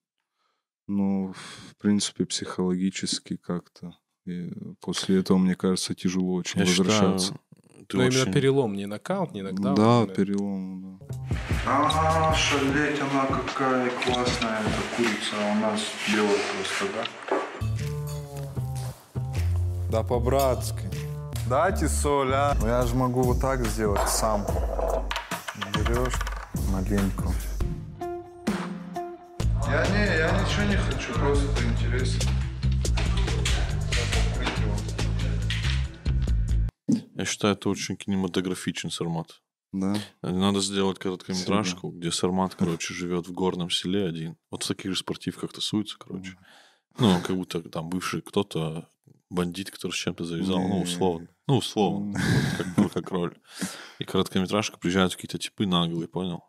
[0.88, 3.96] Но, в принципе, психологически как-то.
[4.26, 4.52] И
[4.82, 7.36] после этого, мне кажется, тяжело очень Я считаю, возвращаться.
[7.88, 8.20] ты Но очень...
[8.20, 9.76] именно перелом, не нокаут, не нокдаун.
[9.76, 10.14] да, именно.
[10.16, 11.06] перелом, да.
[11.66, 15.82] А, шалеть она какая классная, эта курица, а у нас
[16.14, 17.06] белая просто, да?
[19.92, 20.90] Да по-братски.
[21.50, 22.56] Дайте соль, а.
[22.62, 24.46] Ну я же могу вот так сделать сам.
[25.74, 26.14] Берешь
[26.72, 27.30] маленько.
[29.72, 32.30] Я не, я ничего не хочу, просто интересно.
[37.16, 39.42] Я считаю, это очень кинематографичен формат.
[39.72, 39.96] Да.
[40.22, 44.36] Надо сделать короткометражку, где Сармат, короче, живет в горном селе один.
[44.50, 46.36] Вот в таких же спортивках тусуется, короче.
[47.00, 48.90] Ну, как будто там бывший кто-то,
[49.30, 51.30] бандит, который с чем-то завязал, ну, условно.
[51.48, 52.20] Ну, условно,
[52.58, 53.38] как, ну, как роль.
[54.00, 56.44] И короткометражка, приезжают какие-то типы наглые, понял?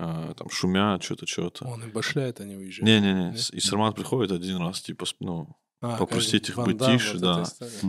[0.00, 1.66] А, там шумят, что-то, что-то.
[1.66, 2.86] Он и башляет, они уезжают.
[2.86, 7.20] Не-не-не, и Сармат приходит один раз, типа, ну, А, попросить их Ван быть тише, вот
[7.20, 7.44] да.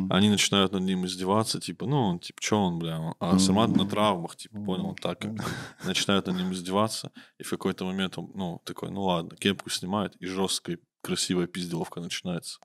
[0.09, 3.87] они начинают над ним издеваться, типа, ну, он, типа, что он, бля, а Сармат на
[3.87, 5.23] травмах, типа, понял, он так
[5.85, 10.15] начинают над ним издеваться, и в какой-то момент он, ну, такой, ну ладно, кепку снимает,
[10.15, 12.59] и жесткая, красивая пизделовка начинается.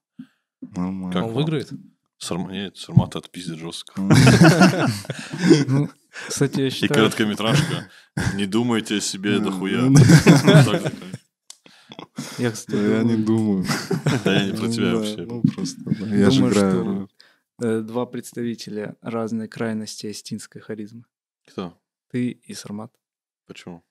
[0.62, 1.12] Нормально.
[1.12, 1.36] Как Он вам?
[1.36, 1.70] выиграет?
[2.18, 2.52] Сарма...
[2.52, 3.94] Нет, Сармат отпиздит жестко.
[5.66, 5.88] Ну,
[6.28, 6.94] кстати, я И считаю...
[6.94, 7.90] короткометражка.
[8.34, 9.82] Не думайте о себе дохуя.
[9.82, 9.96] Ну,
[12.38, 13.66] Я, кстати, я не думаю-.
[14.24, 15.26] Да я не про тебя вообще.
[15.26, 15.80] Ну, просто.
[16.06, 17.10] Я же Думаю, играю.
[17.62, 21.04] э, два представителя разной крайности астинской харизмы.
[21.48, 21.78] Кто?
[22.10, 22.92] Ты и Сармат.
[23.46, 23.82] Почему?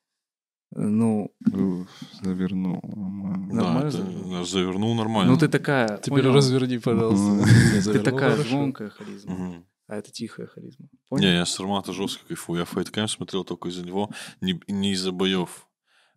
[0.76, 1.88] Ну, Уф,
[2.22, 2.80] Завернул.
[2.84, 3.92] нормально.
[4.32, 4.96] Да, завернул?
[4.96, 5.32] нормально.
[5.32, 6.34] ну ты такая, Теперь понял?
[6.36, 7.46] разверни, пожалуйста.
[7.92, 10.88] Ты такая звонкая харизма, а это тихая харизма.
[11.12, 12.60] Не, я с Армата жестко кайфую.
[12.60, 14.10] Я Файткэм смотрел только из-за него.
[14.42, 15.68] Не, не из-за боев,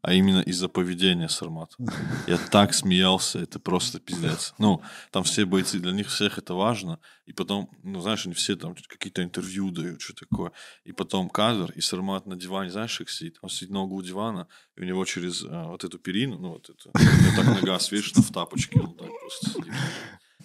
[0.06, 1.74] а именно из-за поведения Сармата.
[2.28, 4.54] Я так смеялся, это просто пиздец.
[4.56, 4.80] Ну,
[5.10, 7.00] там все бойцы, для них всех это важно.
[7.24, 10.52] И потом, ну, знаешь, они все там какие-то интервью дают, что такое.
[10.84, 13.38] И потом кадр, и Сармат на диване, знаешь, как сидит?
[13.42, 14.46] Он сидит на углу дивана,
[14.76, 17.80] и у него через а, вот эту перину, ну, вот это, у него так нога
[17.80, 19.72] свешена в тапочке, он так просто сидит.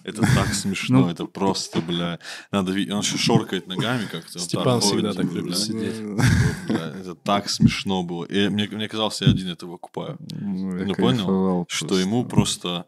[0.03, 2.19] Это так смешно, Ну, это просто, бля.
[2.51, 2.93] Надо видеть.
[2.93, 4.39] Он еще шоркает ногами как-то.
[4.39, 5.95] Степан всегда ходит, так любит сидеть.
[6.69, 8.25] Это так смешно было.
[8.25, 10.17] И мне, казалось, я один этого купаю.
[10.31, 12.85] Ну, Ну, понял, Что ему просто,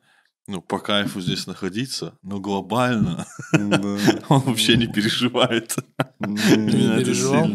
[0.48, 3.26] ну, по кайфу здесь находиться, но глобально
[4.30, 5.76] он вообще не переживает.
[6.20, 7.48] Не, переживал?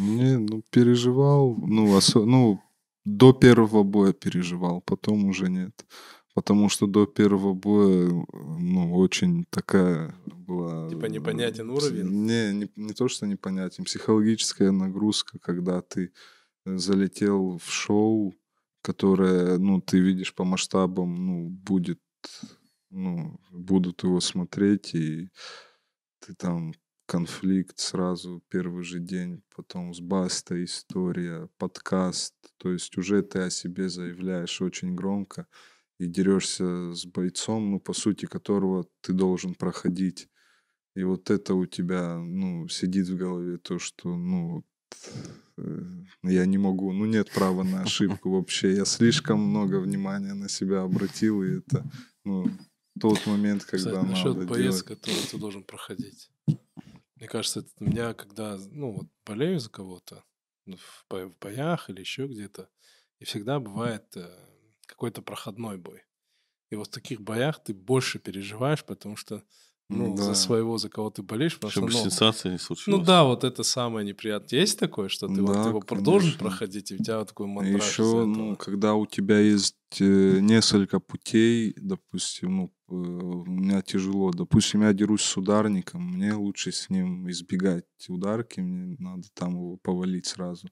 [0.00, 2.60] Не, ну переживал, ну, ну,
[3.04, 5.84] до первого боя переживал, потом уже нет.
[6.34, 10.88] Потому что до первого боя, ну, очень такая была...
[10.88, 12.08] Типа непонятен э, уровень?
[12.08, 16.12] Не, не, не то, что непонятен, психологическая нагрузка, когда ты
[16.64, 18.34] э, залетел в шоу,
[18.80, 22.00] которое, ну, ты видишь по масштабам, ну, будет,
[22.90, 25.30] ну, будут его смотреть, и
[26.20, 26.74] ты там
[27.06, 33.50] конфликт сразу первый же день, потом с Баста история, подкаст, то есть уже ты о
[33.50, 35.48] себе заявляешь очень громко
[36.00, 40.28] и дерешься с бойцом, ну, по сути, которого ты должен проходить.
[40.96, 44.64] И вот это у тебя, ну, сидит в голове то, что, ну,
[45.58, 45.80] э,
[46.22, 48.74] я не могу, ну, нет права на ошибку вообще.
[48.74, 51.84] Я слишком много внимания на себя обратил, и это,
[52.24, 52.46] ну,
[52.98, 54.82] тот момент, когда Кстати, насчет надо боец, делать.
[54.84, 56.30] который ты должен проходить.
[57.16, 60.24] Мне кажется, это у меня, когда, ну, вот болею за кого-то,
[60.64, 62.70] ну, в, бо- в боях или еще где-то,
[63.18, 64.30] и всегда бывает э,
[64.90, 66.02] какой-то проходной бой.
[66.70, 69.42] И вот в таких боях ты больше переживаешь, потому что,
[69.88, 70.22] ну, Да.
[70.22, 72.98] за своего, за кого ты болеешь, Чтобы ну, сенсация не случилась.
[73.00, 74.60] ну да, вот это самое неприятное.
[74.60, 76.44] Есть такое, что ты вот Да, его пр- должен конечно.
[76.44, 81.00] проходить, и у тебя вот такой мандраж еще, ну, когда у тебя есть э, несколько
[81.00, 84.30] путей, допустим, ну, э, у меня тяжело.
[84.32, 89.76] Допустим, я дерусь с ударником, мне лучше с ним избегать ударки, мне надо там его
[89.76, 90.68] повалить сразу.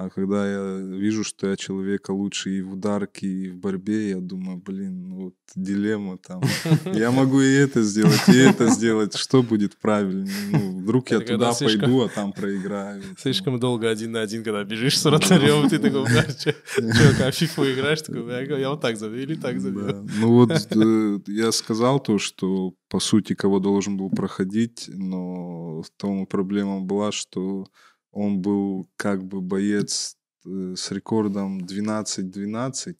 [0.00, 4.20] А когда я вижу, что я человека лучше и в ударке, и в борьбе, я
[4.20, 6.40] думаю, блин, ну вот дилемма там.
[6.86, 9.14] Я могу и это сделать, и это сделать.
[9.14, 10.32] Что будет правильнее?
[10.52, 13.02] Ну, вдруг я туда пойду, а там проиграю.
[13.18, 16.06] Слишком долго один на один, когда бежишь с вратарем, ты такой,
[17.18, 20.08] как в фифу играешь, такой, я вот так забью или так забью.
[20.18, 25.90] Ну вот э, я сказал то, что по сути кого должен был проходить, но в
[25.98, 27.66] том проблема была, что
[28.12, 30.16] он был как бы боец
[30.46, 32.96] э, с рекордом 12-12,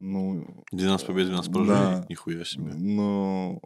[0.00, 1.78] ну, 12 побед, 12 поражений.
[1.78, 2.06] Да.
[2.08, 2.72] Нихуя себе.
[2.74, 3.60] но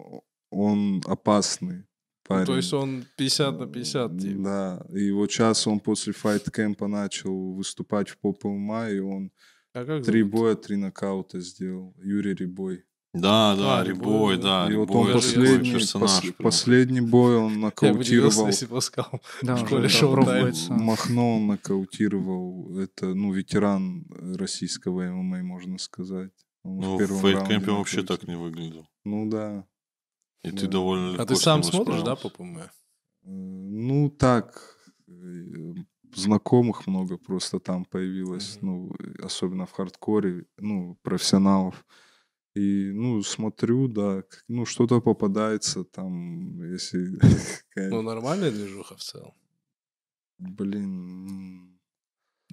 [0.51, 1.85] он опасный Ну,
[2.25, 2.47] парень.
[2.47, 4.43] то есть он 50 на 50, типа.
[4.43, 9.31] Да, и вот сейчас он после fight camp а начал выступать в поп и он
[9.73, 10.33] А как три зовут?
[10.35, 11.95] боя, три нокаута сделал.
[12.03, 12.85] Юрий Рябой.
[13.15, 16.11] Да, да, А, Рябой, да, И вот он последний, персонаж.
[16.24, 18.47] пос- последний бой он Я нокаутировал.
[18.49, 19.20] если бы сказал.
[19.41, 19.89] Да, в школе.
[20.70, 22.77] Махно он нокаутировал.
[22.78, 24.05] Это, ну, ветеран
[24.36, 26.32] российского ММА, можно сказать.
[26.65, 28.86] Он Ну, в в fight camp е вообще так не выглядел.
[29.05, 29.65] Ну да.
[30.43, 30.59] И Да.
[30.59, 32.59] ты довольно легко А ты сам смотришь, да, pop MMA?
[32.59, 32.69] Э,
[33.23, 34.77] Ну так.
[35.09, 35.74] э,
[36.16, 38.59] Знакомых много просто там появилось.
[38.61, 41.85] Ну, э, особенно в хардкоре, ну, профессионалов.
[42.55, 47.18] И, ну, смотрю, да, ну, что-то попадается там, если...
[47.90, 49.35] Ну, нормальная движуха в целом.
[50.39, 51.74] Блин,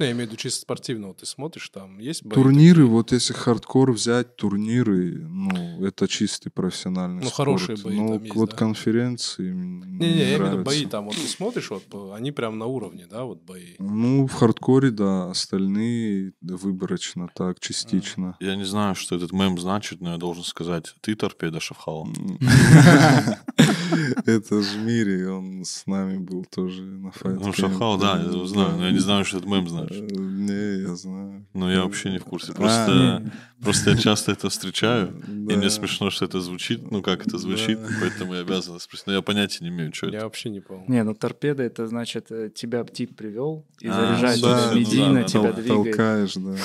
[0.01, 1.13] Ну, я имею в виду чисто спортивного.
[1.13, 2.87] Ты смотришь, там есть бои Турниры, такие?
[2.87, 7.35] вот если хардкор взять, турниры, ну, это чистый профессиональный Ну, спорт.
[7.35, 8.55] хорошие бои Но там есть, вот да?
[8.55, 11.05] конференции Не-не, я имею в виду бои там.
[11.05, 13.75] Вот ты смотришь, вот по- они прям на уровне, да, вот бои.
[13.77, 18.37] Ну, в хардкоре, да, остальные выборочно, так, частично.
[18.39, 20.95] Я не знаю, что этот мем значит, но я должен сказать.
[21.01, 22.07] Ты торпеда Шавхала.
[24.25, 27.39] Это Жмири, он с нами был тоже на файт.
[27.39, 29.90] Ну, Шавхал, да, я знаю, но я не знаю, что этот мем значит.
[29.99, 31.45] Не, я знаю.
[31.53, 32.51] Но я вообще не в курсе.
[32.51, 33.31] А, Просто,
[33.61, 35.55] просто я часто это встречаю, и да.
[35.57, 37.89] мне смешно, что это звучит, ну, как это звучит, Да.
[38.01, 39.07] поэтому я обязан спросить.
[39.07, 40.26] Но я понятия не имею, что Я это.
[40.26, 40.85] вообще не помню.
[40.88, 44.73] Не, ну торпеда это значит, э, тебя тип привел и А, заряжает да, тебя ну
[44.73, 45.53] да, медийно, да, тебя да.
[45.53, 45.84] двигает.
[45.97, 46.55] Толкаешь, да.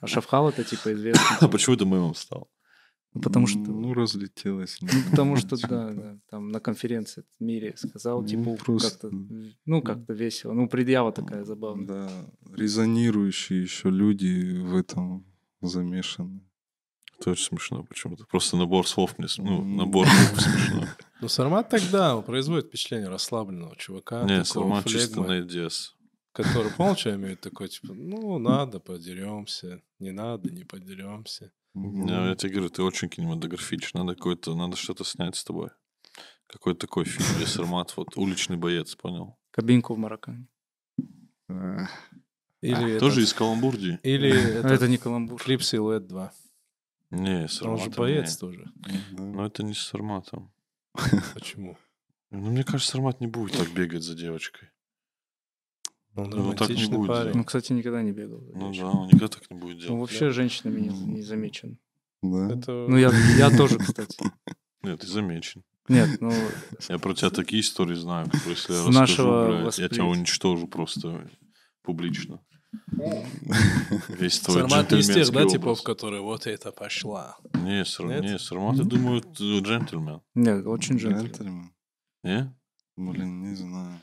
[0.00, 1.36] А Шавхал это типа известный.
[1.40, 2.48] А почему это мемом стал?
[3.14, 3.58] Ну, потому что...
[3.60, 4.78] Ну, разлетелось.
[4.80, 9.16] Ну, потому что, да, да, там на конференции в мире сказал, Ну, типа, просто- как-то,
[9.64, 10.52] ну, как-то весело.
[10.52, 11.86] Ну, предъява такая забавная.
[11.86, 12.10] Да,
[12.52, 15.24] резонирующие еще люди в этом
[15.62, 16.40] замешаны.
[17.20, 18.24] Это очень смешно почему-то.
[18.26, 19.28] Просто набор слов мне...
[19.38, 20.86] Ну, набор букв смешно.
[21.20, 24.24] Ну, Сармат тогда производит впечатление расслабленного чувака.
[24.24, 25.92] Не, такого Сармат чисто на EDS.
[26.32, 26.70] Который,
[27.04, 29.80] я имею такой, типа, ну, надо, подеремся.
[30.00, 31.52] Не надо, не подеремся.
[31.74, 33.90] Ну, Я, я тебе говорю, ты очень кинематографичен.
[34.00, 35.70] Надо какой-то, надо что-то снять с тобой.
[36.46, 39.36] Какой-то такой фильм, Сармат, вот уличный боец, понял?
[39.50, 40.46] Кабинку в Мароккане.
[41.48, 41.86] а,
[42.60, 43.98] Или Тоже этот- из Каламбурдии?
[44.02, 45.40] Или А этот Это не каламбур.
[45.42, 46.32] клип Силуэт 2.
[47.10, 48.38] Не, Он Сарматом же боец не.
[48.40, 48.72] тоже.
[49.12, 50.52] Но это не с Сарматом.
[51.34, 51.76] Почему?
[52.30, 54.70] Ну, мне кажется, Сармат не будет так бегать за девочкой.
[56.16, 57.32] Он Ну, так не романтичный будет парень.
[57.34, 58.40] Ну, кстати, никогда не бегал.
[58.54, 58.80] Ну девочкой.
[58.80, 60.00] да, он никогда так не будет Ну, делать.
[60.00, 61.78] вообще женщинами не, не замечен.
[62.22, 62.50] Да.
[62.52, 62.72] Это...
[62.88, 64.16] Ну, я, я тоже, кстати.
[64.82, 65.64] Нет, ты замечен.
[65.88, 66.32] Нет, ну,
[66.88, 71.28] Я про тебя такие истории знаю, которые если я расскажу, я тебя уничтожу просто
[71.82, 72.40] публично.
[74.08, 77.36] Весь твой Сармат из тех, да, типов, которые вот это пошла.
[77.54, 78.22] Не, Сар- Нет?
[78.22, 80.20] не, Сармат, я думаю, джентльмен.
[80.34, 81.26] нет, очень джентльмен.
[81.26, 81.70] Джентльмен?
[82.22, 82.54] Не?
[82.96, 84.00] Блин, не знаю.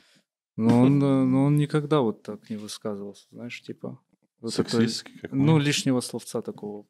[0.56, 3.98] Но он, э, но он никогда вот так не высказывался, знаешь, типа...
[4.40, 6.86] Вот такой- Сексистский, как ну, лишнего словца такого.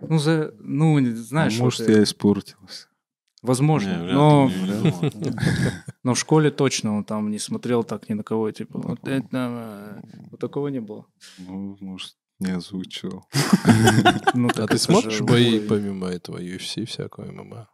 [0.00, 2.86] Ну, за, ну, знаешь, может, вот, э, я испортился.
[3.42, 5.34] возможно, Не, вряд но, думаю.
[6.04, 9.28] но в школе точно он там не смотрел так ни на кого, типа, вот это,
[9.32, 11.06] э, вот такого не было.
[11.38, 13.24] Ну, может, не озвучивал.
[14.34, 17.68] Ну, А ты смотришь бои помимо этого UFC всякого ММА?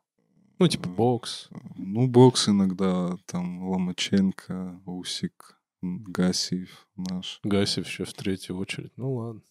[0.59, 1.49] Ну, типа бокс.
[1.77, 7.41] Ну, бокс иногда, там, Ломаченко, Усик, Гасиев наш.
[7.43, 8.93] Гасев еще в третью очередь.
[8.97, 9.43] Ну ладно.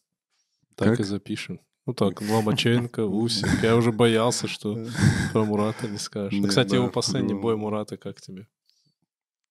[0.76, 0.99] Так Как?
[0.99, 1.60] и запишем.
[1.86, 3.64] Ну так, Ломаченко, Усик.
[3.64, 4.77] Я уже боялся, что
[5.32, 6.34] про Мурата не скажешь.
[6.34, 7.41] Ну, Не, Кстати, да, его последний ну.
[7.41, 8.48] бой Мурата как тебе?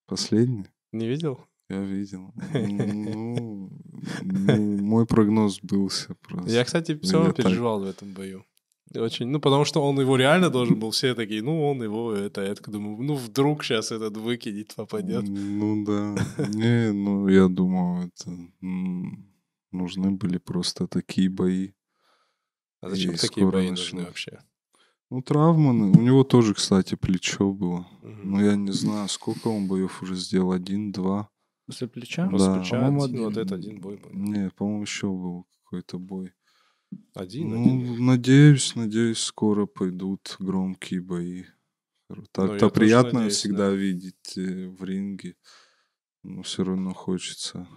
[0.05, 0.65] Последний?
[0.91, 1.39] Не видел?
[1.69, 2.33] Я видел.
[2.53, 3.71] Ну,
[4.21, 6.51] ну, мой прогноз сбылся просто.
[6.51, 8.45] Я, кстати, все равно переживал в этом бою.
[8.93, 12.43] Очень, ну, потому что он его реально должен был, все такие, ну, он его, это,
[12.43, 15.23] я так думаю, ну, вдруг сейчас этот выкинет, попадет.
[15.27, 16.15] Ну да.
[16.49, 18.31] Не, ну я думаю, это
[19.71, 21.71] нужны были просто такие бои.
[22.81, 23.93] А зачем И такие бои начнут.
[23.93, 24.39] нужны вообще?
[25.09, 25.91] Ну, травмы.
[25.91, 27.87] У него тоже, кстати, плечо было.
[28.01, 28.31] Мгм.
[28.31, 30.51] Ну, я не знаю, сколько он боев уже сделал.
[30.51, 31.29] Один, два.
[31.65, 32.27] После плеча?
[32.29, 32.59] После да.
[32.59, 34.09] плеча По-моему, один, вот это один бой был.
[34.13, 36.33] Не, по-моему, еще был какой-то бой.
[37.13, 38.05] Один, ну, один.
[38.05, 41.45] надеюсь, надеюсь, скоро пойдут громкие бои.
[42.09, 43.75] Ну, Так-то тоже приятно надеюсь, всегда да.
[43.75, 45.35] видеть э, в ринге.
[46.23, 47.67] Но все равно хочется.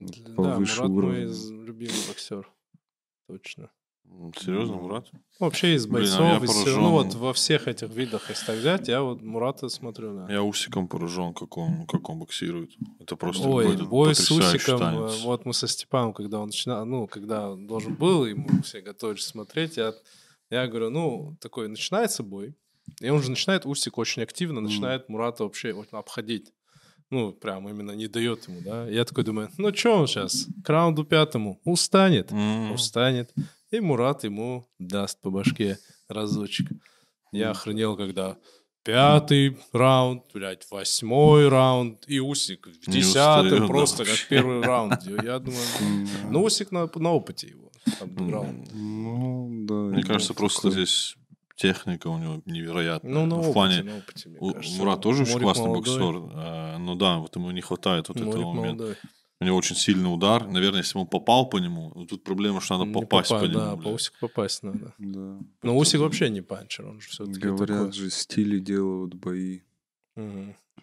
[0.00, 1.24] Да, повыше Мурат мой уровня.
[1.26, 2.50] из- любимый боксер.
[3.26, 3.70] Точно.
[4.40, 5.10] Серьезно, Мурат?
[5.40, 6.82] Вообще из Блин, а бойцов, из поражен.
[6.82, 10.30] ну вот во всех этих видах, если так взять, я вот Мурата смотрю на.
[10.30, 12.70] Я Усиком поражен, как он, как он боксирует.
[13.00, 15.20] Это просто Ой, бой с Усиком, танец.
[15.20, 18.80] э, вот мы со Степаном, когда он начинал, ну, когда он должен был, ему все
[18.80, 19.92] готовились смотреть, я,
[20.50, 22.54] я говорю, ну, такой, начинается бой,
[23.00, 26.52] и он же начинает, Усик очень активно начинает Мурата вообще вот обходить.
[27.10, 28.88] Ну, прям именно не дает ему, да.
[28.88, 33.32] Я такой думаю, ну, что он сейчас, к раунду пятому устанет, М, устанет,
[33.76, 35.78] и Мурат ему даст по башке
[36.08, 36.68] разочек.
[37.32, 38.36] Я охренел, когда
[38.84, 44.26] пятый раунд, блядь, восьмой раунд, и Усик в да, просто как вообще.
[44.28, 45.02] первый раунд.
[45.22, 45.62] Я думаю,
[46.30, 47.70] ну Усик на, на опыте его
[48.00, 48.46] обыграл.
[48.72, 49.74] Ну, да.
[49.74, 51.16] Мне кажется, просто здесь
[51.56, 53.12] техника у него невероятная.
[53.12, 54.78] Ну, на в опыте, плане на опыте, мне у- кажется.
[54.78, 55.98] Мурат тоже очень классный молодой.
[55.98, 56.30] боксер.
[56.34, 58.82] а, Ну да, вот ему не хватает вот Мурик этого момента.
[58.84, 58.96] молодой.
[59.40, 60.46] У него очень сильный удар.
[60.46, 63.40] Наверное, если бы он попал по нему, ну, тут проблема, что надо Не попасть попа-
[63.40, 63.58] по нему.
[63.58, 63.94] Да, по блядь.
[63.94, 64.94] Усику попасть надо.
[64.98, 65.38] Да.
[65.62, 69.60] Но Усик вообще не панчер, он же все-таки Говорят же, стили делают бои.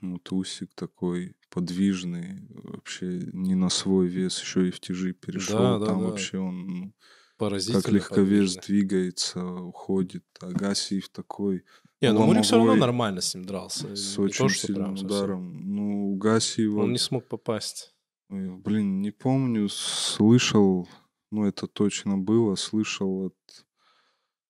[0.02, 5.58] Вот Усик такой подвижный, вообще не на свой вес, еще и в тяжи перешел.
[5.60, 6.06] Да, да, Там да.
[6.08, 6.94] вообще он ну,
[7.38, 8.62] Поразительно как легковес подвижный.
[8.68, 10.24] двигается, уходит.
[10.42, 11.64] А Гасиев такой
[12.02, 13.96] Не, ну Мурик все равно нормально с ним дрался.
[13.96, 15.18] с Не очень то, сильным прям совсем.
[15.18, 15.76] ударом.
[15.76, 17.94] Ну, у Гасиева, Он не смог попасть.
[18.32, 20.88] Блин, не помню, слышал,
[21.32, 23.66] ну это точно было, слышал от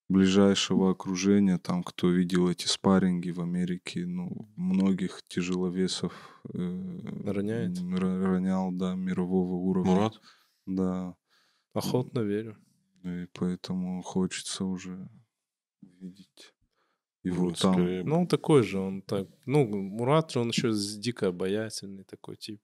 [0.07, 6.13] ближайшего окружения, там, кто видел эти спарринги в Америке, ну, многих тяжеловесов
[6.53, 7.79] э, Роняет?
[7.79, 9.91] ронял, да, мирового уровня.
[9.91, 10.21] Мурат?
[10.65, 11.15] Да,
[11.73, 12.57] Охотно верю.
[13.03, 15.09] и поэтому хочется уже
[15.81, 16.53] видеть
[17.23, 17.73] его Ну, там.
[17.73, 19.27] скорее, Ну, он такой же, он так...
[19.45, 22.61] Ну, Мурат же, он еще с- дико обаятельный такой тип.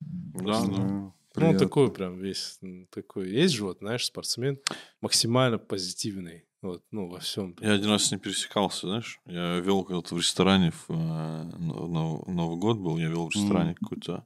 [0.00, 0.62] Да.
[0.64, 0.74] Ну,
[1.06, 1.58] он приятно.
[1.58, 2.58] такой прям весь
[2.90, 3.30] такой.
[3.30, 4.58] Есть же вот, знаешь, спортсмен
[5.00, 6.44] максимально позитивный.
[6.62, 7.54] Вот, ну, во всем.
[7.60, 9.20] Я один раз с ним пересекался, знаешь.
[9.26, 13.74] Я вел когда-то в ресторане, в, э, но- Новый год был, я вел в ресторане
[13.74, 14.24] какой-то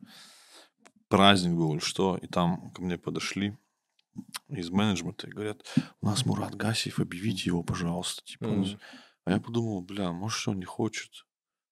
[1.09, 3.56] праздник был или что, и там ко мне подошли
[4.48, 5.64] из менеджмента и говорят,
[6.01, 8.22] у нас Мурат Гасиев, объявите его, пожалуйста.
[8.24, 8.78] Типа, Мгм.
[9.24, 11.26] А я подумал, бля, может, он не хочет.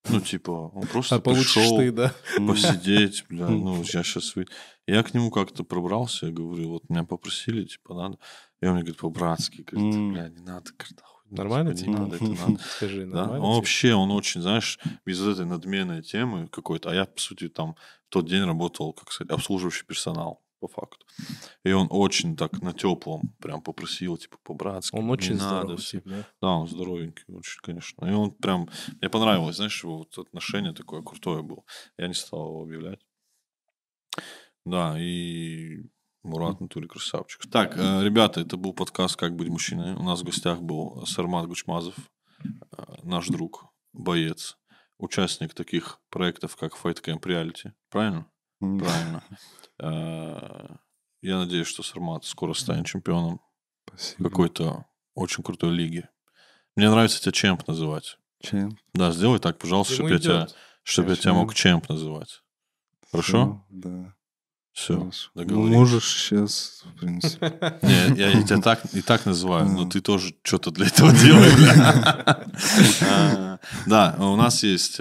[0.08, 2.14] Ну, типа, он просто А пришел ты, да?
[2.46, 4.34] посидеть, бля, ну, я сейчас...
[4.86, 8.18] Я к нему как-то пробрался, я говорю, вот меня попросили, типа, надо.
[8.60, 11.00] И он мне говорит, по-братски, говорит, бля, не надо, говорит,
[11.30, 11.92] ну, Нормально типа, тебе?
[11.92, 12.62] Не надо, это надо.
[12.76, 13.16] Скажи, Да?
[13.16, 16.90] нормально Он вообще, он очень, знаешь, без этой надменной темы какой-то.
[16.90, 17.74] А я, по сути, там
[18.06, 21.06] в тот день работал, как сказать, обслуживающий персонал, по факту.
[21.64, 24.96] И он очень так на теплом прям попросил, типа, по-братски.
[24.96, 26.26] Он очень надо, тип, да?
[26.40, 28.04] Да, он здоровенький, очень, конечно.
[28.04, 28.68] И он прям...
[29.00, 31.64] Мне понравилось, знаешь, его вот отношение такое крутое было.
[31.96, 33.00] Я не стал его объявлять.
[34.64, 35.84] Да, и
[36.22, 37.46] Мурат натуре красавчик.
[37.50, 39.94] Так, э, ребята, это был подкаст «Как быть мужчиной».
[39.94, 41.94] У нас в гостях был Сармат Гучмазов,
[42.44, 44.58] э, наш друг, боец,
[44.98, 47.72] участник таких проектов, как Fight Camp Reality.
[47.88, 48.26] Правильно?
[48.60, 49.22] Правильно.
[49.80, 50.76] Э,
[51.22, 53.40] Я надеюсь, что Сармат скоро станет чемпионом
[53.88, 54.28] Спасибо.
[54.30, 56.08] какой-то очень крутой лиги.
[56.76, 58.18] Мне нравится тебя чемп называть.
[58.40, 58.78] Чем?
[58.94, 60.48] Да, сделай так, пожалуйста, Ему чтобы я, тебя,
[60.84, 61.36] чтобы я тебя Чемп.
[61.38, 62.42] мог чемп называть.
[63.10, 63.64] Хорошо?
[63.68, 64.14] Да.
[64.72, 64.94] Все.
[64.96, 65.76] Ну, договорились.
[65.76, 67.78] можешь сейчас, в принципе.
[67.82, 71.52] Не, я, я тебя так и так называю, но ты тоже что-то для этого делай,
[71.56, 72.46] бля.
[73.02, 75.00] А, Да, у нас есть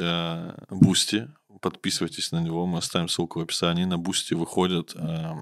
[0.72, 1.30] Бусти.
[1.62, 3.86] Подписывайтесь на него, мы оставим ссылку в описании.
[3.86, 5.34] На Бусти выходят э,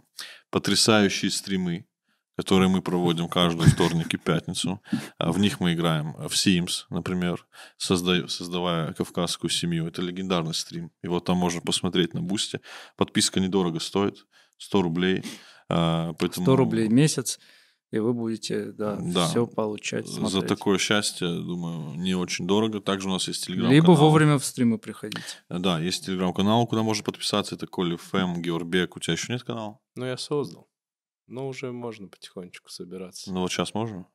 [0.50, 1.86] потрясающие стримы,
[2.38, 4.82] которые мы проводим каждый вторник и пятницу.
[5.18, 7.46] А В них мы играем в Sims, например,
[7.78, 9.88] созда- создавая кавказскую семью.
[9.88, 10.92] Это легендарный стрим.
[11.02, 12.60] Его там можно посмотреть на Бусти.
[12.98, 14.26] Подписка недорого стоит,
[14.58, 15.24] 100 рублей.
[15.70, 17.40] А, Поэтому 100 рублей в месяц,
[17.96, 19.28] и вы будете, да, Да.
[19.28, 20.48] все получать, За смотреть.
[20.48, 22.82] такое счастье, думаю, не очень дорого.
[22.82, 23.74] Также у нас есть телеграм-канал.
[23.82, 25.42] Либо вовремя в стримы приходить.
[25.50, 27.56] Да, есть телеграм-канал, куда можно подписаться.
[27.56, 28.96] Это Коли ФМ, Георбек.
[28.96, 29.80] У тебя еще нет канала?
[29.96, 30.70] Ну, я создал.
[31.28, 33.34] Но уже можно потихонечку собираться.
[33.34, 34.08] Ну вот сейчас можно?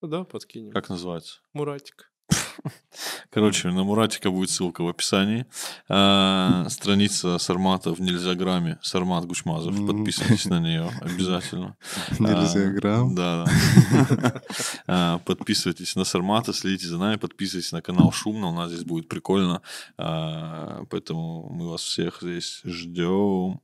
[0.00, 0.70] Ну да, подкинем.
[0.72, 1.40] Как называется?
[1.52, 2.12] Муратик.
[3.30, 5.46] Короче, на Муратика будет ссылка в описании.
[5.88, 8.78] А, страница Сармата в Нельзяграме.
[8.82, 9.74] Сармат Гучмазов.
[9.74, 9.86] Мгм.
[9.86, 11.76] Подписывайтесь на нее обязательно.
[12.18, 13.14] Нельзя А.
[13.14, 14.42] Да, да.
[14.86, 19.08] А, Подписывайтесь на Сармата, следите за нами, подписывайтесь на канал Шумно, у нас здесь будет
[19.08, 19.62] прикольно.
[19.96, 23.60] Поэтому мы вас всех здесь ждем.